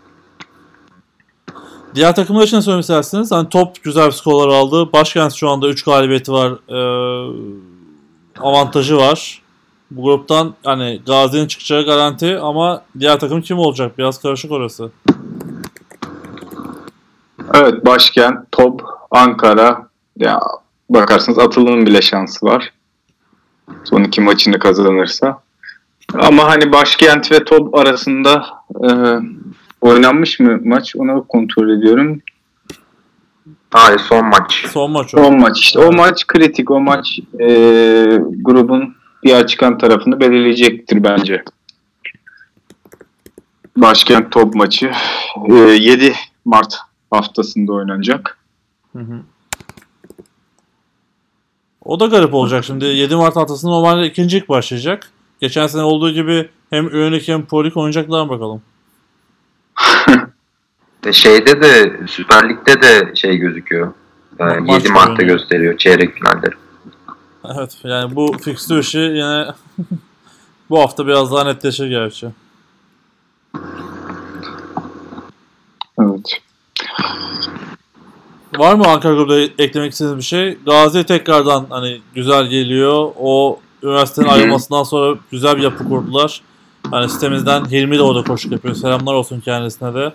Diğer 1.95 2.15
takımlar 2.15 2.43
için 2.43 2.57
ne 2.57 2.63
söylemek 2.63 2.83
istersiniz? 2.83 3.33
Hani 3.33 3.49
top 3.49 3.83
güzel 3.83 4.11
skorlar 4.11 4.49
aldı. 4.49 4.93
Başkent 4.93 5.33
şu 5.33 5.49
anda 5.49 5.69
3 5.69 5.85
galibiyeti 5.85 6.33
var. 6.33 6.53
Ee, 6.69 7.33
avantajı 8.41 8.97
var. 8.97 9.42
Bu 9.97 10.03
gruptan 10.03 10.55
hani 10.65 11.01
Gazi'nin 11.07 11.47
çıkacağı 11.47 11.85
garanti 11.85 12.39
ama 12.39 12.83
diğer 12.99 13.21
takım 13.21 13.41
kim 13.41 13.59
olacak? 13.59 13.99
Biraz 13.99 14.23
karışık 14.23 14.51
orası. 14.51 14.91
Evet 17.55 17.87
başkent, 17.87 18.53
Top, 18.53 18.83
Ankara. 19.11 19.87
Ya 20.17 20.41
bakarsınız 20.91 21.39
Atılı'nın 21.39 21.87
bile 21.87 22.03
şansı 22.03 22.47
var. 22.47 22.73
Son 23.85 24.05
iki 24.05 24.21
maçını 24.21 24.59
kazanırsa. 24.59 25.41
Ama 26.15 26.45
hani 26.45 26.73
başkent 26.73 27.33
ve 27.33 27.45
Top 27.45 27.75
arasında 27.75 28.47
e, 28.85 28.89
oynanmış 29.81 30.41
mı 30.41 30.61
maç? 30.65 30.97
Onu 30.97 31.25
kontrol 31.29 31.71
ediyorum. 31.79 32.21
Hayır 33.71 33.99
son 33.99 34.27
maç. 34.27 34.67
Son 34.73 34.91
maç 34.91 35.15
o. 35.15 35.21
O 35.21 35.33
maç 35.33 35.61
işte. 35.61 35.79
O 35.79 35.93
maç 35.93 36.27
kritik. 36.27 36.71
O 36.71 36.81
maç 36.81 37.19
e, 37.41 37.47
grubun 38.43 38.95
diğer 39.23 39.47
çıkan 39.47 39.79
tarafını 39.79 40.21
belirleyecektir 40.21 41.05
bence. 41.05 41.45
Başkent 43.77 44.33
top 44.33 44.55
maçı 44.55 44.93
e, 45.49 45.55
7 45.55 46.15
Mart 46.45 46.75
haftasında 47.11 47.73
oynanacak. 47.73 48.39
Hı 48.93 48.99
hı. 48.99 49.21
O 51.85 52.01
da 52.01 52.07
garip 52.07 52.35
olacak 52.35 52.65
şimdi. 52.65 52.85
7 52.85 53.17
Mart 53.17 53.37
haftasında 53.37 53.71
normalde 53.71 54.07
ikinci 54.07 54.37
lig 54.37 54.49
başlayacak. 54.49 55.11
Geçen 55.41 55.67
sene 55.67 55.83
olduğu 55.83 56.11
gibi 56.11 56.49
hem 56.71 56.89
Üyenik 56.89 57.29
hem 57.29 57.47
Pro 57.47 57.65
Lig 57.65 57.77
oynayacaklar 57.77 58.29
bakalım. 58.29 58.63
Ve 61.07 61.13
şeyde 61.13 61.63
de 61.63 62.01
Süper 62.07 62.49
Lig'de 62.49 62.83
de 62.83 63.15
şey 63.15 63.37
gözüküyor. 63.37 63.93
Ee, 64.41 64.43
Ma- 64.43 64.61
7 64.61 64.71
maç 64.73 64.89
Mart'ta 64.91 65.11
oynuyor. 65.23 65.39
gösteriyor 65.39 65.79
çeyrek 65.79 66.15
finalleri. 66.15 66.55
Evet 67.45 67.77
yani 67.85 68.17
bu 68.17 68.39
fixtür 68.39 68.79
işi 68.79 68.99
yine 68.99 69.47
bu 70.71 70.81
hafta 70.81 71.07
biraz 71.07 71.33
daha 71.33 71.45
netleşir 71.45 71.87
gerçi. 71.87 72.29
Evet. 76.01 76.41
Var 78.57 78.75
mı 78.75 78.87
Ankara 78.87 79.15
Grubu'da 79.15 79.41
eklemek 79.41 79.93
istediğiniz 79.93 80.19
bir 80.19 80.23
şey? 80.23 80.59
Gazi 80.67 81.07
tekrardan 81.07 81.67
hani 81.71 82.01
güzel 82.15 82.47
geliyor. 82.47 83.13
O 83.19 83.61
üniversitenin 83.83 84.29
ayrılmasından 84.29 84.83
sonra 84.83 85.19
güzel 85.31 85.57
bir 85.57 85.63
yapı 85.63 85.89
kurdular. 85.89 86.43
Hani 86.91 87.09
sitemizden 87.09 87.65
Hilmi 87.65 87.99
de 87.99 88.03
orada 88.03 88.25
koşuk 88.25 88.53
yapıyor. 88.53 88.75
Selamlar 88.75 89.15
olsun 89.15 89.41
kendisine 89.41 89.95
de. 89.95 90.13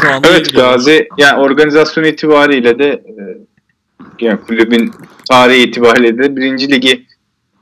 Şu 0.00 0.12
anda 0.12 0.28
Evet. 0.28 0.54
Gazi 0.54 1.08
yani 1.18 1.40
organizasyon 1.40 2.04
itibariyle 2.04 2.78
de 2.78 2.88
e, 2.88 3.51
yani 4.22 4.40
kulübün 4.40 4.92
tarihi 5.30 5.62
itibariyle 5.62 6.18
de 6.18 6.36
birinci 6.36 6.72
ligi 6.72 7.06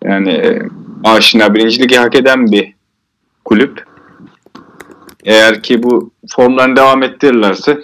yani 0.04 0.30
e, 0.30 0.62
aşina 1.04 1.54
birinci 1.54 1.82
ligi 1.82 1.96
hak 1.96 2.14
eden 2.14 2.46
bir 2.52 2.74
kulüp. 3.44 3.84
Eğer 5.24 5.62
ki 5.62 5.82
bu 5.82 6.10
formlarını 6.28 6.76
devam 6.76 7.02
ettirirlerse 7.02 7.78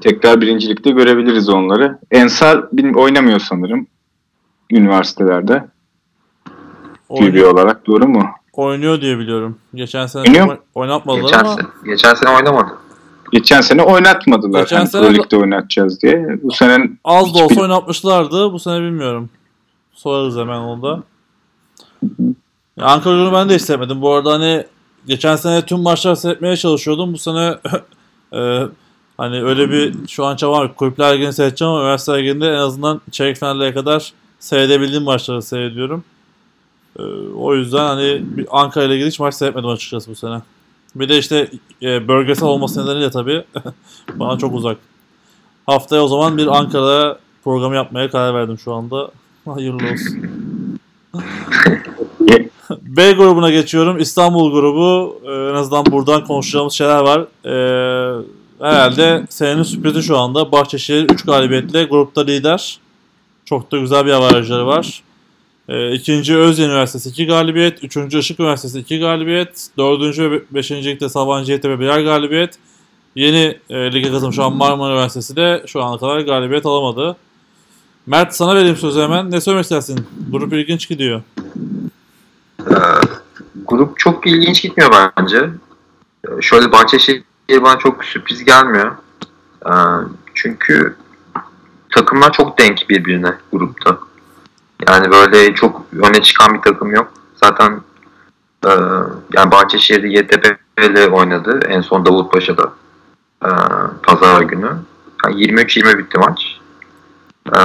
tekrar 0.00 0.40
birincilikte 0.40 0.90
görebiliriz 0.90 1.48
onları. 1.48 1.98
Ensar 2.10 2.72
bilmiyorum, 2.72 3.02
oynamıyor 3.02 3.40
sanırım 3.40 3.86
üniversitelerde 4.70 5.64
Oynuyor, 7.08 7.50
QB 7.50 7.54
olarak 7.54 7.86
doğru 7.86 8.08
mu? 8.08 8.24
oynuyor 8.52 9.00
diye 9.00 9.18
biliyorum. 9.18 9.58
Geçen 9.74 10.06
sene 10.06 10.22
Oynuyor 10.22 10.46
oyn- 10.48 10.58
oynatmadılar 10.74 11.22
Geçen 11.22 11.38
ama 11.38 11.54
sene, 11.56 11.66
geçen 11.84 12.14
sene 12.14 12.30
oynamadı. 12.30 12.72
Geçen 13.32 13.60
sene 13.60 13.82
oynatmadılar. 13.82 14.60
Geçen 14.60 14.76
hani 14.76 14.88
sene 14.88 15.16
Pro 15.16 15.40
oynatacağız 15.40 16.02
diye. 16.02 16.38
Bu 16.42 16.52
sene 16.52 16.90
az 17.04 17.34
da 17.34 17.44
olsa 17.44 17.54
bil- 17.54 17.60
oynatmışlardı. 17.60 18.52
Bu 18.52 18.58
sene 18.58 18.80
bilmiyorum. 18.80 19.30
Sorarız 19.94 20.36
hemen 20.36 20.58
onu 20.58 20.82
da. 20.82 21.02
Ya 22.76 22.84
Ankara 22.86 23.14
Gücü'nü 23.14 23.32
ben 23.32 23.48
de 23.48 23.54
istemedim. 23.54 24.02
Bu 24.02 24.12
arada 24.12 24.32
hani 24.32 24.64
geçen 25.06 25.36
sene 25.36 25.66
tüm 25.66 25.80
maçları 25.80 26.16
seyretmeye 26.16 26.56
çalışıyordum. 26.56 27.12
Bu 27.12 27.18
sene 27.18 27.58
e, 28.32 28.62
hani 29.16 29.42
öyle 29.42 29.70
bir 29.70 30.08
şu 30.08 30.24
an 30.24 30.36
yok. 30.42 30.76
Kulüpler 30.76 31.14
Ligi'ni 31.14 31.32
seyredeceğim 31.32 31.72
ama 31.74 31.82
Üniversite 31.82 32.18
Ligi'nde 32.18 32.48
en 32.48 32.58
azından 32.58 33.00
çeyrek 33.10 33.36
finallere 33.36 33.74
kadar 33.74 34.12
seyredebildiğim 34.38 35.04
maçları 35.04 35.42
seyrediyorum. 35.42 36.04
E, 36.98 37.02
o 37.36 37.54
yüzden 37.54 37.86
hani 37.86 38.24
Ankara 38.50 38.84
ile 38.84 38.94
ilgili 38.94 39.08
hiç 39.08 39.20
maç 39.20 39.34
seyretmedim 39.34 39.68
açıkçası 39.70 40.10
bu 40.10 40.14
sene. 40.14 40.40
Bir 40.94 41.08
de 41.08 41.18
işte 41.18 41.50
e, 41.82 42.08
bölgesel 42.08 42.48
olması 42.48 42.84
nedeniyle 42.84 43.10
tabii 43.10 43.44
bana 44.14 44.38
çok 44.38 44.54
uzak. 44.54 44.76
Haftaya 45.66 46.02
o 46.02 46.08
zaman 46.08 46.38
bir 46.38 46.46
Ankara 46.46 47.18
programı 47.44 47.74
yapmaya 47.74 48.10
karar 48.10 48.34
verdim 48.34 48.58
şu 48.58 48.72
anda. 48.74 49.10
Hayırlı 49.44 49.92
olsun. 49.92 50.18
B 52.82 53.12
grubuna 53.12 53.50
geçiyorum. 53.50 53.98
İstanbul 53.98 54.52
grubu. 54.52 55.20
Ee, 55.24 55.50
en 55.50 55.54
azından 55.54 55.86
buradan 55.86 56.24
konuşacağımız 56.24 56.72
şeyler 56.72 57.00
var. 57.00 57.20
Ee, 57.44 58.22
herhalde 58.60 59.26
senenin 59.28 59.62
sürprizi 59.62 60.02
şu 60.02 60.18
anda. 60.18 60.52
Bahçeşehir 60.52 61.10
3 61.10 61.24
galibiyetle 61.24 61.84
grupta 61.84 62.20
lider. 62.20 62.80
Çok 63.44 63.72
da 63.72 63.78
güzel 63.78 64.06
bir 64.06 64.10
avarajları 64.12 64.66
var. 64.66 65.02
Ee, 65.68 65.92
ikinci 65.92 66.36
Özyeğin 66.36 66.70
Üniversitesi 66.70 67.08
2 67.08 67.26
galibiyet. 67.26 67.84
Üçüncü 67.84 68.18
Işık 68.18 68.40
Üniversitesi 68.40 68.78
2 68.78 68.98
galibiyet. 68.98 69.66
Dördüncü 69.78 70.30
ve 70.30 70.42
beşinci 70.50 70.88
ligde 70.90 71.08
Sabancı 71.08 71.52
Yetebe 71.52 71.80
birer 71.80 72.00
galibiyet. 72.00 72.58
Yeni 73.14 73.58
e, 73.70 73.92
lige 73.92 74.12
katılmış 74.12 74.38
olan 74.38 74.56
Marmara 74.56 74.92
Üniversitesi 74.92 75.36
de 75.36 75.64
şu 75.66 75.82
ana 75.82 75.98
kadar 75.98 76.20
galibiyet 76.20 76.66
alamadı. 76.66 77.16
Mert 78.06 78.34
sana 78.34 78.56
vereyim 78.56 78.76
sözü 78.76 79.00
hemen. 79.00 79.30
Ne 79.30 79.40
söylemek 79.40 79.62
istersin? 79.62 80.06
Grup 80.30 80.52
ilginç 80.52 80.88
gidiyor. 80.88 81.22
Ee, 82.70 82.74
grup 83.66 83.98
çok 83.98 84.26
ilginç 84.26 84.62
gitmiyor 84.62 84.90
bence. 85.16 85.48
Ee, 86.24 86.42
şöyle 86.42 86.72
Bahçeşehir 86.72 87.22
bana 87.62 87.78
çok 87.78 88.04
sürpriz 88.04 88.44
gelmiyor. 88.44 88.96
Çünkü 90.34 90.96
takımlar 91.90 92.32
çok 92.32 92.58
denk 92.58 92.88
birbirine 92.88 93.34
grupta. 93.52 93.98
Yani 94.88 95.10
böyle 95.10 95.54
çok 95.54 95.82
öne 95.92 96.22
çıkan 96.22 96.54
bir 96.54 96.62
takım 96.62 96.90
yok. 96.90 97.12
Zaten 97.34 97.80
e, 98.66 98.70
yani 99.32 99.50
Bahçeşehir'de 99.50 100.08
YTP 100.08 100.58
ile 100.78 101.08
oynadı. 101.08 101.60
En 101.68 101.80
son 101.80 102.06
Davutpaşa'da. 102.06 102.72
E, 103.44 103.48
Pazar 104.02 104.42
günü. 104.42 104.70
Yani 105.24 105.34
23-20 105.34 105.98
bitti 105.98 106.18
maç. 106.18 106.60
E, 107.46 107.58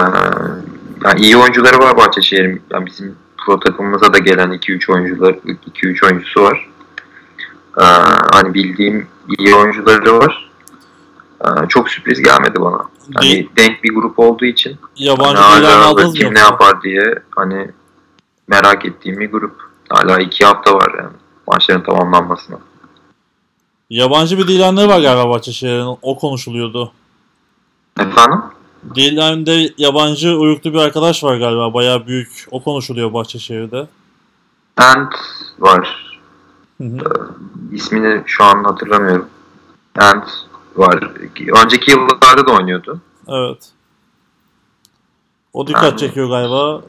yani 1.05 1.21
iyi 1.21 1.37
oyuncuları 1.37 1.79
var 1.79 1.97
Bahçeşehir'in. 1.97 2.61
Yani 2.71 2.85
bizim 2.85 3.15
pro 3.45 3.59
takımımıza 3.59 4.13
da 4.13 4.17
gelen 4.17 4.49
2-3 4.49 4.91
oyuncular 4.93 5.33
2-3 5.33 6.05
oyuncusu 6.05 6.43
var. 6.43 6.69
Ee, 7.79 7.83
hani 8.31 8.53
bildiğim 8.53 9.07
iyi 9.39 9.55
oyuncuları 9.55 10.19
var. 10.19 10.51
Ee, 11.43 11.67
çok 11.69 11.89
sürpriz 11.89 12.21
gelmedi 12.21 12.61
bana. 12.61 12.81
Hani 13.13 13.23
Değil- 13.25 13.49
denk 13.57 13.83
bir 13.83 13.93
grup 13.93 14.19
olduğu 14.19 14.45
için 14.45 14.77
Yabancı 14.95 15.41
hani 15.41 15.65
hala 15.65 16.11
kim 16.13 16.35
ne 16.35 16.39
yapar 16.39 16.81
diye 16.81 17.15
hani 17.35 17.71
merak 18.47 18.85
ettiğim 18.85 19.19
bir 19.19 19.31
grup. 19.31 19.69
Hala 19.89 20.19
iki 20.19 20.45
hafta 20.45 20.73
var 20.75 20.93
yani 20.97 21.13
maçların 21.47 21.83
tamamlanmasına. 21.83 22.57
Yabancı 23.89 24.37
bir 24.37 24.47
dilenleri 24.47 24.87
var 24.87 25.01
galiba 25.01 25.29
Bahçeşehir'in. 25.29 25.97
O 26.01 26.17
konuşuluyordu. 26.17 26.91
Efendim? 27.99 28.41
Dilende 28.95 29.73
yabancı 29.77 30.37
uyruklu 30.37 30.73
bir 30.73 30.77
arkadaş 30.77 31.23
var 31.23 31.37
galiba. 31.37 31.73
Bayağı 31.73 32.07
büyük. 32.07 32.47
O 32.51 32.63
konuşuluyor 32.63 33.13
Bahçeşehir'de. 33.13 33.87
Ant 34.77 35.15
var. 35.59 36.19
Hı 36.81 36.83
hı. 36.87 37.29
İsmini 37.71 38.23
şu 38.25 38.43
an 38.43 38.63
hatırlamıyorum. 38.63 39.27
Ant 39.97 40.29
var. 40.75 41.03
Önceki 41.65 41.91
yıllarda 41.91 42.47
da 42.47 42.51
oynuyordu. 42.51 43.01
Evet. 43.27 43.69
O 45.53 45.67
dikkat 45.67 45.83
Yani- 45.83 45.97
çekiyor 45.99 46.29
galiba. 46.29 46.81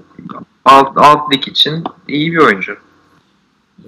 Alt, 0.65 0.93
alt 0.97 1.33
lig 1.33 1.49
için 1.49 1.85
iyi 2.09 2.33
bir 2.33 2.39
oyuncu. 2.39 2.77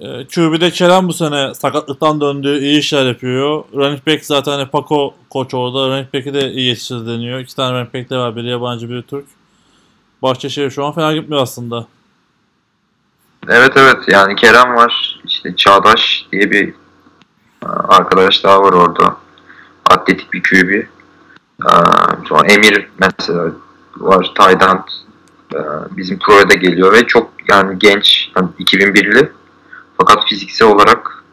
Ee, 0.01 0.27
QB'de 0.35 0.71
Kerem 0.71 1.07
bu 1.07 1.13
sene 1.13 1.53
sakatlıktan 1.53 2.21
döndü. 2.21 2.59
iyi 2.59 2.79
işler 2.79 3.05
yapıyor. 3.05 3.63
Running 3.73 4.07
back 4.07 4.25
zaten 4.25 4.51
hani 4.51 4.65
Paco 4.69 5.13
koç 5.29 5.53
orada. 5.53 5.87
Running 5.89 6.13
back'i 6.13 6.33
de 6.33 6.51
iyi 6.51 6.67
yetiştirdi 6.67 7.07
deniyor. 7.07 7.39
İki 7.39 7.55
tane 7.55 7.73
running 7.73 7.93
back 7.93 8.09
de 8.09 8.17
var. 8.17 8.35
Biri 8.35 8.47
yabancı 8.49 8.89
biri 8.89 9.03
Türk. 9.03 9.25
Bahçeşehir 10.21 10.69
şu 10.71 10.85
an 10.85 10.91
fena 10.93 11.13
gitmiyor 11.13 11.41
aslında. 11.43 11.87
Evet 13.49 13.71
evet 13.75 13.97
yani 14.07 14.35
Kerem 14.35 14.75
var. 14.75 15.19
İşte 15.25 15.55
Çağdaş 15.55 16.25
diye 16.31 16.51
bir 16.51 16.73
arkadaş 17.87 18.43
daha 18.43 18.61
var 18.61 18.73
orada. 18.73 19.17
Atletik 19.89 20.33
bir 20.33 20.43
QB. 20.43 20.85
Sonra 22.29 22.47
Emir 22.47 22.89
mesela 22.99 23.51
var. 23.97 24.31
Tayland 24.35 24.83
e, 25.53 25.59
bizim 25.97 26.19
proya 26.19 26.43
geliyor 26.43 26.93
ve 26.93 27.07
çok 27.07 27.31
yani 27.49 27.79
genç 27.79 28.31
yani 28.35 28.49
2001'li 28.59 29.31
fakat 29.97 30.25
fiziksel 30.29 30.67
olarak 30.67 31.23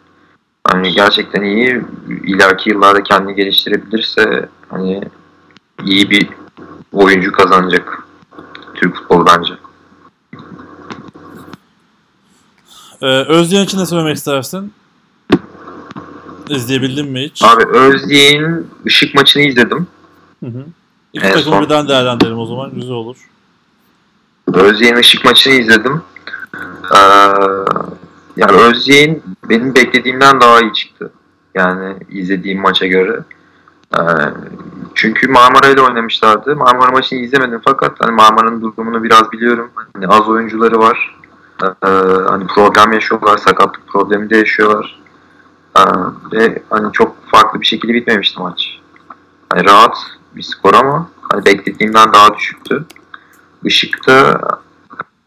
hani 0.65 0.93
gerçekten 0.93 1.43
iyi 1.43 1.83
ileriki 2.25 2.71
yıllarda 2.71 3.03
kendini 3.03 3.35
geliştirebilirse 3.35 4.49
hani 4.69 5.03
iyi 5.85 6.11
bir 6.11 6.29
oyuncu 6.93 7.33
kazanacak 7.33 8.07
Türk 8.75 8.97
futbolu 8.97 9.27
bence. 9.27 9.55
Ee, 13.03 13.07
Özyen 13.07 13.65
için 13.65 13.79
ne 13.79 13.87
söylemek 13.87 14.17
istersin? 14.17 14.73
İzleyebildin 16.49 17.09
mi 17.09 17.21
hiç? 17.21 17.43
Abi 17.45 17.65
Özyeğin 17.79 18.71
ışık 18.87 19.15
maçını 19.15 19.43
izledim. 19.43 19.87
Hı 20.41 20.47
hı. 20.47 20.65
İki 21.13 21.27
En 21.27 21.37
son- 21.37 21.63
birden 21.63 21.89
değerlendirelim 21.89 22.39
o 22.39 22.47
zaman. 22.47 22.71
Güzel 22.75 22.93
olur. 22.93 23.17
Özyeğin 24.55 24.97
ışık 24.97 25.25
maçını 25.25 25.55
izledim. 25.55 26.03
Ee, 26.95 26.99
yani 28.37 28.53
Özyeğin 28.53 29.23
benim 29.49 29.75
beklediğimden 29.75 30.41
daha 30.41 30.61
iyi 30.61 30.73
çıktı. 30.73 31.11
Yani 31.55 31.97
izlediğim 32.11 32.61
maça 32.61 32.87
göre. 32.87 33.21
Ee, 33.97 34.01
çünkü 34.95 35.29
Marmara 35.29 35.69
ile 35.69 35.81
oynamışlardı. 35.81 36.57
Marmara 36.57 36.91
maçını 36.91 37.19
izlemedim 37.19 37.61
fakat 37.65 37.93
hani 37.99 38.13
Marmara'nın 38.13 38.61
durumunu 38.61 39.03
biraz 39.03 39.33
biliyorum. 39.33 39.71
Hani 39.95 40.07
az 40.07 40.29
oyuncuları 40.29 40.79
var. 40.79 41.17
Ee, 41.63 41.89
hani 42.29 42.47
problem 42.47 42.93
yaşıyorlar, 42.93 43.37
sakatlık 43.39 43.87
problemi 43.87 44.31
de 44.31 44.37
yaşıyorlar. 44.37 45.04
Ve 46.33 46.63
hani 46.71 46.93
çok 46.93 47.17
farklı 47.27 47.61
bir 47.61 47.67
şekilde 47.67 47.95
bitmemişti 47.95 48.41
maç. 48.41 48.81
Hani 49.49 49.65
rahat 49.65 49.97
bir 50.37 50.43
skor 50.43 50.75
ama 50.75 51.09
hani 51.21 51.45
beklediğimden 51.45 52.13
daha 52.13 52.37
düşüktü. 52.37 52.85
Işık'ta 53.65 54.41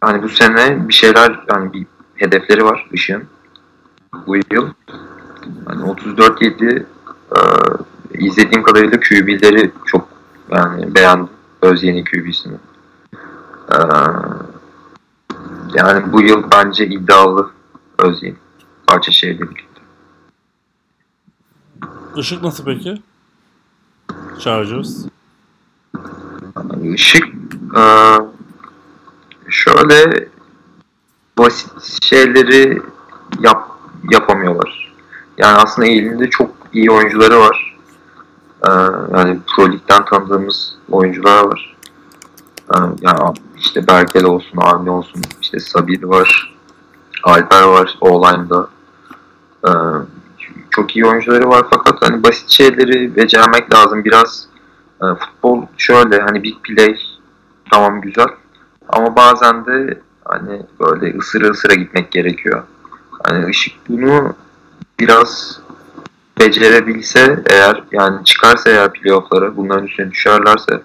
hani 0.02 0.24
bu 0.24 0.30
sene 0.30 0.88
bir 0.90 0.94
şeyler 0.94 1.46
yani 1.50 1.74
bir 1.74 1.86
hedefleri 2.16 2.66
var 2.66 2.88
Işık'ın 2.92 3.24
bu 4.28 4.36
yıl. 4.36 4.70
Hani 5.66 5.84
34-7 5.84 6.84
e, 7.32 7.40
izlediğim 8.14 8.64
kadarıyla 8.64 9.00
QB'leri 9.00 9.72
çok 9.86 10.08
yani 10.52 10.96
beğendim. 10.96 11.30
Özyeğin 11.62 12.06
QB'sini. 12.06 12.58
E, 13.72 13.78
yani 15.74 16.12
bu 16.14 16.22
yıl 16.22 16.44
bence 16.52 16.86
iddialı 16.86 17.50
Özyeğin. 18.00 18.38
Bahçeşehir'le 18.90 19.42
birlikte. 19.42 19.67
Işık 22.18 22.44
nasıl 22.44 22.66
peki? 22.66 23.02
Chargers. 24.40 25.06
Işık 26.84 27.28
e, 27.78 27.84
şöyle 29.50 30.28
basit 31.38 32.04
şeyleri 32.04 32.82
yap, 33.40 33.72
yapamıyorlar. 34.12 34.94
Yani 35.38 35.58
aslında 35.58 35.88
elinde 35.88 36.30
çok 36.30 36.52
iyi 36.74 36.92
oyuncuları 36.92 37.40
var. 37.40 37.78
E, 38.64 38.70
yani 39.18 39.40
Pro 39.56 39.72
Lig'den 39.72 40.06
tanıdığımız 40.06 40.76
oyuncular 40.92 41.44
var. 41.44 41.76
E, 42.74 42.78
yani 43.02 43.34
işte 43.58 43.88
Berkel 43.88 44.24
olsun, 44.24 44.58
Avni 44.58 44.90
olsun, 44.90 45.22
işte 45.42 45.60
Sabir 45.60 46.04
var, 46.04 46.56
Alper 47.24 47.64
var 47.64 47.98
O-line'da. 48.02 48.70
E, 49.68 49.72
çok 50.78 50.96
iyi 50.96 51.06
oyuncuları 51.06 51.50
var 51.50 51.66
fakat 51.70 52.02
hani 52.02 52.24
basit 52.24 52.50
şeyleri 52.50 53.16
becermek 53.16 53.74
lazım. 53.74 54.06
Biraz 54.06 54.48
e, 55.02 55.06
futbol 55.20 55.66
şöyle 55.78 56.20
hani 56.20 56.44
big 56.44 56.56
play 56.64 57.00
tamam 57.72 58.02
güzel 58.02 58.28
ama 58.88 59.16
bazen 59.16 59.66
de 59.66 60.00
hani 60.26 60.62
böyle 60.80 61.18
ısıra 61.18 61.48
ısıra 61.48 61.74
gitmek 61.74 62.12
gerekiyor. 62.12 62.64
Hani 63.24 63.46
ışık 63.46 63.74
bunu 63.90 64.36
biraz 65.00 65.62
becerebilse 66.40 67.44
eğer 67.50 67.84
yani 67.92 68.26
çıkarsa 68.26 68.70
eğer 68.70 68.94
playoff'lara 68.94 69.58
bunların 69.58 69.86
üstüne 69.86 70.12
düşerlerse 70.12 70.82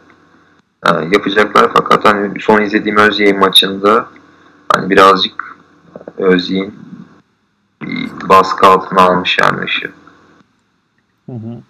e, 0.86 0.90
yapacaklar 1.12 1.70
fakat 1.76 2.04
hani 2.04 2.40
son 2.40 2.62
izlediğim 2.62 2.98
Özyeğin 2.98 3.38
maçında 3.38 4.06
hani 4.68 4.90
birazcık 4.90 5.56
Özyeğin 6.18 6.74
bir 6.91 6.91
baskı 8.28 8.66
altına 8.66 9.02
almış 9.02 9.38
yani. 9.38 9.60
Hı 11.26 11.32
hı. 11.32 11.62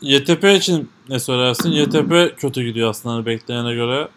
YTP 0.00 0.44
için 0.44 0.90
ne 1.08 1.18
söylersin? 1.20 1.70
YTP 1.70 2.40
kötü 2.40 2.62
gidiyor 2.62 2.90
aslında 2.90 3.14
hani 3.14 3.26
bekleyene 3.26 3.74
göre. 3.74 4.08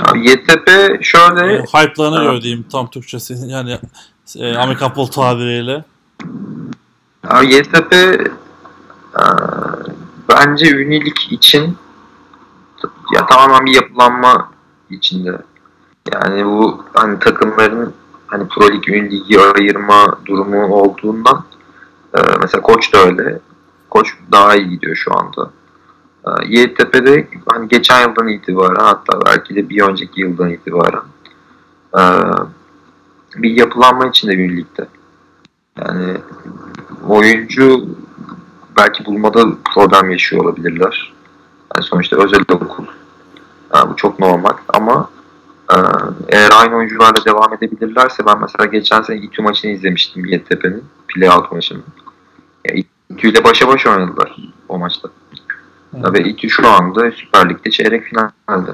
Abi 0.00 0.30
YTP 0.30 0.68
şöyle 1.04 1.54
E, 1.54 1.62
hype'larına 1.62 2.18
Ha. 2.18 2.24
göre 2.24 2.42
diyeyim 2.42 2.66
tam 2.72 2.90
Türkçesi 2.90 3.34
yani 3.46 3.78
e, 4.38 4.56
Amerikan 4.56 4.88
futbol 4.88 5.06
tabiriyle. 5.06 5.84
Abi 7.24 7.54
YTP 7.54 7.92
e, 7.92 9.24
bence 10.28 10.70
ünilik 10.70 11.32
için 11.32 11.76
ya 13.14 13.26
tamamen 13.26 13.66
bir 13.66 13.74
yapılanma 13.74 14.52
içinde. 14.90 15.38
Yani 16.12 16.44
bu 16.44 16.84
hani 16.94 17.18
takımların 17.18 17.94
hani 18.26 18.48
Pro 18.48 18.72
Lig, 18.72 18.88
Ün 18.88 19.10
Ligi 19.10 19.40
ayırma 19.40 20.18
durumu 20.26 20.66
olduğundan 20.66 21.44
e, 22.14 22.20
mesela 22.42 22.62
koç 22.62 22.92
da 22.92 22.98
öyle. 22.98 23.38
Koç 23.90 24.14
daha 24.32 24.56
iyi 24.56 24.70
gidiyor 24.70 24.96
şu 24.96 25.18
anda. 25.18 25.50
E, 26.26 26.30
YTP'de 26.60 27.28
hani 27.46 27.68
geçen 27.68 28.08
yıldan 28.08 28.28
itibaren 28.28 28.84
hatta 28.84 29.20
belki 29.26 29.54
de 29.54 29.68
bir 29.68 29.82
önceki 29.82 30.20
yıldan 30.20 30.50
itibaren 30.50 31.02
e, 31.98 32.02
bir 33.36 33.50
yapılanma 33.50 34.06
içinde 34.06 34.34
Ün 34.34 34.56
Lig'de. 34.56 34.86
Yani 35.78 36.16
oyuncu 37.08 37.86
belki 38.76 39.04
bulmada 39.04 39.44
problem 39.74 40.10
yaşıyor 40.10 40.44
olabilirler. 40.44 41.12
Yani 41.74 41.84
sonuçta 41.84 42.16
özel 42.24 42.40
okul. 42.50 42.84
Yani 43.74 43.90
bu 43.90 43.96
çok 43.96 44.18
normal 44.18 44.56
ama 44.68 45.10
eğer 46.28 46.50
aynı 46.56 46.76
oyuncularla 46.76 47.24
devam 47.24 47.54
edebilirlerse 47.54 48.26
ben 48.26 48.40
mesela 48.40 48.66
geçen 48.66 49.02
sene 49.02 49.16
İTÜ 49.16 49.42
maçını 49.42 49.70
izlemiştim 49.70 50.24
YTP'nin 50.24 50.84
playout 51.08 51.52
maçını. 51.52 51.82
Ya, 52.68 52.74
İTÜ 53.10 53.28
ile 53.28 53.44
başa 53.44 53.68
baş 53.68 53.86
oynadılar 53.86 54.36
o 54.68 54.78
maçta. 54.78 55.08
Hı. 55.90 56.12
Ve 56.12 56.24
İTÜ 56.24 56.50
şu 56.50 56.68
anda 56.68 57.10
Süper 57.10 57.48
Lig'de 57.48 57.70
çeyrek 57.70 58.04
finalde. 58.04 58.70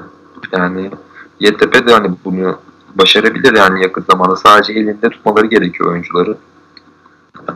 Yani 0.51 0.91
YTP 1.39 1.87
de 1.87 1.93
hani 1.93 2.11
bunu 2.25 2.59
başarabilir 2.95 3.57
yani 3.57 3.83
yakın 3.83 4.05
zamanda. 4.09 4.35
Sadece 4.35 4.73
elinde 4.73 5.09
tutmaları 5.09 5.45
gerekiyor 5.45 5.91
oyuncuları. 5.91 6.37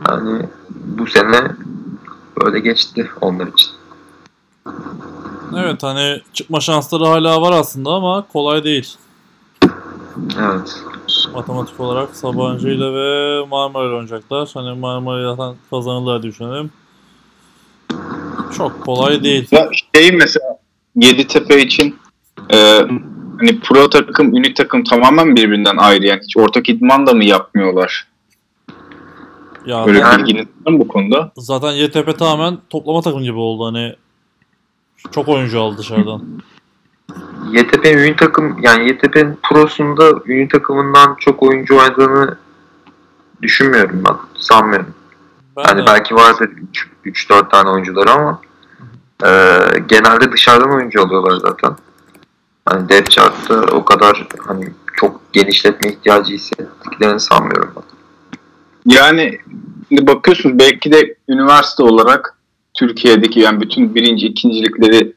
Yani 0.08 0.46
bu 0.70 1.06
sene 1.06 1.42
böyle 2.42 2.60
geçti 2.60 3.10
onlar 3.20 3.46
için. 3.46 3.70
Evet 5.56 5.82
hani 5.82 6.22
çıkma 6.32 6.60
şansları 6.60 7.04
hala 7.04 7.42
var 7.42 7.52
aslında 7.52 7.90
ama 7.90 8.26
kolay 8.32 8.64
değil. 8.64 8.96
Evet. 10.38 10.82
Matematik 11.34 11.80
olarak 11.80 12.16
Sabancı 12.16 12.68
ile 12.68 12.92
ve 12.94 13.40
Marmara 13.46 13.84
ile 13.86 13.92
oynayacaklar. 13.94 14.50
Hani 14.54 14.78
Marmara 14.78 15.34
zaten 15.36 15.56
kazanırlar 15.70 16.22
düşünelim. 16.22 16.70
Çok 18.56 18.84
kolay 18.84 19.24
değil. 19.24 19.48
Ya 19.50 19.70
şey 19.94 20.12
mesela 20.12 20.58
Yeditepe 20.96 21.62
için 21.62 21.96
e, 22.52 22.56
hani 23.40 23.60
pro 23.60 23.90
takım, 23.90 24.36
ünit 24.36 24.56
takım 24.56 24.84
tamamen 24.84 25.36
birbirinden 25.36 25.76
ayrı. 25.76 26.06
Yani 26.06 26.20
hiç 26.22 26.36
ortak 26.36 26.68
idman 26.68 27.06
da 27.06 27.12
mı 27.12 27.24
yapmıyorlar? 27.24 28.08
Ya 29.66 29.86
Böyle 29.86 29.98
Yani- 29.98 30.22
bilginiz 30.22 30.46
var 30.66 30.72
mı 30.72 30.80
bu 30.80 30.88
konuda? 30.88 31.32
zaten 31.36 31.72
YTP 31.72 32.18
tamamen 32.18 32.58
toplama 32.70 33.00
takım 33.02 33.22
gibi 33.22 33.38
oldu 33.38 33.64
hani. 33.66 33.94
Çok 35.10 35.28
oyuncu 35.28 35.60
aldı 35.60 35.78
dışarıdan. 35.78 36.22
YTP 37.52 37.84
ünlü 37.86 38.16
takım 38.16 38.56
yani 38.62 38.88
YTP'nin 38.88 39.38
prosunda 39.42 40.12
ünlü 40.26 40.48
takımından 40.48 41.16
çok 41.18 41.42
oyuncu 41.42 41.76
oynadığını 41.78 42.36
düşünmüyorum 43.42 44.04
ben. 44.08 44.16
Sanmıyorum. 44.36 44.94
Ben 45.56 45.62
Yani 45.62 45.82
de- 45.82 45.86
belki 45.86 46.14
vardır 46.14 46.50
3-4 47.04 47.50
tane 47.50 47.70
oyuncuları 47.70 48.10
ama 48.10 48.40
e, 49.24 49.28
genelde 49.88 50.32
dışarıdan 50.32 50.74
oyuncu 50.74 51.02
alıyorlar 51.02 51.36
zaten. 51.36 51.76
Hani 52.66 52.88
depth 52.88 53.10
chart'ta 53.10 53.60
o 53.60 53.84
kadar 53.84 54.26
hani 54.46 54.68
çok 54.94 55.32
genişletme 55.32 55.88
ihtiyacı 55.88 56.32
hissettiklerini 56.34 57.20
sanmıyorum 57.20 57.72
ben. 57.76 57.82
Yani 58.86 59.38
bakıyorsunuz 59.90 60.58
belki 60.58 60.92
de 60.92 61.14
üniversite 61.28 61.82
olarak 61.82 62.36
Türkiye'deki 62.74 63.40
yani 63.40 63.60
bütün 63.60 63.94
birinci, 63.94 64.26
ikincilikleri 64.26 65.12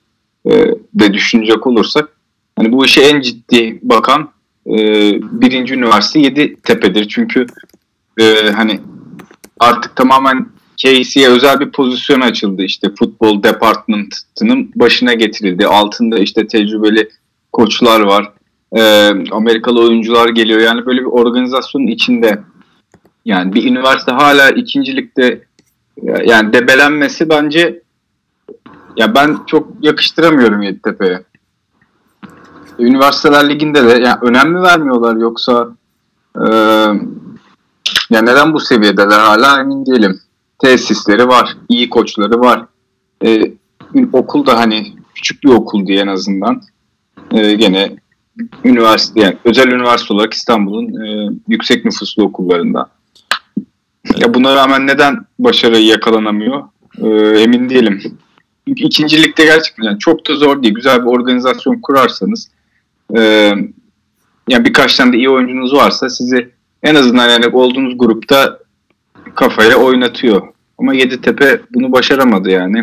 e, 0.46 0.52
de 0.94 1.14
düşünecek 1.14 1.68
olursak 1.68 2.10
hani 2.56 2.72
bu 2.72 2.86
işe 2.86 3.02
en 3.02 3.22
ciddi 3.22 3.80
bakan 3.82 4.30
e, 4.68 4.78
birinci 5.22 5.74
üniversite 5.74 6.20
Yeditepe'dir. 6.20 7.08
Çünkü 7.08 7.46
e, 8.20 8.52
hani 8.52 8.80
artık 9.60 9.96
tamamen 9.96 10.48
KC'ye 10.78 11.30
özel 11.30 11.60
bir 11.60 11.72
pozisyon 11.72 12.22
açıldı. 12.22 12.64
işte 12.64 12.90
futbol 13.00 13.44
department'ının 13.44 14.72
başına 14.76 15.14
getirildi. 15.14 15.68
Altında 15.68 16.20
işte 16.20 16.48
tecrübeli 16.48 17.10
koçlar 17.54 18.02
var. 18.02 18.32
E, 18.78 18.82
Amerikalı 19.32 19.82
oyuncular 19.82 20.30
geliyor. 20.30 20.60
Yani 20.60 20.86
böyle 20.86 21.02
bir 21.02 21.06
organizasyonun 21.06 21.88
içinde 21.88 22.40
yani 23.26 23.54
bir 23.54 23.72
üniversite 23.72 24.12
hala 24.12 24.50
ikincilikte 24.50 25.42
yani 26.26 26.54
debelenmesi 26.54 27.30
bence 27.30 27.82
ya 28.98 29.16
ben 29.16 29.38
çok 29.48 29.68
yakıştıramıyorum 29.82 30.62
Yeditepe'ye. 30.62 31.22
Üniversiteler 32.80 33.50
Ligi'nde 33.50 33.84
de 33.84 33.92
yani 33.92 34.18
önem 34.22 34.52
mi 34.52 34.62
vermiyorlar 34.62 35.16
yoksa 35.16 35.70
e, 36.36 36.46
ya 38.10 38.22
neden 38.22 38.54
bu 38.54 38.60
seviyedeler 38.60 39.20
hala 39.20 39.60
emin 39.60 39.86
değilim. 39.86 40.20
Tesisleri 40.60 41.28
var, 41.28 41.58
iyi 41.70 41.90
koçları 41.90 42.40
var. 42.40 42.66
E, 43.26 43.52
okul 44.14 44.46
da 44.46 44.60
hani 44.60 44.94
küçük 45.16 45.44
bir 45.44 45.50
okul 45.50 45.88
diye 45.88 46.02
en 46.02 46.08
azından. 46.08 46.62
E, 47.32 47.54
gene 47.54 47.96
üniversite 48.64 49.22
yani 49.22 49.38
özel 49.46 49.68
üniversite 49.68 50.14
olarak 50.14 50.34
İstanbul'un 50.34 51.06
e, 51.06 51.32
yüksek 51.48 51.86
nüfuslu 51.86 52.24
okullarında. 52.24 52.90
Ya 54.16 54.34
buna 54.34 54.56
rağmen 54.56 54.88
neden 54.88 55.26
başarıyı 55.40 55.86
yakalanamıyor 55.86 56.64
e, 56.98 57.08
emin 57.40 57.70
değilim. 57.70 58.02
İkincilikte 58.66 59.46
gerçekten 59.46 59.84
yani 59.84 60.00
çok 60.00 60.28
da 60.28 60.36
zor 60.36 60.64
değil. 60.64 60.74
Güzel 60.74 61.02
bir 61.02 61.10
organizasyon 61.10 61.82
kurarsanız 61.82 62.50
e, 63.18 63.22
yani 64.48 64.66
birkaç 64.66 64.96
tane 64.96 65.14
de 65.14 65.18
iyi 65.18 65.30
oyuncunuz 65.30 65.74
varsa 65.74 66.10
sizi 66.10 66.52
en 66.84 66.96
azından 66.96 67.30
yani 67.30 67.48
olduğunuz 67.48 67.98
grupta 67.98 68.60
kafaya 69.36 69.78
oynatıyor. 69.78 70.42
Ama 70.78 70.94
Yeditepe 70.94 71.62
bunu 71.74 71.92
başaramadı 71.92 72.50
yani. 72.50 72.80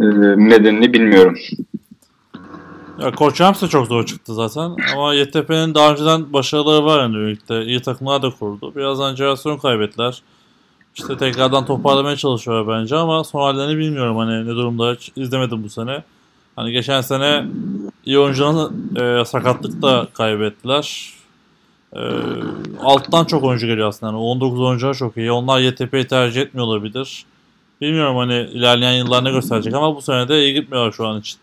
Ee, 0.00 0.04
nedenini 0.36 0.92
bilmiyorum. 0.92 1.38
Ya 2.98 3.10
Koç 3.10 3.40
Rams 3.40 3.62
de 3.62 3.68
çok 3.68 3.86
zor 3.86 4.06
çıktı 4.06 4.34
zaten. 4.34 4.76
Ama 4.94 5.14
YTP'nin 5.14 5.74
daha 5.74 5.92
önceden 5.92 6.32
başarıları 6.32 6.84
var 6.84 7.02
yani 7.02 7.14
birlikte. 7.14 7.64
İyi 7.64 7.82
takımlar 7.82 8.22
da 8.22 8.30
kurdu. 8.30 8.72
Birazdan 8.76 9.14
jenerasyon 9.14 9.58
kaybettiler. 9.58 10.22
İşte 10.94 11.16
tekrardan 11.16 11.66
toparlamaya 11.66 12.16
çalışıyorlar 12.16 12.78
bence 12.78 12.96
ama 12.96 13.24
son 13.24 13.40
hallerini 13.40 13.78
bilmiyorum 13.78 14.16
hani 14.16 14.46
ne 14.46 14.50
durumda 14.50 14.92
hiç 14.92 15.12
izlemedim 15.16 15.64
bu 15.64 15.68
sene. 15.68 16.02
Hani 16.56 16.72
geçen 16.72 17.00
sene 17.00 17.44
iyi 18.04 18.18
oyuncuların 18.18 18.96
e, 18.96 19.24
sakatlık 19.24 19.82
da 19.82 20.08
kaybettiler. 20.14 21.14
E, 21.92 22.00
alttan 22.80 23.24
çok 23.24 23.44
oyuncu 23.44 23.66
geliyor 23.66 23.88
aslında. 23.88 24.12
Yani 24.12 24.20
19 24.20 24.60
oyuncular 24.60 24.94
çok 24.94 25.16
iyi. 25.16 25.32
Onlar 25.32 25.60
YTP'yi 25.60 26.06
tercih 26.06 26.42
etmiyor 26.42 26.66
olabilir. 26.66 27.24
Bilmiyorum 27.80 28.16
hani 28.16 28.34
ilerleyen 28.34 28.92
yıllar 28.92 29.24
ne 29.24 29.30
gösterecek 29.30 29.74
ama 29.74 29.96
bu 29.96 30.02
sene 30.02 30.28
de 30.28 30.44
iyi 30.44 30.54
gitmiyorlar 30.54 30.92
şu 30.92 31.06
an 31.06 31.20
için. 31.20 31.38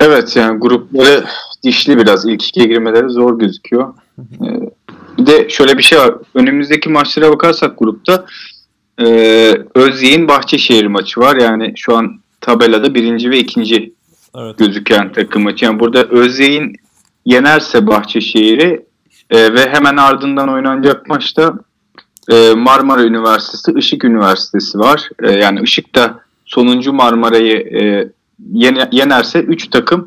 Evet 0.00 0.36
yani 0.36 0.60
grupları 0.60 1.24
dişli 1.62 1.98
biraz. 1.98 2.26
İlk 2.26 2.48
ikiye 2.48 2.66
girmeleri 2.66 3.10
zor 3.10 3.38
gözüküyor. 3.38 3.94
Ee, 4.18 4.70
bir 5.18 5.26
de 5.26 5.48
şöyle 5.48 5.78
bir 5.78 5.82
şey 5.82 5.98
var. 5.98 6.14
Önümüzdeki 6.34 6.88
maçlara 6.88 7.32
bakarsak 7.32 7.78
grupta 7.78 8.26
e, 9.00 9.06
Özyeğin 9.74 10.28
Bahçeşehir 10.28 10.86
maçı 10.86 11.20
var. 11.20 11.36
Yani 11.36 11.72
şu 11.76 11.96
an 11.96 12.20
tabelada 12.48 12.94
birinci 12.94 13.30
ve 13.30 13.38
ikinci 13.38 13.92
Evet. 14.36 14.58
gözüken 14.58 15.12
takım 15.12 15.42
maçı. 15.42 15.64
Yani 15.64 15.80
burada 15.80 16.04
Özyeğin 16.04 16.76
yenerse 17.24 17.86
Bahçeşehir'i 17.86 18.86
e, 19.30 19.54
ve 19.54 19.68
hemen 19.70 19.96
ardından 19.96 20.48
oynanacak 20.48 21.08
maçta 21.08 21.54
e, 22.32 22.54
Marmara 22.54 23.04
Üniversitesi, 23.04 23.78
Işık 23.78 24.04
Üniversitesi 24.04 24.78
var. 24.78 25.08
E, 25.22 25.30
yani 25.30 25.60
Işık 25.62 25.94
da 25.94 26.20
sonuncu 26.46 26.92
Marmara'yı 26.92 27.56
e, 27.56 28.08
yene- 28.52 28.88
yenerse 28.92 29.40
3 29.40 29.70
takım 29.70 30.06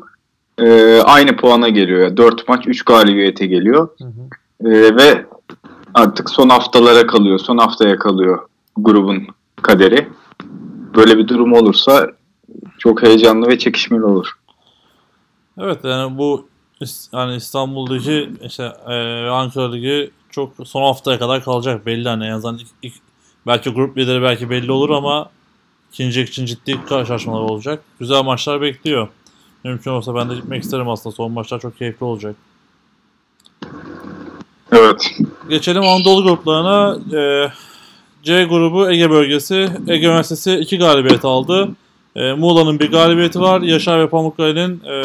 e, 0.58 0.98
aynı 1.00 1.36
puana 1.36 1.68
geliyor. 1.68 2.00
Yani 2.00 2.16
4 2.16 2.48
maç 2.48 2.64
3 2.66 2.82
galibiyete 2.84 3.46
geliyor. 3.46 3.88
Hı 3.98 4.04
hı. 4.04 4.70
E, 4.70 4.96
ve 4.96 5.26
artık 5.94 6.30
son 6.30 6.48
haftalara 6.48 7.06
kalıyor, 7.06 7.38
son 7.38 7.58
haftaya 7.58 7.96
kalıyor 7.96 8.38
grubun 8.76 9.26
kaderi. 9.62 10.08
Böyle 10.96 11.18
bir 11.18 11.28
durum 11.28 11.52
olursa 11.52 12.10
çok 12.78 13.02
heyecanlı 13.02 13.48
ve 13.48 13.58
çekişmeli 13.58 14.04
olur. 14.04 14.26
Evet 15.58 15.84
yani 15.84 16.18
bu 16.18 16.48
yani 17.12 17.36
İstanbul 17.36 17.90
Ligi 17.94 18.30
işte 18.44 18.72
e, 18.88 18.94
Ankara 19.28 19.72
Ligi 19.72 20.10
çok 20.30 20.52
son 20.64 20.82
haftaya 20.82 21.18
kadar 21.18 21.44
kalacak 21.44 21.86
belli 21.86 22.08
hani 22.08 22.26
en 22.26 22.30
azından 22.32 22.58
ilk, 22.58 22.68
ilk- 22.82 23.00
belki 23.46 23.70
grup 23.70 23.98
lideri 23.98 24.22
belki 24.22 24.50
belli 24.50 24.72
olur 24.72 24.90
ama 24.90 25.30
ikinci 25.92 26.20
için 26.22 26.46
ciddi 26.46 26.84
karşılaşmalar 26.84 27.40
olacak. 27.40 27.82
Güzel 28.00 28.22
maçlar 28.22 28.60
bekliyor. 28.60 29.08
Mümkün 29.64 29.90
olsa 29.90 30.14
ben 30.14 30.30
de 30.30 30.34
gitmek 30.34 30.62
isterim 30.62 30.88
aslında. 30.88 31.16
Son 31.16 31.32
maçlar 31.32 31.60
çok 31.60 31.78
keyifli 31.78 32.04
olacak. 32.04 32.36
Evet. 34.72 35.10
Geçelim 35.48 35.82
Anadolu 35.82 36.22
gruplarına. 36.22 36.98
Ee, 37.18 37.52
C 38.22 38.44
grubu 38.44 38.90
Ege 38.90 39.10
bölgesi. 39.10 39.68
Ege 39.88 40.06
Üniversitesi 40.06 40.54
2 40.54 40.78
galibiyet 40.78 41.24
aldı. 41.24 41.68
Ee, 42.18 42.32
Muğla'nın 42.32 42.78
bir 42.78 42.90
galibiyeti 42.90 43.40
var. 43.40 43.60
Yaşar 43.60 44.00
ve 44.00 44.08
Pamukkale'nin 44.08 44.82
e, 44.84 45.02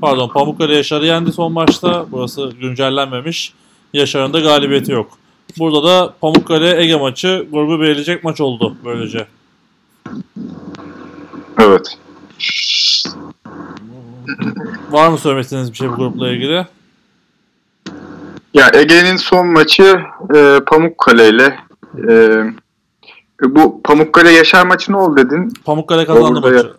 pardon 0.00 0.28
Pamukkale 0.28 0.76
Yaşar'ı 0.76 1.06
yendi 1.06 1.32
son 1.32 1.52
maçta. 1.52 2.06
Burası 2.10 2.52
güncellenmemiş. 2.60 3.52
Yaşar'ın 3.92 4.32
da 4.32 4.40
galibiyeti 4.40 4.92
yok. 4.92 5.10
Burada 5.58 5.84
da 5.84 6.14
Pamukkale 6.20 6.82
Ege 6.82 6.96
maçı 6.96 7.46
grubu 7.52 7.80
belirleyecek 7.80 8.24
maç 8.24 8.40
oldu 8.40 8.76
böylece. 8.84 9.26
Evet. 11.58 11.98
Var 14.90 15.08
mı 15.08 15.18
söylemek 15.18 15.44
istediğiniz 15.44 15.72
bir 15.72 15.76
şey 15.76 15.88
bu 15.88 15.96
grupla 15.96 16.30
ilgili? 16.30 16.66
Ya 18.54 18.70
Ege'nin 18.74 19.16
son 19.16 19.46
maçı 19.46 20.00
e, 20.34 20.60
Pamukkale 20.66 21.28
ile 21.28 21.56
e, 22.08 22.44
bu 23.42 23.82
Pamukkale 23.82 24.30
Yaşar 24.30 24.66
maçı 24.66 24.92
ne 24.92 24.96
oldu 24.96 25.16
dedin? 25.16 25.52
Pamukkale 25.64 26.06
kazandı 26.06 26.28
Orada 26.28 26.40
maçı. 26.40 26.72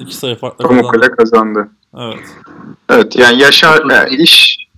İki 0.00 0.16
sayı 0.16 0.36
farklı 0.36 0.64
kazandı. 0.64 0.80
Pamukkale 0.80 1.10
kazandı. 1.10 1.68
Evet. 1.98 2.36
Evet 2.90 3.16
yani 3.16 3.38
Yaşar 3.38 3.90
yani 3.90 4.14
iş 4.16 4.68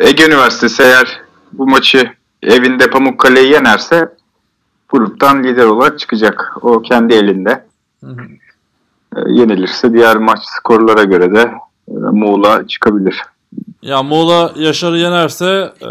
Ege 0.00 0.26
Üniversitesi 0.26 0.82
eğer 0.82 1.20
bu 1.52 1.66
maçı 1.66 2.10
evinde 2.42 2.90
Pamukkale'yi 2.90 3.52
yenerse 3.52 4.08
gruptan 4.88 5.44
lider 5.44 5.64
olarak 5.64 5.98
çıkacak. 5.98 6.56
O 6.62 6.82
kendi 6.82 7.14
elinde. 7.14 7.64
Hı 8.04 8.10
hı. 8.10 8.22
E, 9.16 9.20
yenilirse 9.26 9.92
diğer 9.92 10.16
maç 10.16 10.38
skorlara 10.42 11.04
göre 11.04 11.34
de 11.34 11.52
e, 11.88 11.92
Muğla 11.92 12.66
çıkabilir. 12.66 13.22
Ya 13.84 14.02
Muğla 14.02 14.52
Yaşar'ı 14.56 14.98
yenerse, 14.98 15.72
e, 15.82 15.88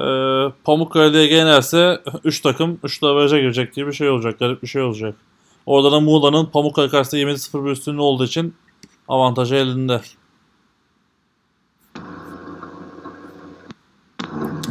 Pamukkale'ye 0.64 1.34
yenerse 1.34 2.02
3 2.24 2.42
takım 2.42 2.80
3 2.84 3.04
averaj'a 3.04 3.40
girecek 3.40 3.74
gibi 3.74 3.88
bir 3.88 3.94
şey 3.94 4.10
olacak. 4.10 4.40
Garip 4.40 4.64
bir 4.64 4.68
şey 4.68 4.82
olacak. 4.82 5.16
Orada 5.66 5.92
da 5.92 6.00
Muğla'nın 6.00 6.46
Pamukkale 6.46 6.90
karşısında 6.90 7.22
7-0 7.22 7.66
bir 7.66 7.72
üstünlüğü 7.72 8.02
olduğu 8.02 8.24
için 8.26 8.56
avantajı 9.08 9.56
elinde. 9.56 10.02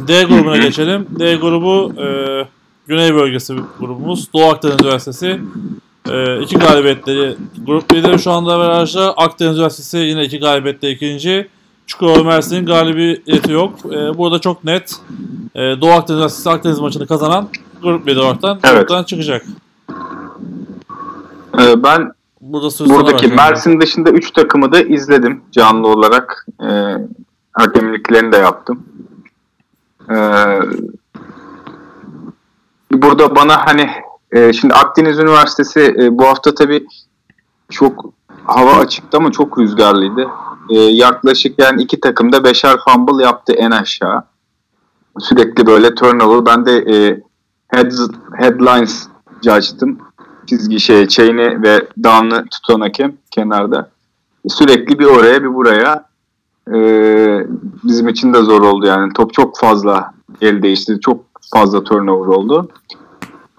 D 0.07 0.23
grubuna 0.23 0.57
geçelim. 0.57 1.07
D 1.19 1.35
grubu 1.35 2.01
e, 2.01 2.07
Güney 2.87 3.15
bölgesi 3.15 3.55
grubumuz. 3.79 4.33
Doğu 4.33 4.43
Akdeniz 4.43 4.75
Üniversitesi. 4.81 5.41
E, 6.09 6.41
iki 6.41 6.55
galibiyetleri 6.55 7.35
grup 7.65 7.93
lideri 7.93 8.19
şu 8.19 8.31
anda 8.31 8.53
averajda. 8.53 9.13
Akdeniz 9.13 9.57
Üniversitesi 9.57 9.97
yine 9.97 10.23
iki 10.23 10.39
galibiyetle 10.39 10.91
ikinci. 10.91 11.49
Çukurova 11.87 12.23
Mersin'in 12.23 12.65
galibiyeti 12.65 13.51
yok. 13.51 13.73
E, 13.85 14.17
burada 14.17 14.39
çok 14.39 14.63
net. 14.63 14.95
E, 15.55 15.59
Doğu 15.59 15.91
Akdeniz 15.91 16.17
Üniversitesi 16.17 16.49
Akdeniz 16.49 16.79
maçını 16.79 17.07
kazanan 17.07 17.47
grup 17.81 18.07
lideri 18.07 18.19
olaraktan 18.19 18.59
Evet. 18.63 18.77
gruptan 18.77 19.03
çıkacak. 19.03 19.45
E, 21.59 21.83
ben 21.83 22.11
Burada 22.41 22.69
Buradaki. 22.89 23.27
Mersin 23.27 23.81
dışında 23.81 24.09
3 24.11 24.31
takımı 24.31 24.71
da 24.71 24.81
izledim 24.81 25.41
canlı 25.51 25.87
olarak. 25.87 26.45
E, 26.61 26.67
hakemliklerini 27.53 28.31
de 28.31 28.37
yaptım. 28.37 28.83
E, 30.09 30.15
burada 32.93 33.35
bana 33.35 33.65
hani 33.65 33.89
e, 34.31 34.53
şimdi 34.53 34.73
Akdeniz 34.73 35.19
Üniversitesi 35.19 35.95
e, 35.99 36.17
bu 36.17 36.25
hafta 36.25 36.55
tabii 36.55 36.85
çok 37.69 38.05
hava 38.43 38.71
açıktı 38.73 39.17
ama 39.17 39.31
çok 39.31 39.59
rüzgarlıydı. 39.59 40.27
E, 40.69 40.79
yaklaşık 40.79 41.59
yani 41.59 41.81
iki 41.81 41.99
takım 41.99 42.31
da 42.31 42.43
beşer 42.43 42.77
fumble 42.85 43.23
yaptı 43.23 43.53
en 43.53 43.71
aşağı. 43.71 44.23
Sürekli 45.19 45.65
böyle 45.65 45.95
turnover. 45.95 46.45
Ben 46.45 46.65
de 46.65 46.77
e, 46.77 47.21
heads, 47.67 47.99
headlines 48.37 49.07
açtım 49.49 49.99
çizgi 50.47 50.79
şey 50.79 51.07
chain'i 51.07 51.63
ve 51.63 51.87
down'ı 52.03 52.45
tutan 52.45 52.81
hakem 52.81 53.13
kenarda. 53.31 53.89
Sürekli 54.47 54.99
bir 54.99 55.05
oraya 55.05 55.43
bir 55.43 55.53
buraya. 55.53 56.05
Ee, 56.73 57.47
bizim 57.83 58.07
için 58.07 58.33
de 58.33 58.41
zor 58.41 58.61
oldu 58.61 58.85
yani. 58.85 59.13
Top 59.13 59.33
çok 59.33 59.57
fazla 59.57 60.13
el 60.41 60.61
değişti. 60.61 60.99
Çok 61.01 61.25
fazla 61.53 61.83
turnover 61.83 62.27
oldu. 62.27 62.69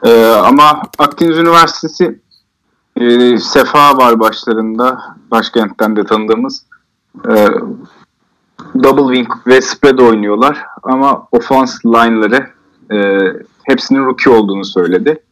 Ee, 0.04 0.26
ama 0.26 0.82
Akdeniz 0.98 1.38
Üniversitesi 1.38 2.20
e, 2.96 3.38
Sefa 3.38 3.96
var 3.96 4.20
başlarında. 4.20 5.00
Başkentten 5.30 5.96
de 5.96 6.04
tanıdığımız. 6.04 6.66
Ee, 7.30 7.46
double 8.82 9.14
wing 9.14 9.28
ve 9.46 9.60
spread 9.60 9.98
oynuyorlar. 9.98 10.62
Ama 10.82 11.28
offense 11.32 11.74
line'ları 11.84 12.46
e, 12.92 13.28
hepsinin 13.62 14.04
rookie 14.04 14.32
olduğunu 14.32 14.64
söyledi. 14.64 15.22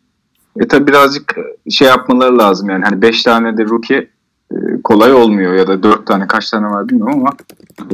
E 0.60 0.68
tabi 0.68 0.86
birazcık 0.86 1.36
şey 1.70 1.88
yapmaları 1.88 2.38
lazım 2.38 2.70
yani 2.70 2.84
hani 2.84 3.02
5 3.02 3.22
tane 3.22 3.56
de 3.56 3.64
rookie 3.64 4.10
e, 4.52 4.56
kolay 4.84 5.12
olmuyor 5.12 5.54
ya 5.54 5.66
da 5.66 5.82
4 5.82 6.06
tane 6.06 6.26
kaç 6.26 6.50
tane 6.50 6.66
var 6.66 6.88
bilmiyorum 6.88 7.20
ama 7.20 7.30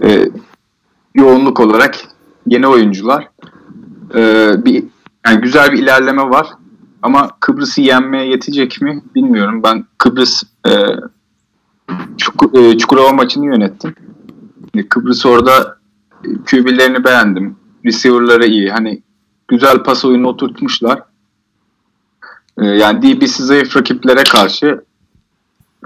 e, 0.03 0.29
yoğunluk 1.15 1.61
olarak 1.61 1.95
yeni 2.47 2.67
oyuncular 2.67 3.29
E, 4.15 4.53
bir 4.65 4.85
yani 5.27 5.41
güzel 5.41 5.73
bir 5.73 5.79
ilerleme 5.79 6.23
var 6.23 6.49
ama 7.03 7.31
Kıbrıs'ı 7.41 7.81
yenmeye 7.81 8.27
yetecek 8.27 8.83
mi 8.83 9.03
bilmiyorum. 9.15 9.63
Ben 9.63 9.85
Kıbrıs 9.99 10.43
e, 10.67 10.71
Çukur, 12.19 12.59
e, 12.59 12.79
Çukurova 12.79 13.13
maçını 13.13 13.47
yönettim. 13.47 13.95
E, 14.75 14.89
Kıbrıs 14.89 15.27
orada 15.27 15.79
e, 16.25 16.29
QB'lerini 16.51 17.05
beğendim. 17.05 17.57
Receiver'ları 17.85 18.47
iyi. 18.47 18.71
Hani 18.71 19.03
güzel 19.49 19.83
pas 19.83 20.05
oyunu 20.05 20.29
oturtmuşlar. 20.29 21.03
Ee, 22.59 22.65
Yani 22.67 23.03
DB'si 23.03 23.45
zayıf 23.45 23.77
rakiplere 23.77 24.25
karşı 24.25 24.67
e, 24.67 24.81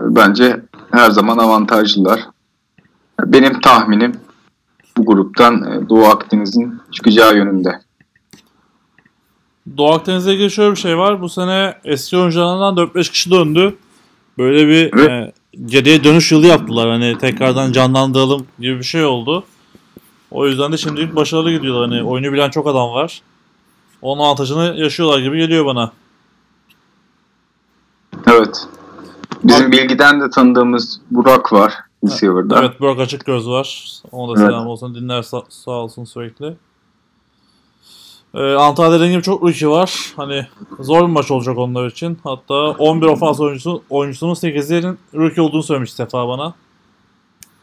bence 0.00 0.60
her 0.90 1.10
zaman 1.10 1.38
avantajlılar. 1.38 2.20
Benim 3.26 3.60
tahminim 3.60 4.12
bu 4.96 5.06
gruptan 5.06 5.62
e, 5.72 5.88
Doğu 5.88 6.04
Akdeniz'in 6.04 6.80
çıkacağı 6.92 7.36
yönünde. 7.36 7.80
Doğu 9.76 9.92
Akdeniz'e 9.92 10.32
ilgili 10.34 10.50
şöyle 10.50 10.70
bir 10.70 10.76
şey 10.76 10.98
var. 10.98 11.20
Bu 11.20 11.28
sene 11.28 11.74
eski 11.84 12.16
oyuncularından 12.16 12.74
4-5 12.76 13.10
kişi 13.10 13.30
döndü. 13.30 13.76
Böyle 14.38 14.68
bir 14.68 14.92
Evet. 14.92 15.10
e, 15.10 15.32
geriye 15.66 16.04
dönüş 16.04 16.32
yılı 16.32 16.46
yaptılar. 16.46 16.88
Hani 16.90 17.18
tekrardan 17.18 17.72
canlandıralım 17.72 18.46
gibi 18.58 18.78
bir 18.78 18.84
şey 18.84 19.04
oldu. 19.04 19.44
O 20.30 20.46
yüzden 20.46 20.72
de 20.72 20.76
şimdilik 20.76 21.16
başarılı 21.16 21.50
gidiyorlar. 21.52 21.88
Hani 21.90 22.02
oyunu 22.02 22.32
bilen 22.32 22.50
çok 22.50 22.66
adam 22.66 22.90
var. 22.90 23.22
Onun 24.02 24.22
avantajını 24.22 24.74
yaşıyorlar 24.76 25.18
gibi 25.20 25.38
geliyor 25.38 25.66
bana. 25.66 25.92
Evet. 28.26 28.66
Bizim 29.44 29.72
bilgiden 29.72 30.20
de 30.20 30.30
tanıdığımız 30.30 31.00
Burak 31.10 31.52
var 31.52 31.74
receiver'da. 32.04 32.60
Evet 32.60 32.80
Burak 32.80 32.98
Açık 33.00 33.24
Göz 33.26 33.48
var. 33.48 33.86
Ona 34.12 34.36
da 34.36 34.40
Evet. 34.40 34.50
selam 34.50 34.66
olsun. 34.66 34.94
Dinler 34.94 35.18
sa- 35.22 35.44
sağ 35.48 35.70
olsun 35.70 36.04
sürekli. 36.04 36.54
Ee, 38.34 38.54
Antalya'da 38.54 38.94
dediğim 38.94 39.12
gibi 39.12 39.22
çok 39.22 39.42
rookie 39.42 39.68
var. 39.68 40.12
Hani 40.16 40.46
zor 40.80 41.02
bir 41.02 41.12
maç 41.12 41.30
olacak 41.30 41.58
onlar 41.58 41.86
için. 41.86 42.18
Hatta 42.24 42.54
11 42.54 43.06
ofans 43.06 43.40
oyuncusu, 43.40 43.82
oyuncusunun 43.90 44.34
8'inin 44.34 44.98
rookie 45.14 45.42
olduğunu 45.42 45.62
söylemiş 45.62 45.92
Sefa 45.92 46.28
bana. 46.28 46.54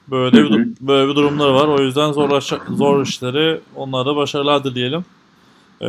Böyle 0.08 0.44
bir, 0.44 0.68
böyle 0.82 1.10
bir 1.10 1.16
durumları 1.16 1.54
var. 1.54 1.68
O 1.68 1.82
yüzden 1.82 2.12
zor, 2.12 2.42
zor 2.70 3.06
işleri 3.06 3.60
onlara 3.76 4.06
da 4.06 4.16
başarılar 4.16 4.64
dileyelim. 4.64 5.06
Ee, 5.82 5.86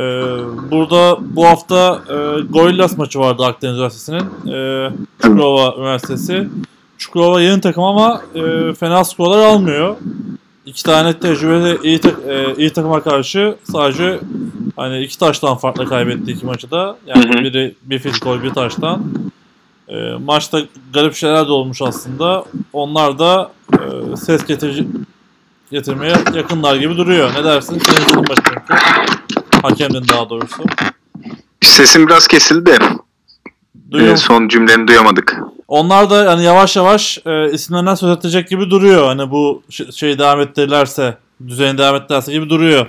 burada 0.71 1.17
bu 1.21 1.45
hafta 1.45 2.01
e, 2.09 2.41
Gorillas 2.41 2.97
maçı 2.97 3.19
vardı 3.19 3.45
Akdeniz 3.45 3.75
Üniversitesi'nin. 3.75 4.53
E, 4.53 4.91
Çukurova 5.21 5.75
Üniversitesi. 5.77 6.47
Çukurova 6.97 7.41
yeni 7.41 7.61
takım 7.61 7.83
ama 7.83 8.21
e, 8.35 8.73
fena 8.73 9.03
skorlar 9.03 9.45
almıyor. 9.45 9.95
İki 10.65 10.83
tane 10.83 11.19
tecrübeli 11.19 11.79
iyi, 11.83 12.01
tak- 12.01 12.25
e, 12.29 12.55
iyi 12.57 12.73
takıma 12.73 13.03
karşı 13.03 13.55
sadece 13.71 14.19
hani 14.75 15.03
iki 15.03 15.19
taştan 15.19 15.57
farklı 15.57 15.89
kaybetti 15.89 16.31
iki 16.31 16.45
maçı 16.45 16.71
da. 16.71 16.97
Yani 17.07 17.33
Hı 17.33 17.39
hı. 17.39 17.43
biri 17.43 17.75
bir 17.83 17.99
field 17.99 18.19
goal 18.21 18.43
bir 18.43 18.49
taştan. 18.49 19.03
E, 19.87 19.95
maçta 20.25 20.61
garip 20.93 21.15
şeyler 21.15 21.47
de 21.47 21.51
olmuş 21.51 21.81
aslında. 21.81 22.45
Onlar 22.73 23.19
da 23.19 23.51
e, 23.73 24.17
ses 24.17 24.45
getirici 24.45 24.87
getirmeye 25.71 26.15
yakınlar 26.33 26.75
gibi 26.75 26.97
duruyor. 26.97 27.33
Ne 27.33 27.43
dersin? 27.43 27.79
Senin 27.79 28.25
maç 28.29 28.39
çünkü. 28.47 28.83
Hakemdin 29.61 30.07
daha 30.07 30.29
doğrusu. 30.29 30.63
Sesim 31.61 32.07
biraz 32.07 32.27
kesildi. 32.27 32.77
Ee, 33.93 33.97
musun? 33.97 34.15
son 34.15 34.47
cümleni 34.47 34.87
duyamadık. 34.87 35.39
Onlar 35.71 36.09
da 36.09 36.23
yani 36.23 36.43
yavaş 36.43 36.75
yavaş 36.75 37.19
e, 37.25 37.51
isimlerinden 37.51 37.95
söz 37.95 38.17
edecek 38.17 38.49
gibi 38.49 38.69
duruyor. 38.69 39.05
Hani 39.05 39.31
bu 39.31 39.63
ş- 39.69 39.91
şeyi 39.91 40.19
devam 40.19 40.41
ettirirlerse, 40.41 41.17
düzeni 41.47 41.77
devam 41.77 41.95
ettirirlerse 41.95 42.31
gibi 42.31 42.49
duruyor. 42.49 42.87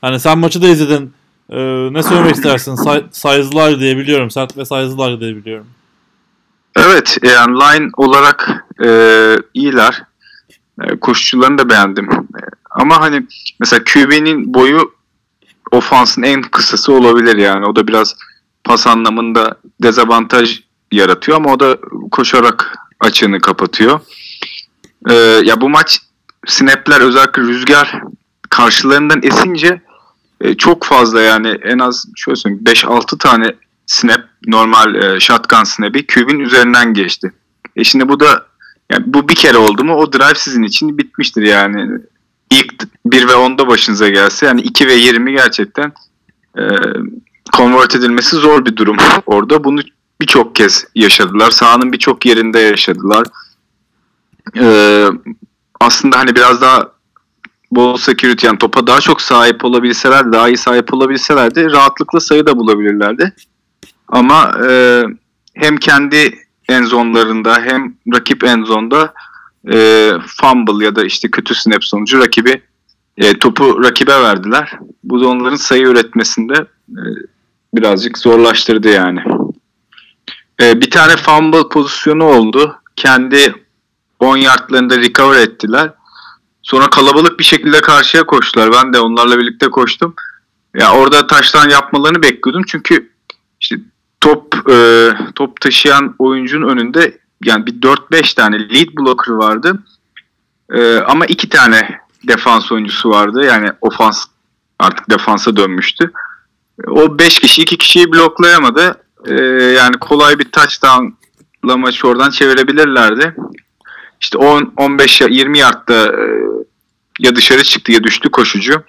Hani 0.00 0.20
sen 0.20 0.38
maçı 0.38 0.62
da 0.62 0.68
izledin. 0.68 1.12
E, 1.50 1.58
ne 1.92 2.02
söylemek 2.02 2.34
istersin? 2.34 2.74
Say- 2.74 3.04
size'lar 3.12 3.80
diye 3.80 3.96
biliyorum. 3.96 4.30
Sert 4.30 4.56
ve 4.56 4.64
size'lar 4.64 5.20
diye 5.20 5.36
biliyorum. 5.36 5.66
Evet 6.76 7.18
yani 7.22 7.54
line 7.60 7.88
olarak 7.96 8.64
e, 8.84 8.88
iyiler. 9.54 10.02
E, 10.82 10.96
koşucularını 11.00 11.58
da 11.58 11.70
beğendim. 11.70 12.10
E, 12.12 12.16
ama 12.70 13.00
hani 13.00 13.26
mesela 13.60 13.84
QB'nin 13.84 14.54
boyu 14.54 14.90
ofansın 15.72 16.22
en 16.22 16.42
kısası 16.42 16.92
olabilir 16.92 17.36
yani. 17.36 17.66
O 17.66 17.76
da 17.76 17.88
biraz 17.88 18.16
pas 18.64 18.86
anlamında 18.86 19.56
dezavantaj 19.82 20.60
yaratıyor 20.92 21.36
ama 21.36 21.52
o 21.52 21.60
da 21.60 21.78
koşarak 22.10 22.78
açığını 23.00 23.40
kapatıyor. 23.40 24.00
E, 25.10 25.14
ya 25.44 25.60
bu 25.60 25.68
maç 25.68 25.98
snapler 26.46 27.00
özellikle 27.00 27.42
rüzgar 27.42 28.02
karşılarından 28.50 29.20
esince 29.22 29.80
e, 30.40 30.54
çok 30.54 30.84
fazla 30.84 31.20
yani 31.20 31.48
en 31.48 31.78
az 31.78 32.06
şöyle 32.16 32.36
söyleyeyim 32.36 32.64
5-6 32.64 33.18
tane 33.18 33.54
snap 33.86 34.20
normal 34.46 34.94
e, 34.94 35.20
shotgun 35.20 35.64
snap'i 35.64 36.06
QB'nin 36.06 36.40
üzerinden 36.40 36.94
geçti. 36.94 37.32
E 37.76 37.84
şimdi 37.84 38.08
bu 38.08 38.20
da 38.20 38.46
yani 38.92 39.04
bu 39.06 39.28
bir 39.28 39.34
kere 39.34 39.56
oldu 39.56 39.84
mu 39.84 39.94
o 39.94 40.12
drive 40.12 40.34
sizin 40.34 40.62
için 40.62 40.98
bitmiştir 40.98 41.42
yani. 41.42 42.00
İlk 42.50 42.74
1 43.06 43.28
ve 43.28 43.32
10'da 43.32 43.68
başınıza 43.68 44.08
gelse 44.08 44.46
yani 44.46 44.60
2 44.60 44.86
ve 44.86 44.94
20 44.94 45.32
gerçekten 45.32 45.92
e, 46.58 46.62
convert 47.56 47.94
edilmesi 47.94 48.36
zor 48.36 48.64
bir 48.64 48.76
durum 48.76 48.96
orada. 49.26 49.64
Bunu 49.64 49.80
birçok 50.20 50.56
kez 50.56 50.84
yaşadılar. 50.94 51.50
Sahanın 51.50 51.92
birçok 51.92 52.26
yerinde 52.26 52.58
yaşadılar. 52.58 53.26
E, 54.56 55.06
aslında 55.80 56.18
hani 56.18 56.34
biraz 56.34 56.60
daha 56.60 56.90
bol 57.70 57.96
security 57.96 58.46
yani 58.46 58.58
topa 58.58 58.86
daha 58.86 59.00
çok 59.00 59.20
sahip 59.20 59.64
olabilseler, 59.64 60.32
daha 60.32 60.48
iyi 60.48 60.56
sahip 60.56 60.94
olabilselerdi 60.94 61.72
rahatlıkla 61.72 62.20
sayı 62.20 62.46
da 62.46 62.56
bulabilirlerdi. 62.56 63.32
Ama 64.08 64.52
e, 64.68 65.02
hem 65.54 65.76
kendi 65.76 66.38
en 66.68 66.84
zonlarında 66.84 67.60
hem 67.60 67.94
rakip 68.14 68.44
en 68.44 68.64
zonda 68.64 69.14
e, 69.72 70.10
fumble 70.26 70.84
ya 70.84 70.96
da 70.96 71.04
işte 71.04 71.30
kötü 71.30 71.54
snap 71.54 71.84
sonucu 71.84 72.20
rakibi 72.20 72.62
e, 73.16 73.38
topu 73.38 73.84
rakibe 73.84 74.22
verdiler. 74.22 74.78
Bu 75.04 75.20
da 75.20 75.28
onların 75.28 75.56
sayı 75.56 75.86
üretmesinde 75.86 76.54
e, 76.90 77.00
birazcık 77.74 78.18
zorlaştırdı 78.18 78.88
yani. 78.88 79.22
E, 80.62 80.80
bir 80.80 80.90
tane 80.90 81.16
fumble 81.16 81.68
pozisyonu 81.68 82.24
oldu. 82.24 82.76
Kendi 82.96 83.54
10 84.20 84.36
yardlarında 84.36 84.98
recover 84.98 85.40
ettiler. 85.40 85.90
Sonra 86.62 86.90
kalabalık 86.90 87.38
bir 87.38 87.44
şekilde 87.44 87.80
karşıya 87.80 88.26
koştular. 88.26 88.72
Ben 88.72 88.92
de 88.92 89.00
onlarla 89.00 89.38
birlikte 89.38 89.70
koştum. 89.70 90.14
Ya 90.74 90.92
orada 90.92 91.26
taştan 91.26 91.68
yapmalarını 91.68 92.22
bekliyordum. 92.22 92.62
Çünkü 92.68 93.12
işte 93.60 93.76
top 94.20 94.70
e, 94.70 95.08
top 95.34 95.60
taşıyan 95.60 96.14
oyuncunun 96.18 96.68
önünde 96.68 97.18
yani 97.44 97.66
bir 97.66 97.80
4-5 97.80 98.34
tane 98.34 98.58
lead 98.58 98.88
blocker 98.98 99.32
vardı. 99.32 99.82
E, 100.72 100.98
ama 100.98 101.26
iki 101.26 101.48
tane 101.48 102.00
defans 102.28 102.72
oyuncusu 102.72 103.10
vardı. 103.10 103.44
Yani 103.44 103.70
ofans 103.80 104.24
artık 104.78 105.10
defansa 105.10 105.56
dönmüştü. 105.56 106.12
O 106.86 107.18
5 107.18 107.40
kişi 107.40 107.62
iki 107.62 107.78
kişiyi 107.78 108.12
bloklayamadı. 108.12 109.02
E, 109.26 109.34
yani 109.52 109.98
kolay 110.00 110.38
bir 110.38 110.44
touchdown'la 110.44 111.76
maçı 111.76 112.08
oradan 112.08 112.30
çevirebilirlerdi. 112.30 113.34
İşte 114.20 114.38
10 114.38 114.72
15 114.76 115.20
20 115.20 115.58
yardta 115.58 115.94
e, 115.94 116.22
ya 117.20 117.36
dışarı 117.36 117.62
çıktı 117.62 117.92
ya 117.92 118.04
düştü 118.04 118.30
koşucu. 118.30 118.82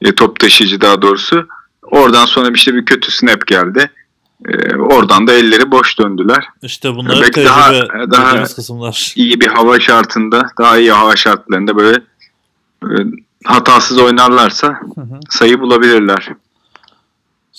E, 0.00 0.14
top 0.14 0.40
taşıyıcı 0.40 0.80
daha 0.80 1.02
doğrusu. 1.02 1.48
Oradan 1.82 2.26
sonra 2.26 2.54
bir 2.54 2.58
şey 2.58 2.74
bir 2.74 2.84
kötü 2.84 3.10
snap 3.10 3.46
geldi. 3.46 3.90
E, 4.48 4.76
oradan 4.76 5.26
da 5.26 5.32
elleri 5.32 5.70
boş 5.70 5.98
döndüler. 5.98 6.44
İşte 6.62 6.94
bunlar 6.94 7.18
Belki 7.22 7.44
daha- 7.44 7.72
daha- 8.10 8.44
kısımlar. 8.44 9.12
İyi 9.16 9.40
bir 9.40 9.46
hava 9.46 9.80
şartında, 9.80 10.46
daha 10.58 10.78
iyi 10.78 10.92
hava 10.92 11.16
şartlarında 11.16 11.76
böyle 11.76 11.96
e, 12.84 12.88
hatasız 13.44 13.98
oynarlarsa 13.98 14.68
Hı 14.94 15.00
hı. 15.00 15.20
sayı 15.30 15.60
bulabilirler. 15.60 16.28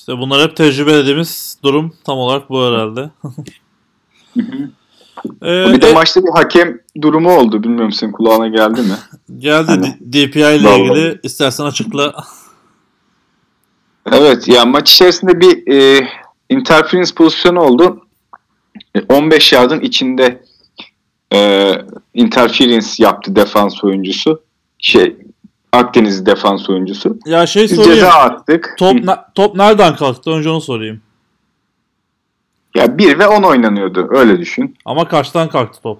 İşte 0.06 0.18
bunlar 0.18 0.42
hep 0.50 0.56
tecrübe 0.56 0.94
dediğimiz 0.94 1.58
durum 1.64 1.94
tam 2.04 2.18
olarak 2.18 2.50
bu 2.50 2.66
herhalde. 2.66 3.10
Ee, 5.44 5.74
Bir 5.74 5.82
de 5.82 5.90
e- 5.90 5.94
maçta 5.94 6.24
bir 6.24 6.30
hakem 6.36 6.80
durumu 7.02 7.38
oldu. 7.38 7.64
Bilmiyorum 7.64 7.92
senin 7.92 8.12
kulağına 8.12 8.48
geldi 8.48 8.82
mi? 8.82 8.94
geldi 9.40 9.68
Hani- 9.68 9.98
DPI 10.14 10.40
ile 10.40 10.64
Vallahi. 10.70 10.82
ilgili. 10.82 11.20
İstersen 11.24 11.66
açıkla. 11.66 12.14
Evet 14.12 14.48
ya 14.48 14.66
maç 14.66 14.92
içerisinde 14.94 15.40
bir 15.40 15.72
e, 15.74 16.08
interference 16.50 17.14
pozisyonu 17.16 17.60
oldu. 17.62 18.08
E, 18.96 19.02
15 19.02 19.54
yardın 19.54 19.80
içinde 19.80 20.44
e, 21.34 21.72
interference 22.14 22.88
yaptı 22.98 23.36
defans 23.36 23.84
oyuncusu. 23.84 24.42
Şey 24.80 25.16
Akdeniz 25.76 26.26
defans 26.26 26.70
oyuncusu. 26.70 27.18
Ya 27.26 27.48
şey 27.48 27.64
Biz 27.64 27.76
sorayım. 27.76 27.94
ceza 27.94 28.10
attık. 28.12 28.76
Top, 28.80 28.94
ne- 29.04 29.18
top 29.36 29.56
nereden 29.56 29.96
kalktı? 29.96 30.32
Önce 30.32 30.50
onu 30.50 30.62
sorayım. 30.62 31.02
Ya 32.76 32.98
1 32.98 33.20
ve 33.20 33.28
10 33.28 33.44
oynanıyordu. 33.44 34.08
Öyle 34.12 34.40
düşün. 34.40 34.78
Ama 34.86 35.08
kaçtan 35.08 35.50
kalktı 35.50 35.82
top? 35.82 36.00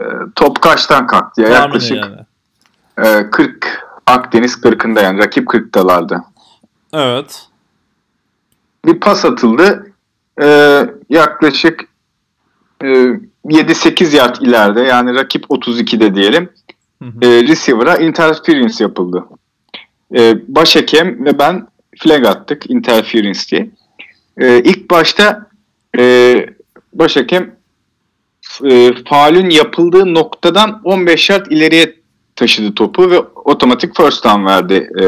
E, 0.00 0.04
top 0.34 0.60
kaçtan 0.62 1.06
kalktı 1.06 1.40
ya? 1.40 1.48
Tahmini 1.48 1.64
Yaklaşık 1.64 1.96
yani. 1.96 3.18
e, 3.26 3.30
40 3.30 3.82
Akdeniz 4.06 4.54
40'ında 4.54 5.02
yani 5.02 5.18
rakip 5.18 5.46
40'talardı. 5.48 6.22
Evet. 6.94 7.46
bir 8.86 9.00
pas 9.00 9.24
atıldı. 9.24 9.86
Ee, 10.42 10.86
yaklaşık 11.10 11.84
e, 12.84 12.86
7-8 13.44 14.16
yard 14.16 14.36
ileride 14.40 14.80
yani 14.80 15.14
rakip 15.14 15.44
32'de 15.44 16.14
diyelim. 16.14 16.50
E, 17.22 17.42
receiver'a 17.42 17.96
interference 17.96 18.84
yapıldı. 18.84 19.24
E, 20.16 20.34
başhakem 20.48 21.24
ve 21.24 21.38
ben 21.38 21.66
flag 21.98 22.26
attık 22.26 22.70
interference 22.70 23.40
diye. 23.50 23.70
E, 24.36 24.62
ilk 24.62 24.90
başta 24.90 25.46
e, 25.98 26.34
başhakem 26.92 27.56
e, 28.64 28.90
faulün 29.08 29.50
yapıldığı 29.50 30.14
noktadan 30.14 30.80
15 30.84 31.30
yard 31.30 31.46
ileriye 31.46 31.94
taşıdı 32.36 32.74
topu 32.74 33.10
ve 33.10 33.18
otomatik 33.20 33.96
first 33.96 34.24
down 34.24 34.46
verdi 34.46 34.90
e, 35.00 35.04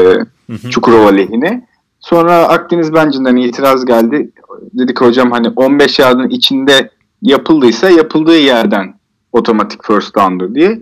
Hı 0.49 0.53
hı. 0.53 0.69
Çukurova 0.69 1.09
lehine. 1.09 1.67
Sonra 1.99 2.47
Akdeniz 2.47 2.93
Benci'nden 2.93 3.35
itiraz 3.35 3.85
geldi. 3.85 4.31
Dedik 4.73 5.01
hocam 5.01 5.31
hani 5.31 5.49
15 5.49 5.99
yardın 5.99 6.29
içinde 6.29 6.89
yapıldıysa 7.21 7.89
yapıldığı 7.89 8.37
yerden 8.37 8.99
otomatik 9.31 9.85
first 9.85 10.15
down'dur 10.15 10.55
diye. 10.55 10.79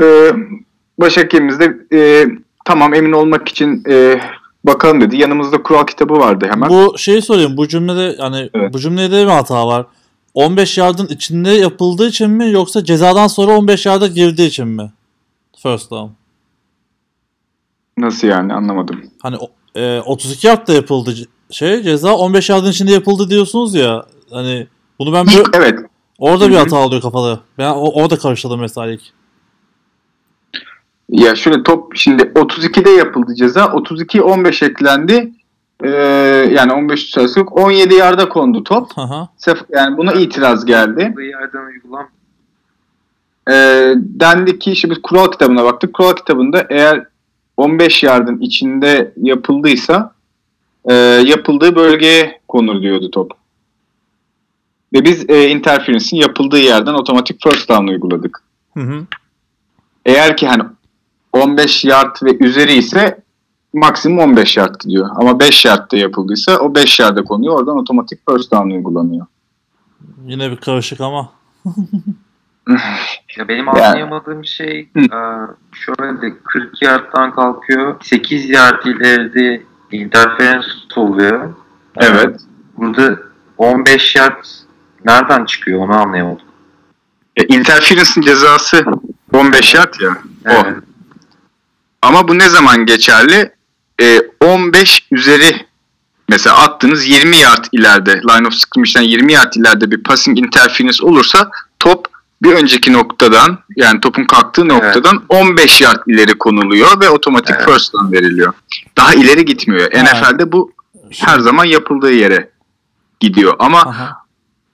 Ee, 0.00 0.32
başhekimimiz 1.00 1.60
de 1.60 1.76
e, 1.92 2.26
tamam 2.64 2.94
emin 2.94 3.12
olmak 3.12 3.48
için 3.48 3.82
e, 3.88 4.20
bakalım 4.64 5.00
dedi. 5.00 5.16
Yanımızda 5.16 5.62
kural 5.62 5.86
kitabı 5.86 6.14
vardı 6.14 6.46
hemen. 6.50 6.68
Bu 6.70 6.98
şeyi 6.98 7.22
sorayım. 7.22 7.56
Bu 7.56 7.68
cümlede 7.68 8.16
yani 8.18 8.50
Evet. 8.54 8.72
bu 8.74 8.78
cümlede 8.78 9.22
bir 9.26 9.30
hata 9.30 9.66
var. 9.66 9.86
15 10.34 10.78
yardın 10.78 11.06
içinde 11.06 11.50
yapıldığı 11.50 12.08
için 12.08 12.30
mi 12.30 12.50
yoksa 12.52 12.84
cezadan 12.84 13.26
sonra 13.26 13.58
15 13.58 13.86
yarda 13.86 14.06
girdiği 14.06 14.46
için 14.48 14.68
mi? 14.68 14.92
First 15.62 15.90
down. 15.90 16.12
Nasıl 17.98 18.28
yani 18.28 18.54
anlamadım. 18.54 19.00
Hani 19.22 19.36
e, 19.74 20.00
32 20.00 20.46
yardta 20.46 20.72
yapıldı 20.72 21.14
şey 21.50 21.82
ceza 21.82 22.16
15 22.16 22.50
yardın 22.50 22.70
içinde 22.70 22.92
yapıldı 22.92 23.30
diyorsunuz 23.30 23.74
ya. 23.74 24.06
Hani 24.30 24.66
bunu 24.98 25.12
ben 25.12 25.26
böyle, 25.26 25.42
evet 25.54 25.78
orada 26.18 26.48
bir 26.48 26.54
Hı 26.54 26.58
hı. 26.58 26.62
hata 26.62 26.76
oluyor 26.76 27.02
kafada. 27.02 27.40
Ben 27.58 27.70
o- 27.70 27.92
orada 28.02 28.18
karıştırdım 28.18 28.60
mesela 28.60 28.86
ilk. 28.90 29.00
Ya 31.08 31.34
şöyle 31.34 31.62
top 31.62 31.96
şimdi 31.96 32.22
32'de 32.22 32.90
yapıldı 32.90 33.34
ceza. 33.34 33.72
32 33.72 34.22
15 34.22 34.62
eklendi. 34.62 35.32
Ee, 35.84 35.88
yani 36.52 36.72
15 36.72 37.10
sayısı 37.10 37.38
yok. 37.38 37.58
17 37.58 37.94
yarda 37.94 38.28
kondu 38.28 38.64
top. 38.64 38.96
Hı 38.96 39.02
hı. 39.02 39.28
Sef- 39.38 39.64
Yani 39.76 39.96
buna 39.96 40.12
itiraz 40.12 40.64
geldi. 40.64 41.14
Yerden 41.18 41.66
uygulan 41.66 42.08
Ee, 43.50 43.94
dendi 43.96 44.58
ki 44.58 44.72
işte 44.72 44.90
biz 44.90 45.02
kural 45.02 45.30
kitabına 45.30 45.64
baktık. 45.64 45.94
Kural 45.94 46.12
kitabında 46.12 46.66
eğer 46.70 47.06
15 47.56 48.02
yardın 48.02 48.38
içinde 48.38 49.12
yapıldıysa 49.16 50.12
e, 50.84 50.94
yapıldığı 51.24 51.76
bölgeye 51.76 52.40
konur 52.48 52.82
diyordu 52.82 53.10
top. 53.10 53.32
Ve 54.92 55.04
biz 55.04 55.30
e, 55.30 55.48
interference'in 55.48 56.20
yapıldığı 56.20 56.58
yerden 56.58 56.94
otomatik 56.94 57.42
first 57.42 57.68
down 57.68 57.86
uyguladık. 57.86 58.42
Hı 58.74 58.80
hı. 58.80 59.06
Eğer 60.06 60.36
ki 60.36 60.46
hani 60.48 60.62
15 61.32 61.84
yard 61.84 62.16
ve 62.22 62.44
üzeri 62.44 62.72
ise 62.74 63.20
maksimum 63.74 64.18
15 64.18 64.56
yard 64.56 64.74
gidiyor. 64.80 65.08
Ama 65.14 65.40
5 65.40 65.64
yardta 65.64 65.96
yapıldıysa 65.96 66.58
o 66.58 66.74
5 66.74 67.00
yarda 67.00 67.24
konuyor. 67.24 67.58
Oradan 67.60 67.78
otomatik 67.78 68.20
first 68.30 68.52
down 68.52 68.70
uygulanıyor. 68.70 69.26
Yine 70.26 70.50
bir 70.50 70.56
karışık 70.56 71.00
ama. 71.00 71.30
Ya 73.36 73.48
benim 73.48 73.66
Yani- 73.66 73.82
anlayamadığım 73.86 74.44
şey 74.44 74.88
e, 74.96 75.02
şöyle 75.72 76.38
40 76.44 76.82
yardtan 76.82 77.34
kalkıyor. 77.34 77.96
8 78.02 78.50
yard 78.50 78.84
ileride 78.84 79.62
interference 79.92 80.66
oluyor. 80.96 81.54
Evet. 81.96 82.40
Burada 82.76 83.18
15 83.58 84.16
yard 84.16 84.44
nereden 85.04 85.44
çıkıyor 85.44 85.80
onu 85.80 85.96
anlayamadım. 86.00 86.46
E, 87.36 87.44
interference'in 87.44 88.22
cezası 88.22 88.84
15 89.32 89.74
yard 89.74 89.94
ya. 90.00 90.10
O. 90.46 90.50
Evet. 90.50 90.76
Ama 92.02 92.28
bu 92.28 92.38
ne 92.38 92.48
zaman 92.48 92.86
geçerli? 92.86 93.52
E, 94.02 94.20
15 94.40 95.06
üzeri 95.10 95.66
mesela 96.28 96.56
attığınız 96.58 97.06
20 97.06 97.36
yard 97.36 97.64
ileride 97.72 98.12
line 98.12 98.46
of 98.48 98.54
scrimmage'den 98.54 99.02
20 99.02 99.32
yard 99.32 99.52
ileride 99.52 99.90
bir 99.90 100.02
passing 100.02 100.38
interference 100.38 101.04
olursa 101.04 101.50
top 101.78 102.06
bir 102.42 102.52
önceki 102.52 102.92
noktadan 102.92 103.58
yani 103.76 104.00
topun 104.00 104.24
kalktığı 104.24 104.68
noktadan 104.68 105.24
15 105.28 105.80
yard 105.80 106.02
ileri 106.06 106.38
konuluyor 106.38 107.00
ve 107.00 107.08
otomatik 107.08 107.56
Evet. 107.58 107.68
first 107.68 107.92
down 107.92 108.12
veriliyor. 108.12 108.52
Daha 108.96 109.14
ileri 109.14 109.44
gitmiyor. 109.44 109.88
Evet. 109.92 110.04
NFL'de 110.04 110.52
bu 110.52 110.72
her 111.18 111.38
zaman 111.38 111.64
yapıldığı 111.64 112.12
yere 112.12 112.50
gidiyor. 113.20 113.56
Ama 113.58 113.80
Aha. 113.80 114.16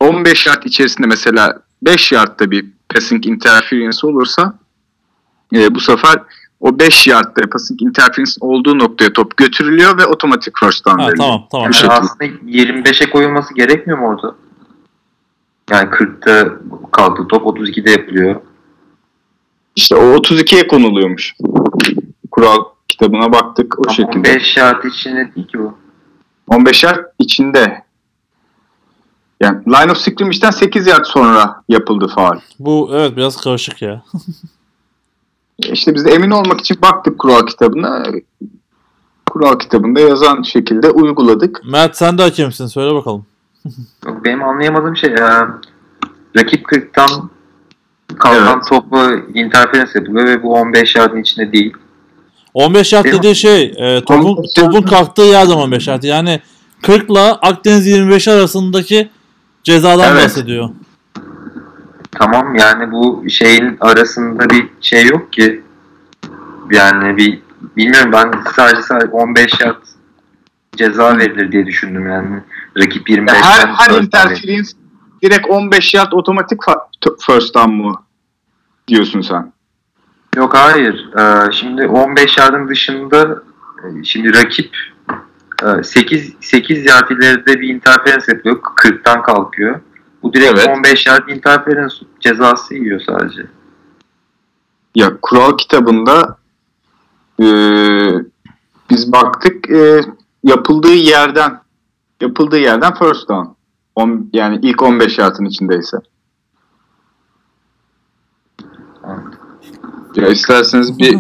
15 0.00 0.46
yard 0.46 0.62
içerisinde 0.64 1.06
mesela 1.06 1.58
5 1.82 2.12
yardta 2.12 2.50
bir 2.50 2.66
passing 2.88 3.26
interference 3.26 4.06
olursa 4.06 4.58
e, 5.54 5.74
bu 5.74 5.80
sefer 5.80 6.18
o 6.60 6.78
5 6.78 7.06
yardta 7.06 7.50
passing 7.52 7.82
interference 7.82 8.32
olduğu 8.40 8.78
noktaya 8.78 9.12
top 9.12 9.36
götürülüyor 9.36 9.98
ve 9.98 10.06
otomatik 10.06 10.54
first 10.58 10.86
down 10.86 10.98
veriliyor. 10.98 11.16
tamam 11.16 11.46
tamam. 11.50 11.64
Yani 11.64 11.74
şekilde. 11.74 11.92
aslında 11.92 12.24
25'e 12.24 13.10
koyulması 13.10 13.54
gerekmiyor 13.54 13.98
mu 13.98 14.06
orada? 14.06 14.34
Yani 15.70 15.88
40'ta 15.88 16.52
kalktı 16.92 17.28
top 17.28 17.46
32'de 17.46 17.90
yapılıyor. 17.90 18.40
İşte 19.76 19.96
o 19.96 20.16
32'ye 20.16 20.66
konuluyormuş. 20.66 21.34
Kural 22.30 22.64
kitabına 22.88 23.32
baktık 23.32 23.78
o 23.78 23.82
Ama 23.86 23.94
şekilde. 23.94 24.30
15 24.30 24.56
yard 24.56 24.84
içinde 24.84 25.34
değil 25.36 25.46
ki 25.46 25.58
bu. 25.58 25.78
15 26.48 26.84
yard 26.84 27.04
içinde. 27.18 27.84
Yani 29.40 29.64
line 29.66 29.92
of 29.92 29.98
scrimmage'den 29.98 30.50
8 30.50 30.86
yard 30.86 31.04
sonra 31.04 31.62
yapıldı 31.68 32.08
faal. 32.14 32.38
Bu 32.58 32.90
evet 32.92 33.16
biraz 33.16 33.36
karışık 33.36 33.82
ya. 33.82 34.02
İşte 35.58 35.94
biz 35.94 36.04
de 36.04 36.10
emin 36.10 36.30
olmak 36.30 36.60
için 36.60 36.76
baktık 36.82 37.18
kural 37.18 37.46
kitabına. 37.46 38.02
Kural 39.30 39.58
kitabında 39.58 40.00
yazan 40.00 40.42
şekilde 40.42 40.90
uyguladık. 40.90 41.60
Mert 41.70 41.96
sen 41.96 42.18
de 42.18 42.22
hakemsin 42.22 42.66
söyle 42.66 42.94
bakalım. 42.94 43.26
Benim 44.24 44.42
anlayamadığım 44.44 44.96
şey 44.96 45.10
e, 45.10 45.18
rakip 46.36 46.64
40'tan 46.72 47.28
kalkan 48.18 48.54
Evet. 48.56 48.68
topu 48.68 48.98
interference 49.34 49.90
yapılıyor 49.94 50.26
ve 50.26 50.42
bu 50.42 50.52
15 50.54 50.96
yardın 50.96 51.20
içinde 51.20 51.52
değil. 51.52 51.72
15 52.54 52.92
yard 52.92 53.04
Değil 53.04 53.14
mi? 53.14 53.18
dediği 53.22 53.34
şey 53.36 53.62
e, 53.76 54.00
topun, 54.04 54.24
15 54.36 54.50
yard. 54.58 54.66
topun 54.72 54.82
kalktığı 54.86 55.22
yerden 55.22 55.52
15 55.54 55.88
yard. 55.88 56.02
Yani 56.02 56.40
40 56.82 57.10
ile 57.10 57.20
Akdeniz 57.20 57.86
25 57.86 58.28
arasındaki 58.28 59.08
cezadan 59.64 60.12
Evet. 60.12 60.24
bahsediyor. 60.24 60.68
Tamam 62.14 62.54
yani 62.54 62.92
bu 62.92 63.24
şeyin 63.30 63.76
arasında 63.80 64.50
bir 64.50 64.66
şey 64.80 65.06
yok 65.06 65.32
ki. 65.32 65.62
Yani 66.72 67.16
bir 67.16 67.38
bilmiyorum 67.76 68.12
ben 68.12 68.32
sadece, 68.56 68.82
sadece 68.82 69.10
15 69.10 69.60
yard 69.60 69.82
ceza 70.76 71.18
verilir 71.18 71.52
diye 71.52 71.66
düşündüm 71.66 72.10
yani. 72.10 72.40
Rakip 72.78 73.10
25 73.10 73.34
her, 73.34 73.58
yard 73.58 73.74
her 73.78 73.90
verilir. 73.90 74.06
interference 74.06 74.70
direkt 75.22 75.46
15 75.48 75.94
yard 75.94 76.12
otomatik 76.12 76.60
first 77.26 77.54
down 77.54 77.70
mu 77.70 78.04
diyorsun 78.88 79.20
sen? 79.20 79.52
Yok 80.36 80.54
hayır. 80.54 81.08
Ee, 81.18 81.52
şimdi 81.52 81.86
15 81.86 82.38
yardın 82.38 82.68
dışında 82.68 83.42
e, 83.84 84.04
şimdi 84.04 84.34
rakip 84.34 84.76
e, 85.62 85.82
8 85.82 86.32
8 86.40 86.86
yard 86.86 87.10
ileride 87.10 87.60
bir 87.60 87.68
interference 87.68 88.24
yapıyor. 88.28 88.60
40'tan 88.60 89.22
kalkıyor. 89.22 89.80
Bu 90.24 90.32
direkt 90.32 90.58
Evet. 90.58 90.68
15 90.76 91.06
yard 91.06 91.28
interference 91.28 91.94
cezası 92.20 92.74
yiyor 92.74 93.00
sadece. 93.00 93.46
Ya 94.94 95.16
kural 95.22 95.56
kitabında 95.56 96.36
e, 97.40 97.46
biz 98.90 99.12
baktık 99.12 99.70
e, 99.70 100.00
yapıldığı 100.44 100.94
yerden 100.94 101.60
yapıldığı 102.20 102.58
yerden 102.58 102.94
first 102.94 103.28
down. 103.28 103.48
On, 103.94 104.30
yani 104.32 104.58
ilk 104.62 104.82
15 104.82 105.18
yardın 105.18 105.44
içindeyse. 105.44 105.96
Ya 110.16 110.28
isterseniz 110.28 110.98
bir 110.98 111.18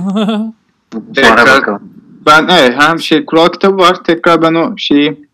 Tekrar- 1.14 1.46
bakalım. 1.60 1.82
ben 2.26 2.46
evet 2.50 2.74
hem 2.78 3.00
şey 3.00 3.24
kural 3.26 3.48
kitabı 3.48 3.76
var. 3.76 4.04
Tekrar 4.04 4.42
ben 4.42 4.54
o 4.54 4.74
şeyi 4.76 5.28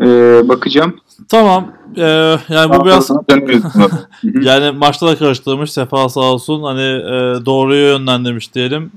e, 0.00 0.04
bakacağım. 0.48 0.96
tamam. 1.28 1.72
e, 1.96 2.02
yani 2.48 2.70
bu 2.78 2.84
biraz 2.84 3.10
yani 4.42 4.70
maçta 4.70 5.06
da 5.06 5.18
karıştırmış. 5.18 5.72
Sefa 5.72 6.08
sağ 6.08 6.20
olsun. 6.20 6.62
Hani 6.62 6.82
e, 6.82 7.46
doğruyu 7.46 7.86
yönlendirmiş 7.86 8.54
diyelim. 8.54 8.92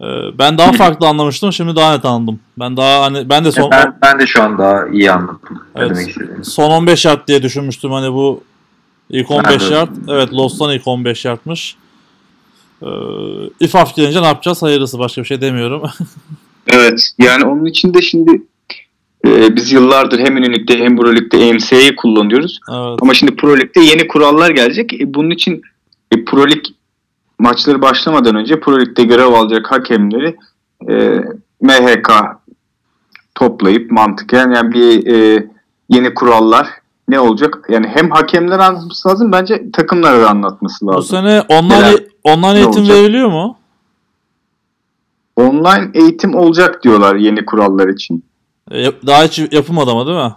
E, 0.00 0.06
ben 0.38 0.58
daha 0.58 0.72
farklı 0.72 1.06
anlamıştım. 1.06 1.52
Şimdi 1.52 1.76
daha 1.76 1.94
net 1.94 2.04
anladım. 2.04 2.40
Ben 2.58 2.76
daha 2.76 3.02
hani 3.02 3.28
ben 3.28 3.44
de 3.44 3.52
son 3.52 3.70
Ben, 3.70 3.98
ben 4.02 4.18
de 4.20 4.26
şu 4.26 4.42
an 4.42 4.58
daha 4.58 4.88
iyi 4.88 5.12
anladım. 5.12 5.40
Evet. 5.76 6.16
son 6.42 6.70
15 6.70 7.04
yard 7.04 7.28
diye 7.28 7.42
düşünmüştüm 7.42 7.92
hani 7.92 8.12
bu 8.12 8.42
ilk 9.10 9.30
15 9.30 9.46
Evet. 9.50 9.70
yard. 9.70 9.90
Evet 10.08 10.32
Lost'tan 10.32 10.72
ilk 10.72 10.86
15 10.86 11.24
yardmış. 11.24 11.76
Ee, 12.82 12.86
İFAF 13.60 13.94
gelince 13.96 14.22
ne 14.22 14.26
yapacağız? 14.26 14.62
Hayırlısı 14.62 14.98
başka 14.98 15.22
bir 15.22 15.26
şey 15.26 15.40
demiyorum. 15.40 15.82
Evet. 16.66 17.10
Yani 17.18 17.44
onun 17.44 17.66
için 17.66 17.94
de 17.94 18.02
şimdi 18.02 18.42
e, 19.26 19.56
biz 19.56 19.72
yıllardır 19.72 20.18
hem 20.18 20.36
Unilik'te 20.36 20.78
hem 20.78 20.96
Euroleague'de 20.96 21.38
EMS'yi 21.48 21.96
kullanıyoruz. 21.96 22.60
evet. 22.70 22.98
Ama 23.02 23.14
şimdi 23.14 23.36
Pro 23.36 23.56
Lig'de 23.56 23.80
yeni 23.80 24.08
kurallar 24.08 24.50
gelecek. 24.50 25.00
E, 25.00 25.14
bunun 25.14 25.30
için 25.30 25.62
e, 26.12 26.24
Pro 26.24 26.48
Lig 26.48 26.64
maçları 27.38 27.82
başlamadan 27.82 28.34
önce 28.36 28.60
Pro 28.60 28.80
Lig'de 28.80 29.02
görev 29.04 29.32
alacak 29.32 29.72
hakemleri 29.72 30.36
e, 30.90 31.20
MHK 31.60 32.10
toplayıp 33.34 33.90
mantıken 33.90 34.50
yani 34.50 34.72
bir 34.72 35.06
e, 35.14 35.46
yeni 35.88 36.14
kurallar 36.14 36.66
ne 37.08 37.20
olacak? 37.20 37.58
Yani 37.68 37.86
hem 37.88 38.10
hakemler 38.10 38.58
anlatması 38.58 39.08
lazım 39.08 39.32
bence 39.32 39.70
takımlara 39.72 40.20
da 40.22 40.30
anlatması 40.30 40.86
Bu 40.86 40.90
lazım. 40.92 41.16
sene 41.16 41.40
online 41.40 41.74
Neler- 41.74 42.06
online 42.24 42.56
eğitim 42.58 42.80
olacak? 42.82 42.96
veriliyor 42.96 43.28
mu? 43.28 43.56
Online 45.36 45.90
eğitim 45.94 46.34
olacak 46.34 46.82
diyorlar 46.84 47.14
yeni 47.16 47.44
kurallar 47.44 47.88
için. 47.88 48.24
E, 48.70 48.84
Daha 49.06 49.24
hiç 49.24 49.38
yapılmadı 49.52 49.90
ama 49.90 50.06
değil 50.06 50.18
mi? 50.18 50.34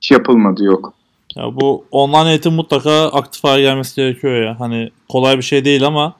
Hiç 0.00 0.10
yapılmadı 0.10 0.64
yok. 0.64 0.92
Ya 1.36 1.44
bu 1.60 1.84
online 1.90 2.28
eğitim 2.30 2.52
mutlaka 2.52 3.08
aktif 3.08 3.44
hale 3.44 3.62
gelmesi 3.62 3.96
gerekiyor 3.96 4.42
ya. 4.42 4.60
Hani 4.60 4.90
kolay 5.08 5.36
bir 5.36 5.42
şey 5.42 5.64
değil 5.64 5.86
ama 5.86 6.14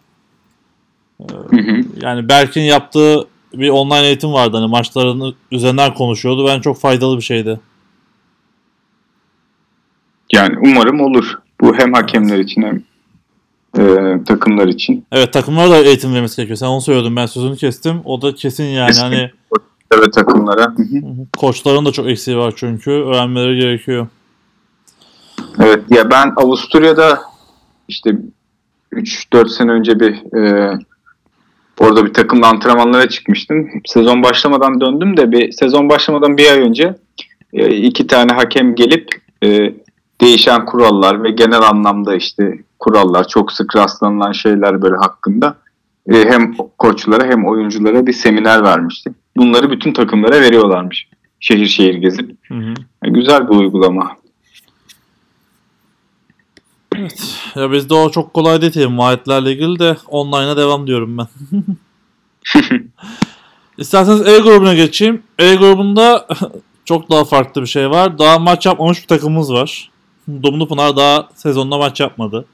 Hı 1.30 1.56
hı. 1.56 1.80
yani 2.00 2.28
Berk'in 2.28 2.60
yaptığı 2.62 3.28
bir 3.54 3.68
online 3.68 4.06
eğitim 4.06 4.32
vardı. 4.32 4.56
Hani 4.56 4.70
maçların 4.70 5.34
üzerinden 5.52 5.94
konuşuyordu. 5.94 6.46
Ben 6.46 6.60
çok 6.60 6.78
faydalı 6.78 7.16
bir 7.16 7.22
şeydi. 7.22 7.60
Yani 10.32 10.56
umarım 10.62 11.00
olur. 11.00 11.38
Bu 11.60 11.76
hem 11.76 11.92
hakemler 11.92 12.38
için 12.38 12.62
hem 12.62 12.82
e, 13.78 14.24
takımlar 14.24 14.68
için. 14.68 15.06
Evet 15.12 15.32
takımlara 15.32 15.70
da 15.70 15.78
eğitim 15.78 16.14
vermesi 16.14 16.36
gerekiyor. 16.36 16.56
Sen 16.56 16.66
onu 16.66 16.80
söylüyordun. 16.80 17.16
Ben 17.16 17.26
sözünü 17.26 17.56
kestim. 17.56 18.00
O 18.04 18.22
da 18.22 18.34
kesin 18.34 18.64
yani. 18.64 18.86
Kesin. 18.86 19.02
Hani 19.02 19.30
Evet 19.92 20.12
takımlara. 20.12 20.64
Hı 20.64 20.82
hı. 20.82 21.26
koçların 21.38 21.86
da 21.86 21.92
çok 21.92 22.06
eksiği 22.06 22.36
var 22.36 22.54
çünkü. 22.56 22.90
Öğrenmeleri 22.90 23.60
gerekiyor. 23.60 24.06
Evet 25.58 25.84
ya 25.90 26.10
ben 26.10 26.32
Avusturya'da 26.36 27.20
işte 27.88 28.10
3-4 28.92 29.48
sene 29.48 29.70
önce 29.70 30.00
bir 30.00 30.36
e, 30.38 30.72
orada 31.80 32.04
bir 32.04 32.14
takımla 32.14 32.46
antrenmanlara 32.46 33.08
çıkmıştım. 33.08 33.68
Sezon 33.86 34.22
başlamadan 34.22 34.80
döndüm 34.80 35.16
de 35.16 35.32
bir 35.32 35.52
sezon 35.52 35.88
başlamadan 35.88 36.36
bir 36.36 36.50
ay 36.50 36.60
önce 36.60 36.96
e, 37.52 37.76
iki 37.76 38.06
tane 38.06 38.32
hakem 38.32 38.74
gelip 38.74 39.08
e, 39.44 39.74
değişen 40.20 40.64
kurallar 40.64 41.22
ve 41.22 41.30
genel 41.30 41.62
anlamda 41.62 42.16
işte 42.16 42.58
kurallar 42.78 43.28
çok 43.28 43.52
sık 43.52 43.76
rastlanılan 43.76 44.32
şeyler 44.32 44.82
böyle 44.82 44.96
hakkında 44.96 45.56
e, 46.08 46.24
hem 46.24 46.54
koçlara 46.78 47.24
hem 47.24 47.46
oyunculara 47.46 48.06
bir 48.06 48.12
seminer 48.12 48.64
vermişti. 48.64 49.10
Bunları 49.36 49.70
bütün 49.70 49.92
takımlara 49.92 50.40
veriyorlarmış. 50.40 51.08
Şehir 51.40 51.66
şehir 51.66 51.94
gezip. 51.94 52.36
Hı 52.48 52.54
hı. 52.54 52.74
Güzel 53.02 53.48
bir 53.48 53.54
uygulama. 53.54 54.16
Evet. 56.96 57.40
Ya 57.54 57.72
bizde 57.72 57.94
o 57.94 58.10
çok 58.10 58.34
kolay 58.34 58.60
değil 58.60 58.72
tabii. 58.72 58.86
Muayetlerle 58.86 59.52
ilgili 59.52 59.78
de 59.78 59.96
online'a 60.08 60.56
devam 60.56 60.86
diyorum 60.86 61.18
ben. 61.18 61.26
İsterseniz 63.78 64.28
E 64.28 64.38
grubuna 64.38 64.74
geçeyim. 64.74 65.22
E 65.38 65.54
grubunda 65.54 66.26
çok 66.84 67.10
daha 67.10 67.24
farklı 67.24 67.62
bir 67.62 67.66
şey 67.66 67.90
var. 67.90 68.18
Daha 68.18 68.38
maç 68.38 68.66
yapmamış 68.66 69.02
bir 69.02 69.06
takımımız 69.06 69.52
var. 69.52 69.90
Dumlu 70.42 70.68
Pınar 70.68 70.96
daha 70.96 71.28
sezonda 71.34 71.78
maç 71.78 72.00
yapmadı. 72.00 72.46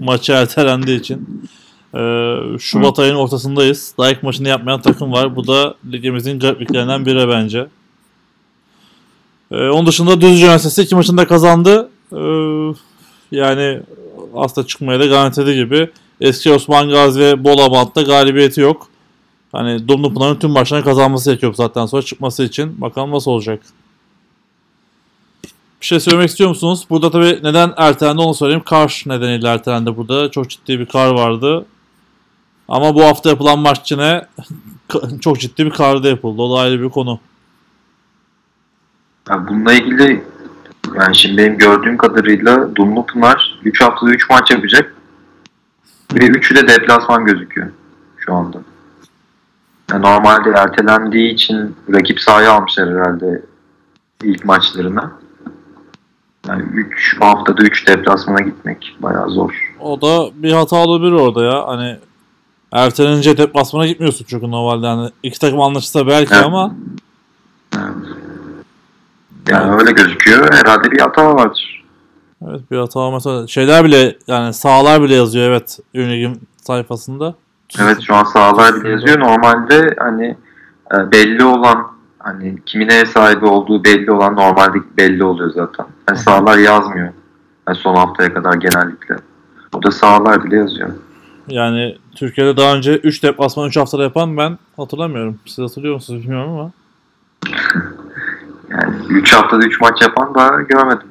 Maçı 0.00 0.32
ertelendiği 0.32 1.00
için. 1.00 1.48
Ee, 1.94 2.58
Şubat 2.58 2.98
ayının 2.98 3.16
ortasındayız. 3.16 3.94
Daha 3.98 4.10
ilk 4.10 4.22
maçını 4.22 4.48
yapmayan 4.48 4.80
takım 4.82 5.12
var. 5.12 5.36
Bu 5.36 5.46
da 5.46 5.74
ligimizin 5.92 6.38
garipliklerinden 6.38 7.06
biri 7.06 7.28
bence. 7.28 7.66
Ee, 9.50 9.68
onun 9.68 9.86
dışında 9.86 10.20
Düzce 10.20 10.44
Üniversitesi 10.44 10.82
iki 10.82 10.94
maçında 10.94 11.26
kazandı. 11.26 11.90
Ee, 12.12 12.18
yani 13.32 13.80
aslında 14.34 14.66
çıkmaya 14.66 15.00
da 15.00 15.06
garantiledi 15.06 15.54
gibi. 15.54 15.90
Eski 16.20 16.52
Osman 16.52 16.90
Gazi 16.90 17.20
ve 17.20 17.44
Bolabant'ta 17.44 18.02
galibiyeti 18.02 18.60
yok. 18.60 18.88
Hani 19.52 19.88
Dumlupınar'ın 19.88 20.38
tüm 20.38 20.50
maçlarını 20.50 20.84
kazanması 20.84 21.30
gerekiyor 21.30 21.54
zaten 21.54 21.86
sonra 21.86 22.02
çıkması 22.02 22.42
için. 22.42 22.80
Bakalım 22.80 23.10
nasıl 23.10 23.30
olacak. 23.30 23.62
Bir 25.80 25.86
şey 25.86 26.00
söylemek 26.00 26.28
istiyor 26.28 26.50
musunuz? 26.50 26.84
Burada 26.90 27.10
tabii 27.10 27.38
neden 27.42 27.72
ertelendi 27.76 28.20
onu 28.20 28.34
söyleyeyim. 28.34 28.62
Kar 28.66 29.02
nedeniyle 29.06 29.48
ertelendi 29.48 29.96
burada. 29.96 30.30
Çok 30.30 30.50
ciddi 30.50 30.78
bir 30.78 30.86
kar 30.86 31.14
vardı. 31.14 31.64
Ama 32.68 32.94
bu 32.94 33.04
hafta 33.04 33.28
yapılan 33.30 33.58
maç 33.58 33.92
yine 33.92 34.26
çok 35.20 35.40
ciddi 35.40 35.66
bir 35.66 35.70
karda 35.70 36.08
yapıldı. 36.08 36.42
O 36.42 36.56
da 36.56 36.60
ayrı 36.60 36.82
bir 36.82 36.88
konu. 36.88 37.20
Yani 39.30 39.48
bununla 39.48 39.72
ilgili 39.72 40.24
yani 40.94 41.16
şimdi 41.16 41.36
benim 41.36 41.58
gördüğüm 41.58 41.96
kadarıyla 41.96 42.76
Dumlupınar 42.76 43.58
3 43.64 43.80
haftada 43.80 44.10
3 44.10 44.30
maç 44.30 44.50
yapacak. 44.50 44.94
Ve 46.12 46.26
3'ü 46.26 46.56
de 46.56 46.68
deplasman 46.68 47.24
gözüküyor 47.24 47.70
şu 48.16 48.34
anda. 48.34 48.58
Yani 49.90 50.02
normalde 50.02 50.50
ertelendiği 50.50 51.34
için 51.34 51.76
rakip 51.92 52.20
sahaya 52.20 52.52
almışlar 52.52 52.90
herhalde 52.90 53.42
ilk 54.22 54.44
maçlarına. 54.44 55.12
Yani 56.48 56.62
3 56.62 57.20
haftada 57.20 57.62
3 57.62 57.88
deplasmana 57.88 58.40
gitmek 58.40 58.96
bayağı 59.00 59.30
zor. 59.30 59.74
O 59.80 60.00
da 60.00 60.30
bir 60.34 60.52
hata 60.52 60.76
olabilir 60.76 61.12
orada 61.12 61.44
ya. 61.44 61.66
Hani 61.66 61.98
ertelenince 62.72 63.36
deplasmana 63.36 63.86
gitmiyorsun 63.86 64.26
çünkü 64.28 64.50
normalde. 64.50 64.86
Yani 64.86 65.10
iki 65.22 65.38
takım 65.40 65.60
anlaşırsa 65.60 66.06
belki 66.06 66.34
Evet. 66.34 66.44
ama 66.44 66.74
Yani 69.48 69.72
öyle 69.80 69.92
gözüküyor. 69.92 70.54
Herhalde 70.54 70.90
bir 70.90 71.00
hata 71.00 71.34
vardır. 71.34 71.84
evet 72.48 72.60
bir 72.70 72.76
hata 72.78 73.10
mesela 73.10 73.46
şeyler 73.46 73.84
bile 73.84 74.16
yani 74.26 74.54
sahalar 74.54 75.02
bile 75.02 75.14
yazıyor 75.14 75.48
evet 75.50 75.78
Unigim 75.94 76.40
sayfasında. 76.56 77.34
Evet 77.80 77.98
şu 78.06 78.14
an 78.14 78.24
sahalar 78.24 78.74
bile 78.74 78.88
yazıyor. 78.90 79.20
Normalde 79.20 79.94
hani 79.98 80.36
e, 80.94 81.10
belli 81.12 81.44
olan 81.44 81.86
hani 82.18 82.58
kimin 82.66 82.88
ev 82.88 83.04
sahibi 83.04 83.46
olduğu 83.46 83.84
belli 83.84 84.10
olan 84.10 84.36
normalde 84.36 84.78
belli 84.96 85.24
oluyor 85.24 85.50
zaten. 85.50 85.86
Yani 86.08 86.18
sahalar 86.18 86.58
yazmıyor. 86.58 87.12
Yani 87.68 87.76
son 87.78 87.94
haftaya 87.96 88.34
kadar 88.34 88.54
genellikle. 88.54 89.16
O 89.74 89.82
da 89.82 89.90
sahalar 89.90 90.44
bile 90.44 90.56
yazıyor. 90.56 90.88
Yani 91.48 91.98
Türkiye'de 92.16 92.56
daha 92.56 92.76
önce 92.76 92.92
3 92.96 93.22
deplasman 93.22 93.68
3 93.68 93.76
haftada 93.76 94.02
yapan 94.02 94.36
ben 94.36 94.58
hatırlamıyorum. 94.76 95.38
Siz 95.46 95.58
hatırlıyor 95.64 95.94
musunuz 95.94 96.22
bilmiyorum 96.22 96.50
ama. 96.52 96.70
Yani 98.70 98.94
3 99.08 99.32
haftada 99.32 99.64
3 99.66 99.80
maç 99.80 100.02
yapan 100.02 100.34
daha 100.34 100.48
görmedim. 100.60 101.06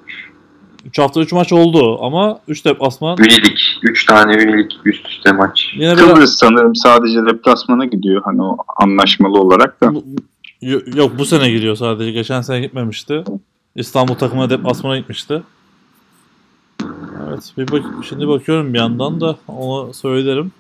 3 0.86 0.99
hafta 0.99 1.22
3 1.22 1.32
maç 1.34 1.54
oldu 1.54 2.04
ama 2.06 2.39
3 2.47 2.66
deplasman 2.66 3.18
Ünilik. 3.18 3.60
3 3.84 4.06
tane 4.06 4.34
ünilik 4.43 4.72
üst 4.86 5.08
üste 5.10 5.32
maç. 5.32 5.72
yine 5.76 5.97
biraz 5.97 6.10
Kıbrıs 6.10 6.36
sanırım 6.38 6.76
sadece 6.76 7.26
deplasmana 7.26 7.86
gidiyor 7.86 8.22
hani 8.26 8.41
o 8.41 8.58
anlaşmalı 8.78 9.39
olarak 9.39 9.82
da. 9.84 9.93
Bu- 9.95 10.06
Yo- 10.62 10.80
Yok 10.95 11.12
bu 11.20 11.26
sene 11.26 11.52
gidiyor 11.52 11.76
sadece. 11.76 12.12
Geçen 12.12 12.41
sene 12.41 12.60
gitmemişti. 12.62 13.24
İstanbul 13.76 14.14
takımına 14.16 14.49
deplasmana 14.49 14.97
gitmişti. 14.97 15.41
Evet. 17.30 17.54
Bir 17.58 17.72
bak 17.72 17.82
şimdi 18.10 18.28
bakıyorum 18.28 18.74
bir 18.74 18.80
yandan 18.80 19.22
da 19.22 19.36
onu 19.47 19.93
söylerim. 19.93 20.52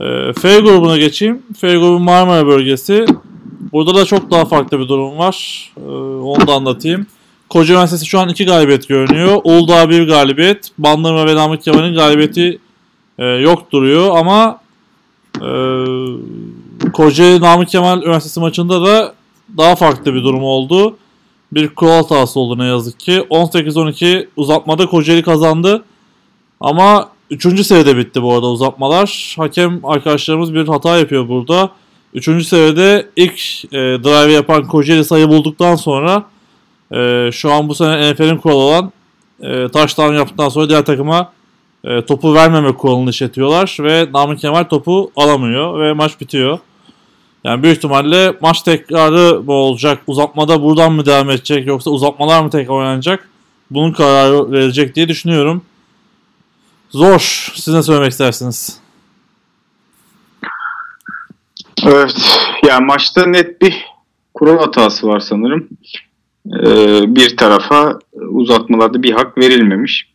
Ee, 0.00 0.32
F 0.32 0.60
grubuna 0.60 0.98
geçeyim. 0.98 1.42
F 1.60 1.74
grubu 1.74 1.98
Marmara 1.98 2.46
bölgesi. 2.46 3.06
Burada 3.72 3.94
da 3.94 4.04
çok 4.04 4.30
daha 4.30 4.44
farklı 4.44 4.80
bir 4.80 4.88
durum 4.88 5.18
var. 5.18 5.70
Ee, 5.76 5.90
onu 6.20 6.46
da 6.46 6.52
anlatayım. 6.52 7.06
Koca 7.48 7.74
Üniversitesi 7.74 8.06
şu 8.06 8.20
an 8.20 8.28
iki 8.28 8.44
galibiyet 8.44 8.88
görünüyor. 8.88 9.40
Uludağ 9.44 9.90
bir 9.90 10.06
galibiyet. 10.08 10.70
Bandırma 10.78 11.26
ve 11.26 11.34
Namık 11.34 11.62
Kemal'in 11.62 11.94
galibiyeti 11.94 12.58
e, 13.18 13.24
yok 13.26 13.72
duruyor 13.72 14.16
ama 14.16 14.60
e, 15.36 15.48
Kocaeli 16.92 17.40
Namık 17.40 17.68
Kemal 17.68 18.02
Üniversitesi 18.02 18.40
maçında 18.40 18.82
da 18.82 19.14
daha 19.56 19.76
farklı 19.76 20.14
bir 20.14 20.24
durum 20.24 20.44
oldu. 20.44 20.96
Bir 21.52 21.68
kural 21.68 22.02
hatası 22.02 22.40
oldu 22.40 22.58
ne 22.58 22.66
yazık 22.66 23.00
ki. 23.00 23.26
18-12 23.30 24.26
uzatmada 24.36 24.86
Kocaeli 24.86 25.22
kazandı. 25.22 25.84
Ama 26.60 27.08
3. 27.30 27.66
seride 27.66 27.96
bitti 27.96 28.22
bu 28.22 28.34
arada 28.34 28.46
uzatmalar. 28.46 29.34
Hakem 29.38 29.80
arkadaşlarımız 29.84 30.54
bir 30.54 30.68
hata 30.68 30.98
yapıyor 30.98 31.28
burada. 31.28 31.70
3. 32.14 32.46
seride 32.46 33.08
ilk 33.16 33.64
e, 33.64 33.78
drive 33.78 34.32
yapan 34.32 34.66
Kocaeli 34.66 35.04
sayı 35.04 35.28
bulduktan 35.28 35.76
sonra 35.76 36.24
e, 36.94 37.30
şu 37.32 37.52
an 37.52 37.68
bu 37.68 37.74
sene 37.74 38.12
NFL'in 38.12 38.36
kuralı 38.36 38.58
olan 38.58 38.92
e, 39.40 39.68
touchdown 39.68 40.14
yaptıktan 40.14 40.48
sonra 40.48 40.68
diğer 40.68 40.84
takıma 40.84 41.32
e, 41.84 42.04
topu 42.04 42.34
vermeme 42.34 42.72
kuralını 42.72 43.10
işletiyorlar 43.10 43.76
ve 43.80 44.08
Namık 44.12 44.38
Kemal 44.38 44.64
topu 44.64 45.12
alamıyor 45.16 45.80
ve 45.80 45.92
maç 45.92 46.20
bitiyor. 46.20 46.58
Yani 47.44 47.62
büyük 47.62 47.76
ihtimalle 47.76 48.34
maç 48.40 48.62
tekrarı 48.62 49.42
mı 49.42 49.52
olacak? 49.52 50.02
Uzatmada 50.06 50.62
buradan 50.62 50.92
mı 50.92 51.06
devam 51.06 51.30
edecek? 51.30 51.66
Yoksa 51.66 51.90
uzatmalar 51.90 52.42
mı 52.42 52.50
tekrar 52.50 52.74
oynanacak? 52.74 53.28
Bunun 53.70 53.92
kararı 53.92 54.52
verilecek 54.52 54.96
diye 54.96 55.08
düşünüyorum. 55.08 55.62
Zor. 56.90 57.52
Siz 57.54 57.74
ne 57.74 57.82
söylemek 57.82 58.10
istersiniz? 58.10 58.80
Evet. 61.86 62.38
Yani 62.66 62.84
maçta 62.84 63.26
net 63.26 63.62
bir 63.62 63.86
kural 64.34 64.58
hatası 64.58 65.06
var 65.08 65.20
sanırım. 65.20 65.68
Ee, 66.46 67.16
bir 67.16 67.36
tarafa 67.36 67.98
uzatmalarda 68.12 69.02
bir 69.02 69.12
hak 69.12 69.38
verilmemiş. 69.38 70.12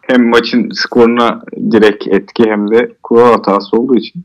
Hem 0.00 0.28
maçın 0.28 0.70
skoruna 0.70 1.42
direkt 1.70 2.08
etki 2.08 2.44
hem 2.44 2.70
de 2.70 2.92
kural 3.02 3.32
hatası 3.32 3.76
olduğu 3.76 3.96
için 3.96 4.24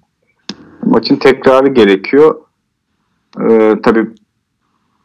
maçın 0.83 1.15
tekrarı 1.15 1.67
gerekiyor. 1.67 2.35
Ee, 3.49 3.75
tabii 3.83 4.07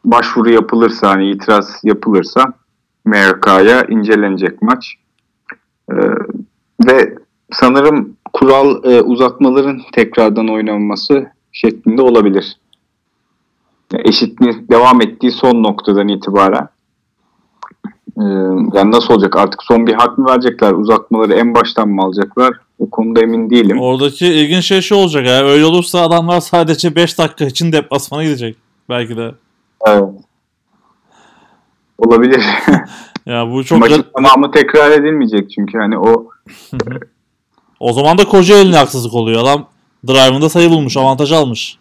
başvuru 0.04 0.50
yapılırsa 0.50 1.10
hani 1.10 1.30
itiraz 1.30 1.80
yapılırsa 1.84 2.52
MRK'ya 3.04 3.84
incelenecek 3.84 4.62
maç. 4.62 4.94
Ee, 5.92 5.94
ve 6.86 7.14
sanırım 7.52 8.16
kural 8.32 8.84
e, 8.84 9.02
uzatmaların 9.02 9.82
tekrardan 9.92 10.48
oynanması 10.48 11.26
şeklinde 11.52 12.02
olabilir. 12.02 12.56
eşitliğin 13.94 14.66
devam 14.70 15.00
ettiği 15.00 15.30
son 15.30 15.62
noktadan 15.62 16.08
itibaren 16.08 16.68
e, 18.16 18.24
yani 18.74 18.90
nasıl 18.90 19.14
olacak 19.14 19.36
artık 19.36 19.62
son 19.62 19.86
bir 19.86 19.94
hak 19.94 20.18
mı 20.18 20.26
verecekler 20.30 20.72
uzatmaları 20.72 21.34
en 21.34 21.54
baştan 21.54 21.88
mı 21.88 22.02
alacaklar 22.02 22.52
o 22.78 22.90
konuda 22.90 23.20
emin 23.20 23.50
değilim. 23.50 23.80
Oradaki 23.80 24.26
ilginç 24.26 24.64
şey 24.64 24.80
şu 24.80 24.94
olacak 24.94 25.26
ya. 25.26 25.44
Öyle 25.44 25.64
olursa 25.64 26.00
adamlar 26.02 26.40
sadece 26.40 26.94
5 26.94 27.18
dakika 27.18 27.44
için 27.44 27.72
deplasmana 27.72 28.24
gidecek. 28.24 28.56
Belki 28.88 29.16
de. 29.16 29.34
Evet. 29.86 30.04
Olabilir. 31.98 32.44
Ya 33.26 33.50
bu 33.50 33.64
çok 33.64 33.78
Maçın 33.78 34.04
tamamı 34.16 34.50
tekrar 34.50 34.90
edilmeyecek 34.90 35.50
çünkü 35.50 35.78
hani 35.78 35.98
o 35.98 36.26
O 37.80 37.92
zaman 37.92 38.18
da 38.18 38.24
Kocaeli'ne 38.24 38.76
haksızlık 38.76 39.14
oluyor. 39.14 39.42
Adam 39.42 39.66
drive'ında 40.06 40.48
sayı 40.48 40.70
bulmuş, 40.70 40.96
avantaj 40.96 41.32
almış. 41.32 41.78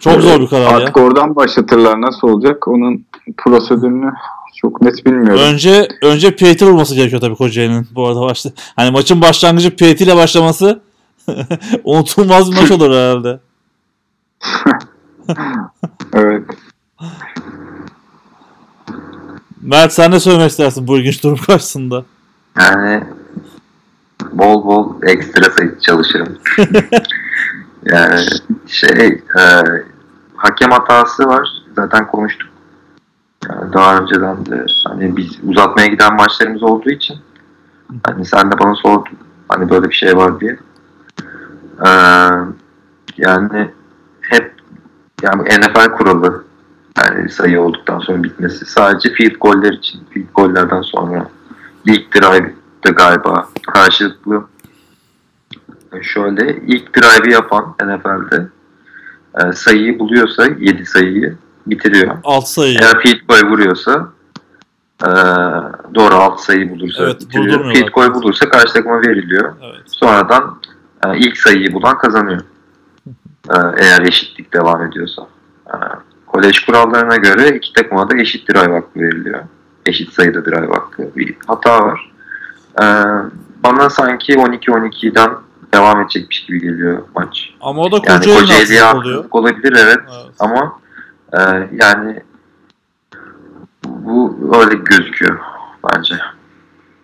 Çok 0.00 0.22
zor 0.22 0.40
bir 0.40 0.46
karar 0.46 0.70
ya. 0.70 0.76
artık 0.76 0.96
oradan 0.96 1.36
başlatırlar 1.36 2.00
nasıl 2.00 2.28
olacak 2.28 2.68
onun 2.68 3.04
prosedürünü 3.36 4.12
çok 4.56 4.82
net 4.82 5.06
bilmiyorum. 5.06 5.40
Önce 5.40 5.88
önce 6.02 6.36
PAT 6.36 6.62
vurması 6.62 6.94
gerekiyor 6.94 7.20
tabii 7.20 7.36
Kocaeli'nin 7.36 7.88
bu 7.94 8.06
arada 8.06 8.20
başta. 8.20 8.50
Hani 8.76 8.90
maçın 8.90 9.20
başlangıcı 9.20 9.76
PAT 9.76 10.00
ile 10.00 10.16
başlaması 10.16 10.82
unutulmaz 11.84 12.52
bir 12.52 12.56
maç 12.56 12.70
olur 12.70 12.90
herhalde. 12.90 13.40
Evet. 16.12 16.42
Mert 19.62 19.92
sen 19.92 20.10
ne 20.10 20.20
söylemek 20.20 20.50
istersin 20.50 20.86
bu 20.86 20.98
ilginç 20.98 21.22
durum 21.22 21.38
karşısında? 21.46 22.04
Yani 22.58 23.04
bol 24.32 24.64
bol 24.64 25.02
ekstra 25.02 25.50
sayı 25.50 25.78
çalışırım. 25.80 26.38
yani 27.84 28.20
şey 28.66 29.22
e, 29.38 29.42
hakem 30.36 30.70
hatası 30.70 31.26
var. 31.26 31.48
Zaten 31.76 32.06
konuştuk. 32.06 32.48
Yani 33.48 33.72
daha 33.72 33.98
önceden 33.98 34.46
de 34.46 34.66
hani 34.84 35.16
biz 35.16 35.38
uzatmaya 35.48 35.86
giden 35.86 36.16
maçlarımız 36.16 36.62
olduğu 36.62 36.90
için 36.90 37.16
hani 38.06 38.24
sen 38.24 38.52
de 38.52 38.58
bana 38.58 38.74
sordun 38.74 39.18
hani 39.48 39.70
böyle 39.70 39.88
bir 39.88 39.94
şey 39.94 40.16
var 40.16 40.40
diye. 40.40 40.58
Ee, 41.86 41.90
yani 43.16 43.70
hep 44.20 44.54
yani 45.22 45.42
NFL 45.42 45.92
kuralı 45.92 46.44
yani 46.96 47.28
sayı 47.28 47.60
olduktan 47.60 47.98
sonra 47.98 48.22
bitmesi 48.22 48.66
sadece 48.66 49.12
field 49.12 49.34
goller 49.40 49.72
için 49.72 50.00
field 50.10 50.26
gollerden 50.34 50.82
sonra 50.82 51.28
ilk 51.84 52.14
drive'dı 52.14 52.92
galiba 52.94 53.48
karşılıklı 53.66 54.44
şöyle 56.02 56.56
ilk 56.66 56.96
drive'ı 56.96 57.32
yapan 57.32 57.74
NFL'de 57.84 58.48
e, 59.44 59.52
sayıyı 59.52 59.98
buluyorsa 59.98 60.46
7 60.58 60.86
sayıyı 60.86 61.36
bitiriyor. 61.66 62.16
6 62.24 62.52
sayı. 62.52 62.78
Eğer 62.82 63.00
field 63.00 63.20
goal 63.28 63.50
vuruyorsa 63.50 64.08
e, 65.02 65.10
doğru 65.94 66.14
6 66.14 66.42
sayı 66.42 66.70
bulursa 66.70 67.04
Evet, 67.04 67.20
bitiriyor. 67.20 67.72
Field 67.74 67.88
goal 67.88 68.14
bulursa 68.14 68.48
karşı 68.48 68.72
takıma 68.72 69.00
veriliyor. 69.02 69.54
Evet. 69.62 69.82
Sonradan 69.86 70.60
e, 71.06 71.18
ilk 71.18 71.36
sayıyı 71.36 71.72
bulan 71.72 71.98
kazanıyor. 71.98 72.40
E, 73.50 73.56
eğer 73.76 74.00
eşitlik 74.02 74.52
devam 74.52 74.82
ediyorsa. 74.82 75.26
E, 75.66 75.74
kolej 76.36 76.60
kurallarına 76.60 77.16
göre 77.16 77.56
iki 77.56 77.72
takıma 77.72 78.10
da 78.10 78.16
eşit 78.16 78.48
drive 78.48 78.72
hakkı 78.74 79.00
veriliyor. 79.00 79.40
Eşit 79.86 80.12
sayıda 80.12 80.44
drive 80.44 80.66
hakkı. 80.66 81.10
Bir 81.16 81.36
hata 81.46 81.80
var. 81.80 82.10
E, 82.82 82.84
bana 83.62 83.90
sanki 83.90 84.32
12-12'den 84.32 85.30
devam 85.74 86.00
edecekmiş 86.00 86.46
gibi 86.46 86.60
geliyor 86.60 87.02
maç. 87.14 87.50
Ama 87.60 87.82
o 87.82 87.92
da 87.92 88.00
Yani 88.06 88.24
Kocaeli'ye 88.24 88.80
haksızlık 88.80 89.04
oluyor. 89.04 89.24
olabilir 89.30 89.76
evet. 89.78 89.98
Evet. 89.98 90.34
Ama 90.38 90.80
e, 91.32 91.40
yani 91.82 92.22
bu 93.84 94.38
öyle 94.60 94.74
gözüküyor 94.74 95.38
bence. 95.84 96.14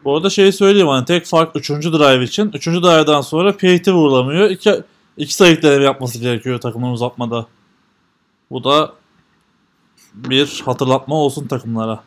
Bu 0.05 0.17
arada 0.17 0.31
şeyi 0.31 0.53
söyleyeyim 0.53 0.89
hani 0.89 1.05
tek 1.05 1.27
fark 1.27 1.57
3. 1.57 1.71
drive 1.71 2.25
için. 2.25 2.53
3. 2.55 2.67
drive'dan 2.67 3.21
sonra 3.21 3.53
PAT 3.53 3.89
vurulamıyor. 3.89 4.51
İki, 4.51 4.83
iki 5.17 5.35
sayı 5.35 5.63
deneme 5.63 5.85
yapması 5.85 6.19
gerekiyor 6.19 6.61
takımın 6.61 6.93
uzatmada. 6.93 7.47
Bu 8.51 8.65
da 8.65 8.93
bir 10.15 10.63
hatırlatma 10.65 11.15
olsun 11.15 11.47
takımlara. 11.47 12.03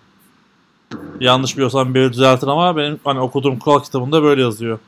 Yanlış 1.19 1.55
biliyorsam 1.55 1.95
biri 1.95 2.13
düzeltir 2.13 2.47
ama 2.47 2.77
benim 2.77 2.99
hani 3.03 3.19
okuduğum 3.19 3.59
kural 3.59 3.79
kitabında 3.79 4.23
böyle 4.23 4.41
yazıyor. 4.41 4.79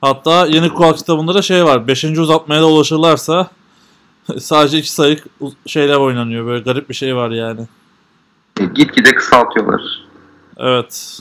Hatta 0.00 0.46
yeni 0.46 0.68
kural 0.68 0.92
kitabında 0.92 1.34
da 1.34 1.42
şey 1.42 1.64
var. 1.64 1.88
5. 1.88 2.04
uzatmaya 2.04 2.60
da 2.60 2.66
ulaşırlarsa 2.66 3.50
sadece 4.38 4.78
iki 4.78 4.92
sayı 4.92 5.20
şeyler 5.66 5.96
oynanıyor. 5.96 6.46
Böyle 6.46 6.62
garip 6.62 6.88
bir 6.88 6.94
şey 6.94 7.16
var 7.16 7.30
yani. 7.30 7.60
E, 8.60 8.64
gitgide 8.64 9.14
kısaltıyorlar. 9.14 9.82
Evet. 10.56 11.20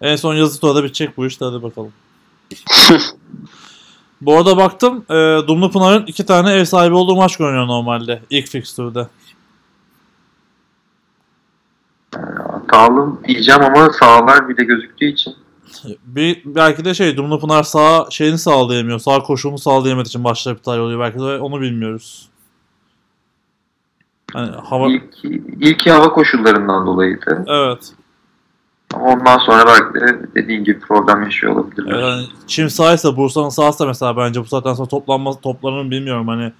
En 0.00 0.16
son 0.16 0.34
yazı 0.34 0.60
turda 0.60 0.84
bitecek 0.84 1.16
bu 1.16 1.26
işte 1.26 1.44
hadi 1.44 1.62
bakalım. 1.62 1.92
Bu 4.26 4.36
arada 4.36 4.56
baktım 4.56 5.04
e, 5.10 5.14
Dumlu 5.48 5.70
Pınar'ın 5.70 6.06
iki 6.06 6.26
tane 6.26 6.52
ev 6.52 6.64
sahibi 6.64 6.94
olduğu 6.94 7.16
maç 7.16 7.36
görünüyor 7.36 7.66
normalde 7.66 8.22
ilk 8.30 8.48
fikstürde. 8.48 9.08
Hatalı 12.50 13.24
diyeceğim 13.24 13.62
ama 13.62 13.92
sağlar 13.92 14.48
bile 14.48 14.64
gözüktüğü 14.64 15.06
için 15.06 15.34
Bir, 16.06 16.42
belki 16.44 16.84
de 16.84 16.94
şey 16.94 17.16
Dumlu 17.16 17.40
Pınar 17.40 17.62
sağ 17.62 18.06
şeyini 18.10 18.38
sağlayamıyor. 18.38 18.98
Sağ 18.98 19.18
koşulunu 19.18 19.58
sağlayamadığı 19.58 20.08
için 20.08 20.20
maçlar 20.20 20.52
iptal 20.52 20.78
oluyor. 20.78 21.00
Belki 21.00 21.18
de 21.18 21.22
onu 21.22 21.60
bilmiyoruz. 21.60 22.28
Hani 24.32 24.50
hava... 24.50 24.88
ilk, 24.88 25.24
ilk 25.60 25.86
hava 25.86 26.08
koşullarından 26.08 26.86
dolayıydı. 26.86 27.44
Evet. 27.48 27.92
Ama 28.94 29.06
ondan 29.06 29.38
sonra 29.38 29.66
belki 29.66 30.00
de 30.00 30.34
dediğin 30.34 30.64
gibi 30.64 30.80
problem 30.80 31.22
yaşıyor 31.22 31.56
olabilirler. 31.56 31.92
Evet, 31.92 32.04
hani 32.04 32.26
çim 32.46 32.70
sahaysa 32.70 33.16
Bursa'nın 33.16 33.48
sahası 33.48 33.86
mesela 33.86 34.16
bence 34.16 34.40
bu 34.40 34.44
saatten 34.44 34.74
sonra 34.74 34.88
toplanma 34.88 35.40
toplanır 35.40 35.90
bilmiyorum. 35.90 36.28
Hani 36.28 36.52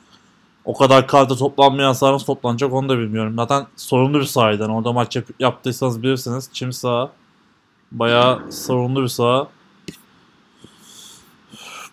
o 0.65 0.79
kadar 0.79 1.07
karda 1.07 1.37
toplanmayan 1.37 1.93
saha 1.93 2.19
toplanacak 2.19 2.73
onu 2.73 2.89
da 2.89 2.99
bilmiyorum. 2.99 3.35
Zaten 3.37 3.67
sorunlu 3.77 4.21
bir. 4.21 4.61
Yani 4.61 4.73
orada 4.73 4.93
maç 4.93 5.17
yap- 5.17 5.41
yaptıysanız 5.41 6.03
bilirsiniz. 6.03 6.51
Çim 6.53 6.73
saha. 6.73 7.11
Bayağı 7.93 8.53
sorunlu 8.53 9.03
bir 9.03 9.09
saha. 9.09 9.49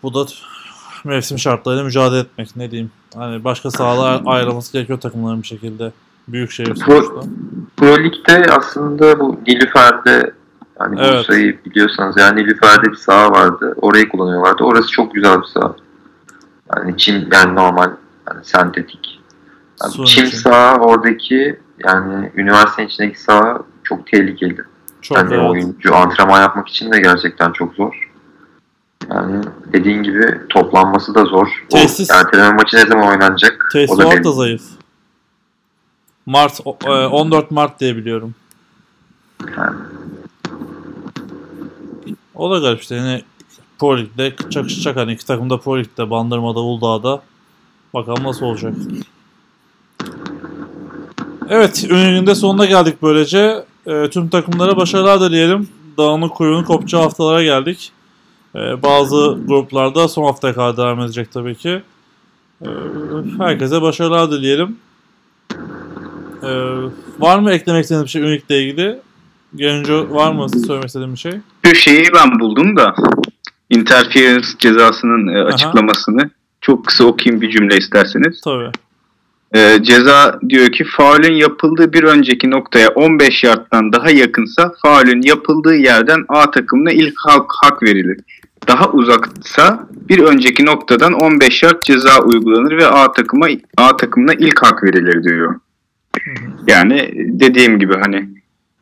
Bu 0.04 0.14
da 0.14 0.26
mevsim 1.04 1.40
şartlarıyla 1.40 1.84
mücadele 1.84 2.20
etmek 2.20 2.56
ne 2.56 2.72
diyeyim. 2.72 2.92
Hani 3.16 3.44
başka 3.44 3.72
sahalar 3.72 4.22
ayrılması 4.26 4.74
gerekiyor 4.74 5.00
takımların 5.00 5.42
bir 5.42 5.48
şekilde. 5.48 5.92
Büyük 6.28 6.52
şehir 6.52 6.76
sonuçta. 6.76 7.14
Pro 7.78 8.04
Lig'de 8.04 8.46
aslında 8.52 9.20
bu 9.20 9.40
Nilüfer'de 9.48 10.34
hani 10.80 11.00
Evet. 11.02 11.20
Bursa'yı 11.20 11.60
biliyorsanız 11.66 12.18
yani 12.18 12.42
Nilüfer'de 12.42 12.92
bir 12.92 12.96
saha 12.96 13.32
vardı. 13.32 13.74
Orayı 13.82 14.10
kullanıyorlardı. 14.10 14.64
Orası 14.64 14.92
çok 14.92 15.14
güzel 15.14 15.40
bir 15.42 15.48
saha. 15.48 15.76
Yani 16.76 16.98
çim 16.98 17.28
yani 17.34 17.56
normal 17.56 17.92
yani 18.30 18.40
sentetik. 18.46 19.22
Yani 19.84 20.04
içi. 20.04 20.28
saha 20.38 20.76
oradaki 20.80 21.60
yani 21.86 22.32
üniversitenin 22.36 22.88
içindeki 22.88 23.22
saha 23.22 23.60
çok 23.84 24.08
tehlikeli. 24.08 24.58
Çok 25.02 25.18
Yani 25.18 25.34
evet. 25.34 25.50
oyuncu 25.50 25.96
antrenman 25.96 26.42
yapmak 26.42 26.68
için 26.68 26.92
de 26.92 27.00
gerçekten 27.00 27.52
çok 27.52 27.74
zor. 27.74 28.12
Yani 29.10 29.42
dediğin 29.74 30.04
gibi 30.04 30.38
toplanması 30.50 31.16
da 31.16 31.26
zor. 31.26 31.66
Tesis- 31.70 32.14
O 32.14 32.18
erteleme 32.20 32.54
maçı 32.54 32.78
ne 32.78 32.86
zaman 32.86 33.08
oynanacak? 33.08 33.70
o 33.90 33.98
da 33.98 34.24
da 34.24 34.32
zayıf. 34.32 34.62
Mart 36.26 36.60
o- 36.66 36.78
e, 36.86 37.08
14 37.08 37.52
Mart 37.52 37.80
diye 37.80 37.96
biliyorum. 37.98 38.36
O 42.36 42.52
da 42.52 42.60
garip 42.60 42.82
işte 42.82 42.96
yine 42.96 43.22
Pro 43.80 43.98
Lig'de 43.98 44.36
çakışacak 44.50 44.96
hani 44.98 45.14
iki 45.14 45.26
takım 45.26 45.50
da 45.50 45.58
Pro 45.58 45.80
Lig'de 45.80 46.10
Bandırma'da 46.10 46.60
Uludağ'da. 46.60 47.22
Bakalım 47.94 48.24
nasıl 48.24 48.46
olacak. 48.46 48.74
Evet 51.50 51.84
ünlünün 51.90 52.28
de 52.28 52.36
sonuna 52.36 52.66
geldik 52.66 52.96
böylece. 53.02 53.66
E, 53.88 54.10
tüm 54.10 54.30
takımlara 54.30 54.78
başarılar 54.78 55.22
dileyelim. 55.22 55.70
Dağınık 55.98 56.32
kuyunun 56.36 56.64
kopacağı 56.64 57.02
haftalara 57.02 57.44
geldik. 57.44 57.92
E, 58.56 58.84
bazı 58.84 59.38
gruplarda 59.46 60.08
son 60.08 60.24
haftaya 60.26 60.54
kadar 60.54 60.78
devam 60.78 61.00
edecek 61.02 61.32
tabii 61.32 61.56
ki. 61.56 61.82
E, 62.62 62.68
herkese 63.38 63.82
başarılar 63.82 64.32
dileyelim. 64.32 64.78
E, 66.44 66.50
var 67.20 67.40
mı 67.40 67.52
eklemek 67.52 67.84
istediğiniz 67.84 68.06
bir 68.06 68.10
şey 68.10 68.22
Ünlük'le 68.22 68.50
ilgili? 68.50 69.00
Genco 69.56 70.16
var 70.16 70.32
mı 70.32 70.50
söylemek 70.50 70.88
istediğin 70.88 71.14
bir 71.14 71.20
şey? 71.20 71.34
Şu 71.66 71.76
şeyi 71.76 72.06
ben 72.16 72.40
buldum 72.40 72.78
da 72.78 72.96
interference 73.70 74.48
cezasının 74.60 75.28
e, 75.28 75.44
açıklamasını 75.44 76.30
çok 76.62 76.86
kısa 76.86 77.04
okuyayım 77.04 77.42
bir 77.42 77.50
cümle 77.50 77.78
isterseniz. 77.78 78.42
Tabii. 78.42 78.72
Ee, 79.56 79.78
ceza 79.82 80.40
diyor 80.50 80.72
ki 80.72 80.84
faulün 80.84 81.34
yapıldığı 81.34 81.94
bir 81.94 82.04
önceki 82.04 82.52
noktaya 82.52 82.90
15 82.90 83.44
yardtan 83.44 83.94
daha 83.94 84.10
yakınsa 84.10 84.74
faulün 84.82 85.22
yapıldığı 85.22 85.76
yerden 85.76 86.26
A 86.30 86.52
takımına 86.52 86.92
ilk 86.92 87.14
hak, 87.18 87.52
hak 87.64 87.84
verilir. 87.84 88.20
Daha 88.68 88.90
uzaksa 88.90 89.88
bir 90.10 90.20
önceki 90.20 90.66
noktadan 90.66 91.14
15 91.14 91.64
yard 91.64 91.84
ceza 91.84 92.22
uygulanır 92.22 92.78
ve 92.78 92.88
A 92.88 93.12
takıma 93.12 93.48
A 93.78 93.98
takımına 93.98 94.34
ilk 94.34 94.64
hak 94.64 94.84
verilir 94.84 95.24
diyor. 95.24 95.56
Yani 96.68 97.12
dediğim 97.16 97.80
gibi 97.80 97.94
hani 97.94 98.30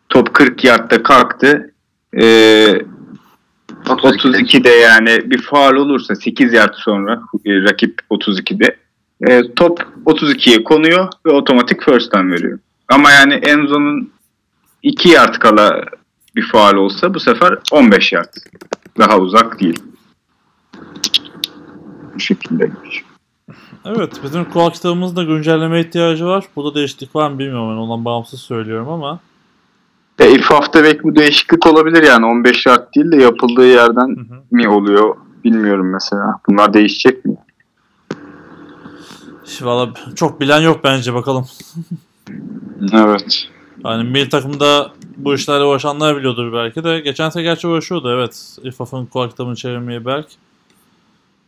top 0.10 0.34
40 0.34 0.64
yardta 0.64 1.04
kalktı. 1.04 1.74
Ee, 2.22 2.82
32'de 3.86 4.70
yani 4.70 5.32
bir 5.32 5.42
faal 5.42 5.74
olursa 5.74 6.16
8 6.16 6.54
yard 6.54 6.74
sonra 6.74 7.22
e, 7.46 7.62
rakip 7.62 8.02
32'de 8.10 8.78
e, 9.28 9.54
top 9.56 9.80
32'ye 10.06 10.64
konuyor 10.64 11.08
ve 11.26 11.32
otomatik 11.32 11.84
first 11.84 12.14
down 12.14 12.32
veriyor. 12.32 12.60
Ama 12.88 13.12
yani 13.12 13.34
Enzo'nun 13.34 14.12
2 14.84 15.10
yard 15.10 15.36
kala 15.36 15.84
bir 16.36 16.48
faal 16.48 16.74
olsa 16.74 17.14
bu 17.14 17.20
sefer 17.20 17.58
15 17.72 18.12
yard. 18.12 18.34
Daha 18.98 19.18
uzak 19.18 19.60
değil. 19.60 19.84
Bu 22.16 22.20
şekilde. 22.20 22.72
Evet 23.86 24.20
bizim 24.24 24.46
kural 24.46 24.70
kitabımızda 24.70 25.24
güncelleme 25.24 25.82
ihtiyacı 25.82 26.26
var. 26.26 26.46
Burada 26.56 26.76
değişiklik 26.76 27.16
var 27.16 27.30
mı 27.30 27.40
bilmiyorum. 27.40 27.70
Ben 27.72 27.82
ondan 27.82 28.06
bağımsız 28.06 28.42
söylüyorum 28.42 28.90
ama. 28.90 29.20
E, 30.20 30.32
ilk 30.32 30.46
hafta 30.46 30.84
belki 30.84 31.04
bu 31.04 31.16
değişiklik 31.16 31.68
olabilir 31.68 32.04
yani 32.04 32.26
15 32.26 32.66
yard 32.66 32.96
değil 32.96 33.12
de 33.12 33.18
yapıldığı 33.18 33.68
yerden 33.68 34.08
Hı 34.08 34.36
hı. 34.36 34.42
mi 34.52 34.70
oluyor 34.70 35.16
bilmiyorum 35.44 35.92
mesela. 35.92 36.40
Bunlar 36.50 36.74
değişecek 36.74 37.26
mi? 37.26 37.38
Valla 39.62 39.94
çok 40.16 40.42
bilen 40.42 40.62
yok 40.62 40.80
bence 40.84 41.14
bakalım. 41.14 41.46
Evet. 42.94 43.48
Yani 43.86 44.10
milli 44.10 44.30
takımda 44.30 44.92
bu 45.18 45.36
işlerle 45.36 45.64
uğraşanlar 45.64 46.18
biliyordur 46.18 46.54
belki 46.54 46.84
de. 46.84 47.00
Geçen 47.00 47.30
sene 47.30 47.44
gerçi 47.44 47.68
uğraşıyordu 47.68 48.14
evet. 48.14 48.58
İFAF'ın 48.64 49.06
kural 49.06 49.30
kitabını 49.30 49.56
çevirmeye 49.56 50.06
Berk. 50.06 50.28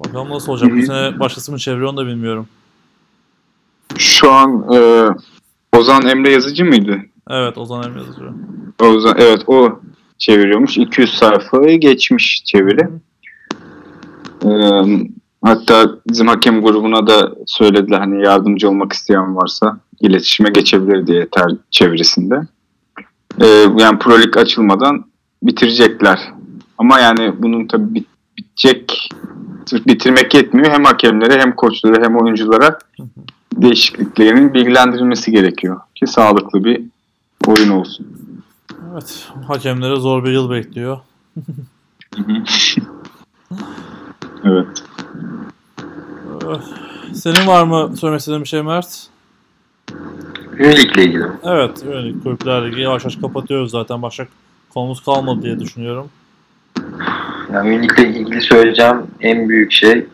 Bakalım 0.06 0.30
nasıl 0.30 0.52
olacak. 0.52 0.72
Bu 0.78 0.82
sene 0.82 1.20
başkası 1.20 1.52
mı 1.52 1.58
çeviriyor 1.58 1.90
onu 1.90 1.98
da 1.98 2.06
bilmiyorum. 2.06 2.48
Şu 3.98 4.32
an 4.32 4.66
e, 4.74 5.08
Ozan 5.78 6.08
Emre 6.08 6.32
Yazıcı 6.32 6.66
mıydı? 6.66 7.00
Evet 7.30 7.58
Ozan 7.58 7.84
Emre 7.84 8.00
yazıyor. 8.00 8.34
Ozan, 8.82 9.16
evet 9.20 9.44
o 9.48 9.80
çeviriyormuş. 10.18 10.78
200 10.78 11.14
sayfayı 11.14 11.80
geçmiş 11.80 12.44
çeviri. 12.46 12.90
E, 14.46 14.52
hatta 15.44 15.90
bizim 16.08 16.28
hakem 16.28 16.62
grubuna 16.62 17.08
da 17.08 17.32
söylediler 17.46 18.00
hani 18.00 18.24
yardımcı 18.24 18.70
olmak 18.70 18.94
isteyen 18.94 19.36
varsa 19.36 19.80
iletişime 20.00 20.50
geçebilir 20.50 21.08
diye 21.08 21.28
ter 21.30 21.52
çevirisinde. 21.72 22.48
E, 23.42 23.48
yani 23.78 24.00
Pro 24.00 24.20
Lig 24.22 24.38
açılmadan 24.38 25.06
bitirecekler. 25.44 26.20
Ama 26.78 27.00
yani 27.00 27.34
bunun 27.40 27.68
tabii 27.68 27.94
bit- 27.94 28.08
bitecek 28.38 29.10
sırf 29.66 29.88
bitirmek 29.88 30.34
yetmiyor. 30.34 30.72
Hem 30.72 30.84
hakemlere 30.84 31.42
hem 31.42 31.56
koçlara 31.56 32.06
hem 32.06 32.18
oyunculara 32.18 32.80
değişikliklerinin 33.56 34.54
bilgilendirilmesi 34.54 35.32
gerekiyor. 35.32 35.80
Ki 35.96 36.08
sağlıklı 36.08 36.64
bir 36.64 36.82
oyun 37.48 37.70
olsun. 37.70 38.08
Evet 38.92 39.28
hakemlere 39.48 39.96
zor 39.96 40.24
bir 40.24 40.32
yıl 40.32 40.50
bekliyor. 40.50 41.00
Evet. 44.44 44.84
Senin 47.14 47.48
var 47.48 47.64
mı 47.64 47.98
söylemek 47.98 48.20
istediğin 48.20 48.44
bir 48.44 48.48
şey 48.48 48.62
Mert? 48.62 49.08
Üyelikle 50.58 51.04
ilgili. 51.04 51.24
Evet 51.44 51.86
öyle 51.86 52.20
kulüpler 52.20 52.72
ligi 52.72 52.82
yavaş 52.82 53.04
yavaş 53.04 53.16
kapatıyoruz 53.16 53.72
zaten. 53.72 54.02
Başka 54.02 54.28
konumuz 54.70 55.04
kalmadı 55.04 55.42
diye 55.42 55.60
düşünüyorum. 55.60 56.10
Yani 57.54 57.70
üyelikle 57.70 58.08
ilgili 58.08 58.42
söyleyeceğim 58.42 58.98
en 59.22 59.50
büyük 59.50 59.72
şey 59.72 60.08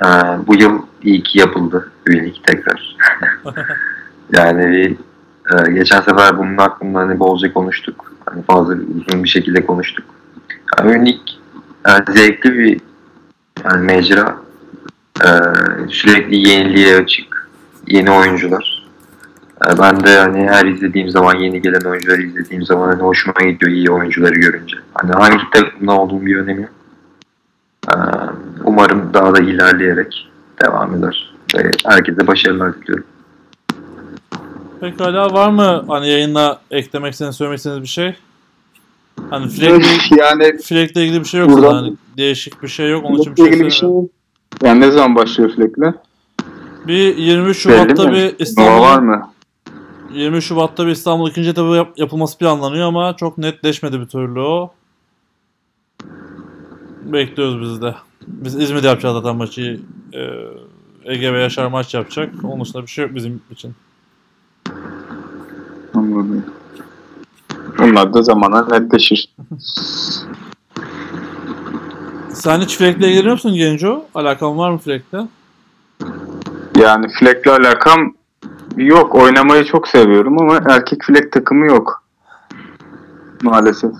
e, 0.00 0.06
bu 0.46 0.54
yıl 0.54 0.82
iyi 1.02 1.22
ki 1.22 1.38
yapıldı 1.38 1.92
üyelik 2.06 2.44
tekrar. 2.44 2.96
yani 4.32 4.70
bir, 4.70 4.96
e, 5.52 5.72
geçen 5.72 6.00
sefer 6.00 6.38
bunun 6.38 6.56
hakkında 6.56 6.98
hani 6.98 7.18
bolca 7.18 7.52
konuştuk. 7.52 8.12
Hani 8.26 8.42
fazla 8.42 8.74
uzun 8.74 9.24
bir 9.24 9.28
şekilde 9.28 9.66
konuştuk. 9.66 10.04
Yani 10.78 10.92
üyelik 10.92 11.40
yani 11.86 12.04
zevkli 12.08 12.58
bir 12.58 12.80
yani 13.64 13.84
mecra. 13.84 14.36
E, 15.20 15.28
sürekli 15.88 16.48
yeniliğe 16.48 16.96
açık. 16.96 17.48
Yeni 17.86 18.10
oyuncular. 18.10 18.71
Ben 19.78 20.04
de 20.04 20.18
hani 20.18 20.48
her 20.48 20.66
izlediğim 20.66 21.08
zaman 21.10 21.34
yeni 21.34 21.62
gelen 21.62 21.80
oyuncuları 21.90 22.22
izlediğim 22.22 22.64
zaman 22.64 22.88
hani 22.88 23.02
hoşuma 23.02 23.40
gidiyor 23.40 23.72
iyi 23.72 23.90
oyuncuları 23.90 24.34
görünce. 24.34 24.76
Hani 24.94 25.12
hangi 25.12 25.50
takımda 25.52 25.92
olduğum 25.92 26.26
bir 26.26 26.36
önemi 26.36 26.62
yok. 26.62 26.70
Ee, 27.88 27.98
Umarım 28.64 29.14
daha 29.14 29.34
da 29.34 29.40
ilerleyerek 29.40 30.28
devam 30.62 30.94
eder. 30.94 31.34
Herkese 31.86 32.26
başarılar 32.26 32.74
diliyorum. 32.82 33.04
Pekala 34.80 35.32
var 35.32 35.50
mı 35.50 35.84
hani 35.88 36.08
yayına 36.08 36.58
eklemek 36.70 37.12
istediğiniz 37.12 37.36
söylemek 37.36 37.58
istediğiniz 37.58 37.82
bir 37.82 37.88
şey? 37.88 38.14
Hani 39.30 39.48
Fleck'le 39.48 40.12
yani 40.18 40.58
Fleck'le 40.58 40.96
ilgili 40.96 41.20
bir 41.20 41.24
şey 41.24 41.40
yok 41.40 41.50
Buradan- 41.50 41.62
zaten. 41.62 41.82
Hani 41.84 41.96
değişik 42.16 42.62
bir 42.62 42.68
şey 42.68 42.90
yok. 42.90 43.04
Onun 43.04 43.18
için 43.18 43.36
bir 43.36 43.42
şey 43.42 43.50
ilgili 43.50 43.64
bir 43.64 43.70
şey 43.70 43.88
yani 44.62 44.80
ne 44.80 44.90
zaman 44.90 45.16
başlıyor 45.16 45.50
Fleck'le? 45.56 45.94
Bir 46.86 47.16
23 47.16 47.66
Belli 47.66 47.74
Şubat'ta 47.78 48.12
bir 48.12 48.22
Nova 48.22 48.26
var 48.26 48.34
İstanbul 48.38 49.02
mı? 49.06 49.31
23 50.14 50.44
Şubat'ta 50.44 50.86
bir 50.86 50.92
İstanbul 50.92 51.30
ikinci 51.30 51.48
etabı 51.50 51.74
yap- 51.76 51.98
yapılması 51.98 52.38
planlanıyor 52.38 52.88
ama 52.88 53.16
çok 53.16 53.38
netleşmedi 53.38 54.00
bir 54.00 54.06
türlü 54.06 54.40
o. 54.40 54.72
Bekliyoruz 57.02 57.60
biz 57.60 57.82
de. 57.82 57.94
Biz 58.26 58.54
İzmir'de 58.60 58.86
yapacağız 58.86 59.16
zaten 59.16 59.36
maçı. 59.36 59.80
Ee, 60.12 60.28
Ege 61.04 61.32
ve 61.32 61.40
Yaşar 61.40 61.66
maç 61.66 61.94
yapacak. 61.94 62.34
Onun 62.44 62.60
dışında 62.64 62.82
bir 62.82 62.86
şey 62.86 63.04
yok 63.04 63.14
bizim 63.14 63.42
için. 63.50 63.74
Anladım. 65.94 66.44
Bunlar 67.78 68.14
da 68.14 68.22
zamana 68.22 68.66
netleşir. 68.78 69.28
Sen 72.34 72.60
hiç 72.60 72.76
Fleck'le 72.76 72.96
ilgileniyor 73.02 73.32
musun 73.32 73.54
Genco? 73.54 74.04
Alakan 74.14 74.58
var 74.58 74.70
mı 74.70 74.78
Fleck'le? 74.78 75.26
Yani 76.80 77.08
Fleck'le 77.08 77.46
alakam 77.46 78.14
yok. 78.76 79.14
Oynamayı 79.14 79.64
çok 79.64 79.88
seviyorum 79.88 80.40
ama 80.40 80.60
erkek 80.68 81.04
Fleck 81.04 81.32
takımı 81.32 81.66
yok. 81.66 82.02
Maalesef. 83.42 83.90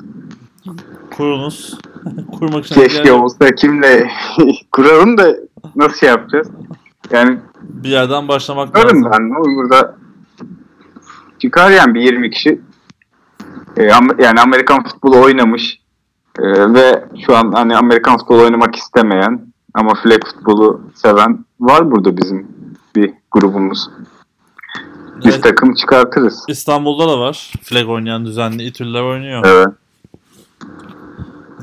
Kurunuz. 1.17 1.79
Kurmak 2.39 2.67
için 2.67 2.75
Keşke 2.75 3.09
yani 3.09 3.23
olsa 3.23 3.55
kimle 3.55 4.11
kuralım 4.73 5.19
da 5.19 5.37
nasıl 5.77 6.07
yapacağız? 6.07 6.49
Yani 7.11 7.39
bir 7.63 7.89
yerden 7.89 8.29
başlamak 8.29 8.77
lazım. 8.77 9.11
ben 9.13 9.31
o 9.41 9.45
burada 9.45 9.97
çıkar 11.39 11.71
yani 11.71 11.95
bir 11.95 12.01
20 12.01 12.31
kişi 12.31 12.61
e, 13.77 13.83
Am- 13.83 14.23
yani 14.23 14.41
Amerikan 14.41 14.85
futbolu 14.85 15.21
oynamış 15.21 15.81
e, 16.39 16.75
ve 16.75 17.05
şu 17.27 17.37
an 17.37 17.53
hani 17.53 17.77
Amerikan 17.77 18.19
futbolu 18.19 18.43
oynamak 18.43 18.77
istemeyen 18.77 19.47
ama 19.75 19.95
flag 19.95 20.25
futbolu 20.27 20.81
seven 20.95 21.45
var 21.61 21.91
burada 21.91 22.17
bizim 22.17 22.47
bir 22.97 23.15
grubumuz. 23.31 23.91
Biz 25.25 25.35
Evet, 25.35 25.43
takım 25.43 25.75
çıkartırız. 25.75 26.45
İstanbul'da 26.49 27.09
da 27.09 27.19
var. 27.21 27.51
Flag 27.63 27.89
oynayan 27.89 28.27
düzenli 28.27 28.63
İTÜ'lüler 28.65 29.03
oynuyor. 29.03 29.43
Evet. 29.47 29.69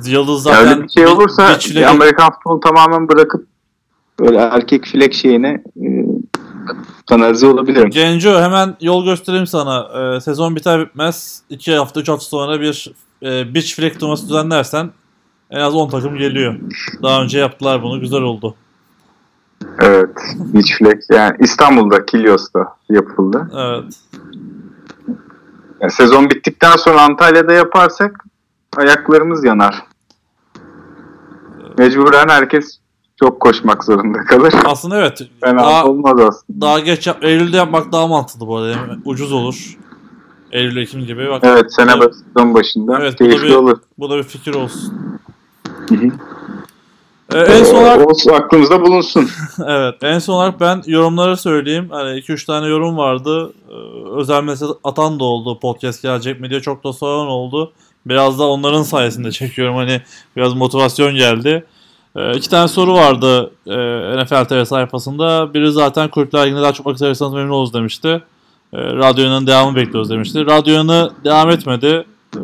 Yıldız 0.05 0.43
zaten 0.43 0.67
öyle 0.67 0.83
bir 0.83 0.89
şey 0.89 1.03
bir- 1.05 1.09
olursa 1.11 1.47
beach 1.49 1.67
flag'e- 1.67 1.85
Amerikan 1.87 2.31
futbolu 2.33 2.59
tamamen 2.59 3.07
bırakıp 3.09 3.47
böyle 4.19 4.37
erkek 4.37 4.85
flag 4.85 5.13
şeyine 5.13 5.63
e, 5.77 5.87
kanalize 7.09 7.47
olabilirim. 7.47 7.89
Genco 7.89 8.39
hemen 8.41 8.75
yol 8.81 9.05
göstereyim 9.05 9.47
sana. 9.47 9.87
Ee, 10.15 10.21
sezon 10.21 10.55
biter 10.55 10.81
bitmez 10.85 11.41
2 11.49 11.75
hafta 11.75 11.99
3 12.01 12.09
hafta 12.09 12.25
sonra 12.25 12.61
bir 12.61 12.93
e, 13.23 13.55
beach 13.55 13.75
flag 13.75 13.99
turnuvası 13.99 14.29
düzenlersen 14.29 14.91
en 15.51 15.59
az 15.59 15.75
10 15.75 15.89
takım 15.89 16.17
geliyor. 16.17 16.55
Daha 17.03 17.21
önce 17.23 17.39
yaptılar 17.39 17.83
bunu. 17.83 17.99
Güzel 17.99 18.21
oldu. 18.21 18.55
Evet. 19.79 20.09
Beach 20.35 20.77
flag 20.77 20.97
yani 21.11 21.35
İstanbul'da 21.39 22.05
Kilyos'ta 22.05 22.75
yapıldı. 22.89 23.47
Evet. 23.57 23.93
Yani 25.81 25.91
sezon 25.91 26.29
bittikten 26.29 26.75
sonra 26.75 27.01
Antalya'da 27.01 27.53
yaparsak 27.53 28.25
ayaklarımız 28.77 29.43
yanar. 29.43 29.83
Mecburen 31.77 32.27
herkes 32.29 32.79
çok 33.19 33.39
koşmak 33.39 33.83
zorunda 33.83 34.19
kalır. 34.25 34.53
Aslında 34.65 34.97
evet. 34.97 35.21
Fena 35.43 35.59
Daha, 35.59 35.85
olmaz 35.85 36.19
aslında. 36.19 36.61
daha 36.61 36.79
geç 36.79 37.07
yap- 37.07 37.23
Eylül'de 37.23 37.57
yapmak 37.57 37.91
daha 37.91 38.07
mantıklı 38.07 38.47
bu 38.47 38.57
arada. 38.57 38.69
Yani 38.69 38.93
ucuz 39.05 39.31
olur. 39.31 39.77
Eylül 40.51 40.77
Ekim 40.77 41.05
gibi. 41.05 41.29
Bak, 41.29 41.41
Evet 41.45 41.73
sene 41.73 41.91
bu, 41.97 41.99
da, 42.01 42.05
başı, 42.05 42.17
sezon 42.33 42.53
başında 42.53 42.99
Evet, 43.01 43.13
bu 43.13 43.17
keyifli 43.17 43.47
bir- 43.47 43.55
olur. 43.55 43.77
bu 43.99 44.09
da 44.09 44.17
bir 44.17 44.23
fikir 44.23 44.53
olsun. 44.53 44.93
Hı 45.89 45.95
hı. 45.95 46.09
Ee, 47.33 47.37
en 47.39 47.63
son 47.63 47.75
olarak 47.75 48.29
O 48.29 48.35
aklımızda 48.35 48.81
bulunsun. 48.81 49.29
evet 49.67 50.03
en 50.03 50.19
son 50.19 50.33
olarak 50.33 50.59
ben 50.59 50.83
yorumları 50.85 51.37
söyleyeyim. 51.37 51.87
Hani 51.91 52.19
2-3 52.19 52.45
tane 52.45 52.67
yorum 52.67 52.97
vardı. 52.97 53.53
Ee, 53.69 53.73
özel 54.15 54.43
mesaj 54.43 54.69
atan 54.83 55.19
da 55.19 55.23
oldu. 55.23 55.59
Podcast 55.59 56.01
gelecek 56.01 56.39
mi 56.39 56.49
diye 56.49 56.59
çok 56.59 56.83
da 56.83 56.93
soran 56.93 57.27
oldu. 57.27 57.71
Biraz 58.05 58.39
da 58.39 58.47
onların 58.47 58.83
sayesinde 58.83 59.31
çekiyorum. 59.31 59.75
Hani 59.75 60.01
biraz 60.35 60.53
motivasyon 60.53 61.15
geldi. 61.15 61.65
Ee, 62.15 62.37
iki 62.37 62.49
tane 62.49 62.67
soru 62.67 62.93
vardı 62.93 63.51
e, 63.67 64.23
NFL 64.23 64.45
TV 64.45 64.63
sayfasında. 64.63 65.53
Biri 65.53 65.71
zaten 65.71 66.09
kulüpler 66.09 66.45
liginde 66.47 66.61
daha 66.61 66.73
çok 66.73 66.85
vakit 66.85 67.01
ayırırsanız 67.01 67.33
memnun 67.33 67.49
oluruz 67.49 67.73
demişti. 67.73 68.21
E, 68.73 68.77
radyonun 68.77 69.47
devamı 69.47 69.75
bekliyoruz 69.75 70.09
demişti. 70.09 70.45
Radyonun 70.45 71.11
devam 71.23 71.49
etmedi. 71.49 72.05
Ee, 72.35 72.39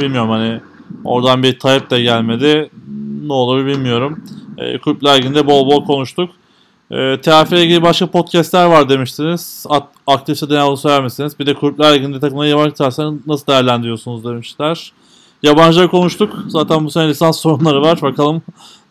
bilmiyorum 0.00 0.30
hani 0.30 0.60
oradan 1.04 1.42
bir 1.42 1.58
talep 1.58 1.90
de 1.90 2.02
gelmedi. 2.02 2.70
Ne 3.30 3.34
olur 3.34 3.66
bilmiyorum. 3.66 4.24
E, 4.58 4.78
kulüpler 4.78 5.18
liginde 5.18 5.46
bol 5.46 5.66
bol 5.66 5.84
konuştuk. 5.84 6.30
E, 6.90 7.20
TFF 7.20 7.52
ile 7.52 7.62
ilgili 7.62 7.82
başka 7.82 8.06
podcastler 8.06 8.66
var 8.66 8.88
demiştiniz. 8.88 9.66
At, 9.68 9.88
aktifse 10.06 10.50
devamlı 10.50 10.76
söyler 10.76 11.02
misiniz? 11.02 11.38
Bir 11.38 11.46
de 11.46 11.54
kulüpler 11.54 11.94
liginde 11.94 12.20
takımları 12.20 12.48
yabancı 12.48 12.70
tutarsanız 12.70 13.26
nasıl 13.26 13.46
değerlendiriyorsunuz 13.46 14.24
demişler. 14.24 14.92
Yabancıları 15.42 15.88
konuştuk. 15.88 16.36
Zaten 16.48 16.84
bu 16.84 16.90
sene 16.90 17.08
lisans 17.08 17.40
sorunları 17.40 17.82
var. 17.82 18.02
Bakalım 18.02 18.42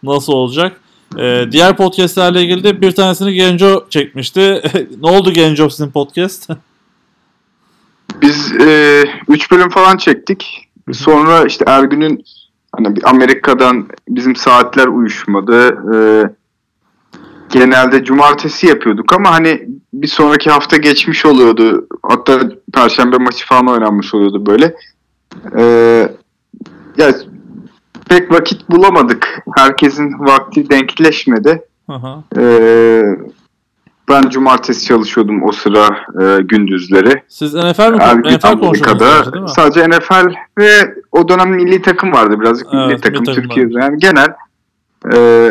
nasıl 0.04 0.34
olacak. 0.34 0.82
Ee, 1.18 1.46
diğer 1.52 1.78
podcastlerle 1.78 2.44
ilgili 2.44 2.64
de 2.64 2.82
bir 2.82 2.92
tanesini 2.92 3.34
Genco 3.34 3.86
çekmişti. 3.90 4.62
ne 5.02 5.10
oldu 5.10 5.32
Genco 5.32 5.70
sizin 5.70 5.92
podcast? 5.92 6.50
Biz 8.22 8.52
3 9.28 9.52
bölüm 9.52 9.70
falan 9.70 9.98
çektik. 9.98 10.68
Sonra 10.94 11.46
işte 11.46 11.66
Ergün'ün 11.68 12.26
hani 12.76 12.96
Amerika'dan 13.04 13.88
bizim 14.10 14.36
saatler 14.36 14.88
uyuşmadı. 14.88 15.68
Ee, 15.94 16.24
genelde 17.50 18.04
cumartesi 18.04 18.68
yapıyorduk 18.68 19.14
ama 19.14 19.32
hani 19.32 19.68
bir 19.94 20.08
sonraki 20.08 20.50
hafta 20.50 20.78
geçmiş 20.78 21.26
oluyordu. 21.26 21.88
Hatta 22.04 22.40
perşembe 22.74 23.18
maçı 23.18 23.46
falan 23.46 23.68
oynanmış 23.68 24.14
oluyordu 24.14 24.46
böyle. 24.46 24.76
Ee, 25.58 26.10
ya 26.98 27.16
pek 28.10 28.32
vakit 28.32 28.70
bulamadık. 28.70 29.44
Herkesin 29.58 30.20
vakti 30.20 30.70
denkleşmedi. 30.70 31.62
Aha. 31.88 32.24
Ee, 32.38 33.04
ben 34.10 34.30
cumartesi 34.30 34.86
çalışıyordum 34.86 35.44
o 35.44 35.52
sıra 35.52 35.88
e, 36.22 36.42
gündüzleri. 36.42 37.24
Siz 37.28 37.54
NFL 37.54 37.90
mi? 37.92 37.98
Ergün 38.02 38.30
NFL 38.38 38.60
konuşuyordunuz 38.60 39.34
değil 39.34 39.44
mi? 39.44 39.50
sadece 39.50 39.88
NFL 39.90 40.34
ve 40.60 40.70
o 41.12 41.30
dönem 41.30 41.50
milli 41.52 41.82
takım 41.82 42.12
vardı 42.12 42.40
birazcık 42.42 42.68
Evet, 42.74 42.88
milli 42.88 43.02
takım 43.02 43.24
takım 43.24 43.44
Türkiye'de 43.44 43.74
vardı. 43.74 43.86
yani 43.86 43.98
genel 44.00 44.28
e, 45.14 45.50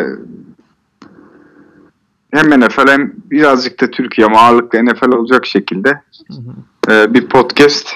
hem 2.33 2.59
NFL 2.61 2.87
hem 2.87 3.13
birazcık 3.31 3.81
da 3.81 3.91
Türkiye 3.91 4.27
ama 4.27 4.39
ağırlıklı 4.39 4.85
NFL 4.85 5.13
olacak 5.15 5.45
şekilde 5.45 5.89
Hı 6.27 6.33
hı. 6.91 6.93
e, 6.93 7.13
bir 7.13 7.27
podcast 7.27 7.87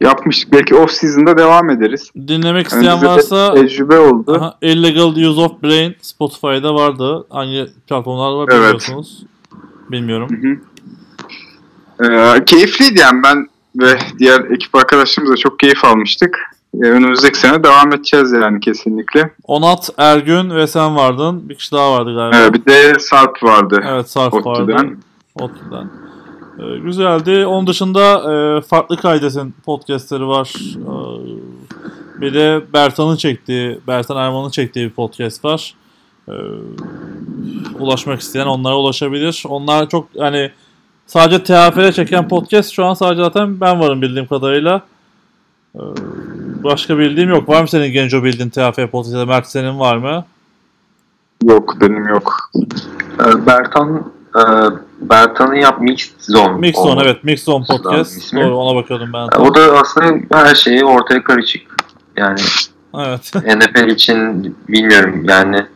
yapmıştık. 0.00 0.52
Belki 0.52 0.74
off 0.74 0.90
season'da 0.90 1.38
devam 1.38 1.70
ederiz. 1.70 2.10
Dinlemek 2.16 2.72
Yani 2.72 2.80
isteyen 2.82 3.00
de 3.02 3.06
varsa 3.06 3.54
tecrübe 3.54 3.98
oldu. 3.98 4.34
aha, 4.40 4.58
Illegal 4.62 5.08
Use 5.16 5.40
of 5.40 5.62
Brain 5.62 5.94
Spotify'da 6.02 6.74
vardı. 6.74 7.26
Hangi 7.30 7.66
platformlar 7.86 8.32
var 8.32 8.48
Evet. 8.52 8.64
biliyorsunuz. 8.64 9.22
Bilmiyorum. 9.92 10.28
Hı 10.30 10.48
hı. 10.48 10.56
Ee, 12.04 12.44
keyifliydi 12.44 12.98
yani 12.98 13.22
ben 13.22 13.48
ve 13.80 13.98
diğer 14.18 14.40
ekip 14.40 14.74
arkadaşlarımız 14.74 15.32
da 15.32 15.36
çok 15.36 15.58
keyif 15.58 15.84
almıştık. 15.84 16.38
Ee, 16.74 16.86
önümüzdeki 16.86 17.38
sene 17.38 17.64
devam 17.64 17.92
edeceğiz 17.92 18.32
yani 18.32 18.60
kesinlikle. 18.60 19.30
Onat, 19.44 19.90
Ergün 19.98 20.50
ve 20.50 20.66
sen 20.66 20.96
vardın. 20.96 21.48
Bir 21.48 21.54
kişi 21.54 21.72
daha 21.72 21.92
vardı 21.92 22.14
galiba. 22.14 22.38
Ee, 22.38 22.54
bir 22.54 22.64
de 22.64 22.98
Sarp 22.98 23.42
vardı. 23.42 23.84
Evet 23.88 24.10
Sarp 24.10 24.34
vardı. 24.34 24.62
ODTÜ'den. 24.62 24.96
ODTÜ'den. 25.34 25.90
Ee, 26.58 26.78
güzeldi. 26.78 27.46
Onun 27.46 27.66
dışında 27.66 28.32
e, 28.32 28.60
farklı 28.60 28.96
kaydes'in 28.96 29.54
podcastleri 29.64 30.26
var. 30.26 30.54
Ee, 30.76 32.20
bir 32.20 32.34
de 32.34 32.62
Bertan'ın 32.72 33.16
çektiği, 33.16 33.80
Bertan 33.86 34.16
Erman'ın 34.16 34.50
çektiği 34.50 34.86
bir 34.86 34.92
podcast 34.92 35.44
var. 35.44 35.74
Ee, 36.28 36.32
ulaşmak 37.78 38.20
isteyen 38.20 38.46
onlara 38.46 38.76
ulaşabilir. 38.76 39.44
Onlar 39.48 39.88
çok 39.88 40.08
hani 40.18 40.50
sadece 41.06 41.42
TFL 41.42 41.92
çeken 41.92 42.28
podcast 42.28 42.70
şu 42.70 42.84
an 42.84 42.94
sadece 42.94 43.22
zaten 43.22 43.60
ben 43.60 43.80
varım 43.80 44.02
bildiğim 44.02 44.26
kadarıyla. 44.26 44.82
Ee, 45.74 45.80
başka 46.64 46.98
bildiğim 46.98 47.30
yok. 47.30 47.48
Var 47.48 47.62
mı 47.62 47.68
senin 47.68 47.92
Genco 47.92 48.24
bildiğin 48.24 48.50
TFL 48.50 48.86
podcast 48.86 49.14
ya 49.14 49.20
da 49.20 49.26
Mert 49.26 49.46
senin 49.46 49.78
var 49.78 49.96
mı? 49.96 50.24
Yok 51.44 51.76
benim 51.80 52.08
yok. 52.08 52.50
Ee, 53.20 53.46
Bertan 53.46 54.12
e, 54.36 54.42
Bertan'ın 55.00 55.54
yap 55.54 55.80
Mixed 55.80 56.20
Zone. 56.20 56.52
Mix 56.52 56.76
Zone 56.76 57.02
evet. 57.04 57.24
Mix 57.24 57.44
Zone 57.44 57.64
podcast. 57.68 58.34
Doğru 58.34 58.56
ona 58.56 58.76
bakıyordum 58.76 59.12
ben. 59.12 59.40
O 59.40 59.54
da 59.54 59.60
aslında 59.60 60.38
her 60.38 60.54
şeyi 60.54 60.84
ortaya 60.84 61.24
karışık. 61.24 61.62
Yani 62.16 62.40
Evet. 62.98 63.32
NFL 63.34 63.88
için 63.88 64.56
bilmiyorum 64.68 65.24
yani 65.28 65.66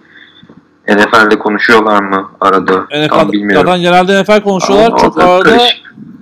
NFL'de 0.88 1.38
konuşuyorlar 1.38 2.02
mı 2.02 2.30
arada? 2.40 2.86
Tam 3.08 3.26
NFL, 3.28 3.32
bilmiyorum. 3.32 3.66
zaten 3.66 3.80
genelde 3.80 4.22
NFL 4.22 4.42
konuşuyorlar. 4.42 4.86
Ama 4.86 4.98
çok 4.98 5.20
arada. 5.20 5.58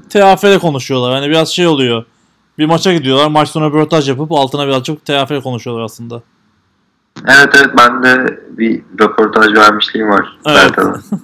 TFL 0.09 0.59
konuşuyorlar. 0.59 1.15
Yani 1.15 1.31
biraz 1.31 1.49
şey 1.49 1.67
oluyor. 1.67 2.05
Bir 2.59 2.67
maça 2.67 2.93
gidiyorlar. 2.93 3.29
Maç 3.29 3.49
sonu 3.49 3.69
röportaj 3.69 4.09
yapıp 4.09 4.33
altına 4.33 4.67
birazcık 4.67 5.05
TFL 5.05 5.43
konuşuyorlar 5.43 5.85
aslında. 5.85 6.23
Evet 7.29 7.49
evet 7.57 7.71
ben 7.79 8.03
de 8.03 8.41
bir 8.59 8.83
röportaj 9.01 9.55
vermişliğim 9.55 10.09
var 10.09 10.39
Evet. 10.47 10.73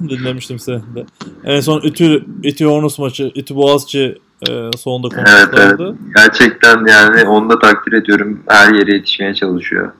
Dinlemiştim 0.08 0.58
seni 0.58 0.82
de. 0.94 1.06
En 1.44 1.60
son 1.60 1.80
İTÜ, 1.80 2.24
İTÜ 2.42 2.64
Hornus 2.64 2.98
maçı, 2.98 3.32
İTÜ 3.34 3.54
Boğaziçi 3.56 4.18
e, 4.48 4.70
sonunda 4.76 5.08
Evet 5.16 5.26
evet. 5.28 5.50
konuşmuşlardı. 5.50 5.96
Gerçekten 6.16 6.86
yani 6.86 7.28
onu 7.28 7.50
da 7.50 7.58
takdir 7.58 7.92
ediyorum. 7.92 8.40
Her 8.48 8.74
yere 8.74 8.92
yetişmeye 8.92 9.34
çalışıyor. 9.34 9.92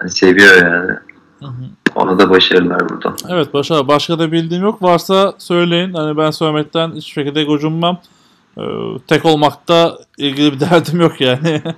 Yani 0.00 0.10
seviyor 0.10 0.56
yani. 0.56 0.92
Hı 1.40 1.46
hı. 1.46 1.64
Ona 1.94 2.18
da 2.18 2.30
başarılar 2.30 2.88
buradan. 2.88 3.16
Evet 3.28 3.54
başka, 3.54 3.88
başka 3.88 4.18
da 4.18 4.32
bildiğim 4.32 4.62
yok. 4.62 4.82
Varsa 4.82 5.34
söyleyin. 5.38 5.94
Hani 5.94 6.16
ben 6.16 6.30
söylemekten 6.30 6.92
hiçbir 6.92 7.22
şekilde 7.22 7.44
gocunmam. 7.44 7.98
Ee, 8.58 8.62
tek 9.06 9.24
olmakta 9.24 9.98
ilgili 10.18 10.52
bir 10.52 10.60
derdim 10.70 11.00
yok 11.00 11.20
yani. 11.20 11.62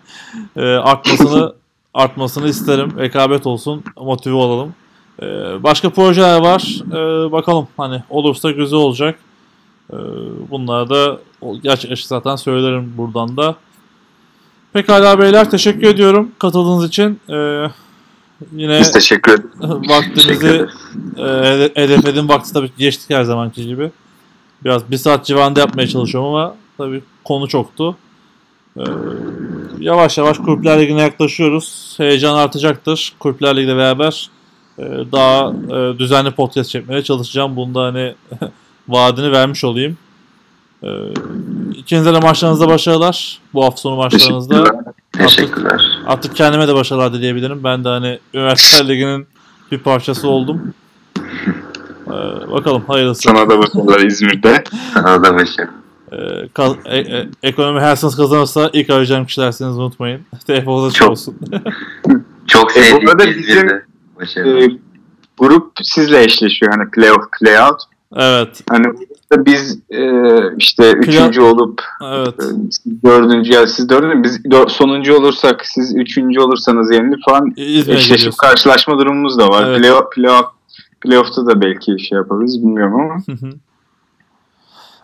Ee, 0.57 0.63
artmasını 0.63 1.53
artmasını 1.95 2.49
isterim. 2.49 2.99
Rekabet 2.99 3.47
olsun. 3.47 3.85
Motive 3.97 4.35
olalım. 4.35 4.75
Ee, 5.23 5.27
başka 5.63 5.91
projeler 5.91 6.41
var. 6.41 6.81
Ee, 6.91 7.33
bakalım 7.33 7.69
hani 7.77 8.03
olursa 8.11 8.51
güzel 8.51 8.79
olacak. 8.79 9.19
Ee, 9.93 9.97
bunları 10.51 10.91
da 10.91 11.19
gerçekleşti 11.63 12.09
zaten 12.09 12.37
söylerim 12.37 12.95
buradan 12.97 13.37
da. 13.37 13.57
Pekala 14.73 15.19
beyler 15.19 15.51
teşekkür 15.51 15.87
ediyorum 15.87 16.31
katıldığınız 16.39 16.89
için. 16.89 17.21
Ee, 17.31 17.67
yine 18.53 18.81
Biz 18.81 18.93
teşekkür 18.93 19.33
ederiz. 19.33 19.51
Ederiz. 20.43 20.71
e, 21.77 21.83
hedeflediğim 21.83 22.29
vakti 22.29 22.53
tabii 22.53 22.71
geçtik 22.79 23.11
her 23.11 23.25
zamanki 23.25 23.67
gibi. 23.67 23.91
Biraz 24.65 24.91
bir 24.91 24.97
saat 24.97 25.27
civarında 25.27 25.61
yapmaya 25.61 25.87
çalışıyorum 25.87 26.35
ama 26.35 26.57
tabii 26.79 27.03
konu 27.25 27.49
çoktu. 27.49 27.97
Ee, 28.77 28.83
yavaş 29.79 30.19
yavaş 30.19 30.39
Kulüpler 30.39 30.81
Ligi'ne 30.81 31.01
yaklaşıyoruz. 31.01 31.95
Heyecan 31.97 32.35
artacaktır. 32.35 33.13
Kulüpler 33.19 33.57
Ligi'yle 33.57 33.77
beraber 33.77 34.31
e, 34.79 34.83
daha 35.13 35.51
e, 35.51 35.99
düzenli 35.99 36.31
podcast 36.31 36.71
çekmeye 36.71 37.05
çalışacağım. 37.05 37.57
Bunda 37.57 37.83
hani 37.83 38.15
vaadini 38.89 39.33
vermiş 39.33 39.65
olayım. 39.65 39.99
Ee, 40.83 40.89
ikinize 41.75 42.15
de 42.15 42.21
maçlarınızda 42.21 42.69
başarılar. 42.69 43.39
Bu 43.55 43.65
hafta 43.65 43.81
sonu 43.81 43.97
maçlarınızda. 43.97 44.85
Teşekkürler. 45.19 45.29
Teşekkürler. 45.71 45.99
Artık 46.07 46.37
kendime 46.37 46.69
de 46.69 46.75
başarılar 46.75 47.13
dileyebilirim. 47.13 47.65
Ben 47.65 47.85
de 47.85 47.89
hani 47.89 48.19
Üniversiteler 48.35 48.89
Ligi'nin 48.95 49.27
bir 49.73 49.79
parçası 49.79 50.29
oldum. 50.29 50.75
Ee, 52.07 52.11
bakalım 52.51 52.83
hayırlısı. 52.87 53.23
Sana 53.23 53.51
da 53.51 53.59
başarılar 53.59 54.01
İzmir'de. 54.01 54.65
Sana 54.95 55.25
da 55.25 55.35
başarı. 55.35 55.71
Ee, 56.13 56.17
ka- 56.55 56.89
e- 56.89 57.17
e- 57.19 57.29
ekonomi 57.43 57.81
her 57.81 57.97
sınıf 57.97 58.17
kazanırsa 58.17 58.71
ilk 58.73 58.91
arayacağım 58.91 59.27
kişilersiniz 59.27 59.79
unutmayın. 59.79 60.21
Telefonunuz 60.47 60.95
Çok. 60.95 61.11
olsun. 61.11 61.37
Çok 62.47 62.77
E, 62.77 62.81
sevdiğim 62.83 63.09
İzmir'de. 63.09 63.39
bizim- 63.39 63.83
Başarılar. 64.21 64.63
Ee, 64.63 64.79
grup 65.39 65.73
sizle 65.83 66.23
eşleşiyor 66.25 66.73
hani 66.79 66.91
playoff 66.91 67.25
playout. 67.41 67.81
evet. 68.17 68.61
Hani 68.71 68.87
biz 69.33 69.79
e, 69.91 70.11
işte 70.59 70.93
üçüncü 70.93 71.41
olup 71.41 71.83
Evet. 72.05 72.35
e, 72.41 72.45
dördüncü 73.07 73.53
ya 73.53 73.67
siz 73.67 73.89
dördüncü 73.89 74.23
biz 74.23 74.45
dör- 74.45 74.69
sonuncu 74.69 75.17
olursak 75.17 75.67
siz 75.67 75.97
üçüncü 75.97 76.41
olursanız 76.41 76.91
yenilir 76.95 77.23
falan 77.29 77.53
İzmir'e 77.57 77.97
eşleşip 77.99 78.39
karşılaşma 78.39 78.99
durumumuz 78.99 79.39
da 79.39 79.49
var. 79.49 79.65
Evet. 79.69 79.79
Playoff, 79.81 80.13
playoff, 80.13 80.47
playoff'ta 81.01 81.47
da 81.47 81.61
belki 81.61 81.99
şey 82.09 82.17
yaparız 82.19 82.59
bilmiyorum 82.63 83.01
ama. 83.01 83.15
Hı 83.27 83.33
hı. 83.47 83.51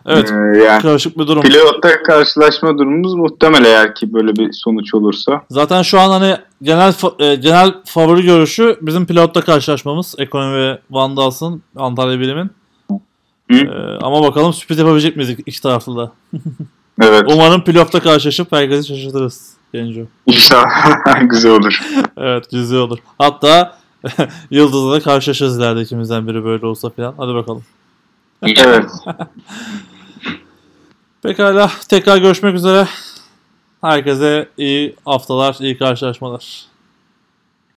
Evet. 0.05 0.31
Ee, 0.31 0.57
yani 0.63 0.81
Karışık 0.81 1.17
bir 1.17 1.27
durum. 1.27 1.41
pilotta 1.41 2.03
karşılaşma 2.03 2.77
durumumuz 2.77 3.13
muhtemel 3.13 3.65
eğer 3.65 3.95
ki 3.95 4.13
böyle 4.13 4.35
bir 4.35 4.51
sonuç 4.53 4.93
olursa. 4.93 5.41
Zaten 5.49 5.81
şu 5.81 5.99
an 5.99 6.09
hani 6.09 6.35
genel 6.61 6.91
fa- 6.91 7.23
e, 7.23 7.35
genel 7.35 7.73
favori 7.85 8.23
görüşü 8.23 8.77
bizim 8.81 9.05
pilotta 9.05 9.41
karşılaşmamız. 9.41 10.15
Ekonomi 10.17 10.55
ve 10.57 10.79
Van 10.91 11.17
Dals'ın 11.17 11.61
Antalya 11.75 12.19
Bilim'in. 12.19 12.51
Hı? 13.59 13.65
E, 13.65 13.97
ama 14.01 14.23
bakalım 14.23 14.53
sürpriz 14.53 14.77
yapabilecek 14.77 15.15
miyiz 15.15 15.29
iki 15.45 15.61
taraflı 15.61 15.97
da. 15.97 16.11
Evet. 17.01 17.23
Umarım 17.27 17.63
pilotta 17.63 17.99
karşılaşıp 17.99 18.51
herkesi 18.51 18.87
şaşırtırız. 18.87 19.53
Genco. 19.73 20.01
İnşallah 20.25 21.21
güzel 21.29 21.51
olur. 21.51 21.79
Evet 22.17 22.51
güzel 22.51 22.79
olur. 22.79 22.97
Hatta 23.17 23.77
Yıldız'la 24.51 24.99
karşılaşırız 24.99 25.57
ileride 25.57 25.81
ikimizden 25.81 26.27
biri 26.27 26.43
böyle 26.43 26.65
olsa 26.65 26.89
falan. 26.89 27.13
Hadi 27.17 27.33
bakalım. 27.33 27.63
Evet. 28.41 28.91
Pekala 31.23 31.71
tekrar 31.89 32.17
görüşmek 32.17 32.55
üzere. 32.55 32.87
Herkese 33.81 34.49
iyi 34.57 34.95
haftalar, 35.05 35.57
iyi 35.59 35.77
karşılaşmalar. 35.77 36.65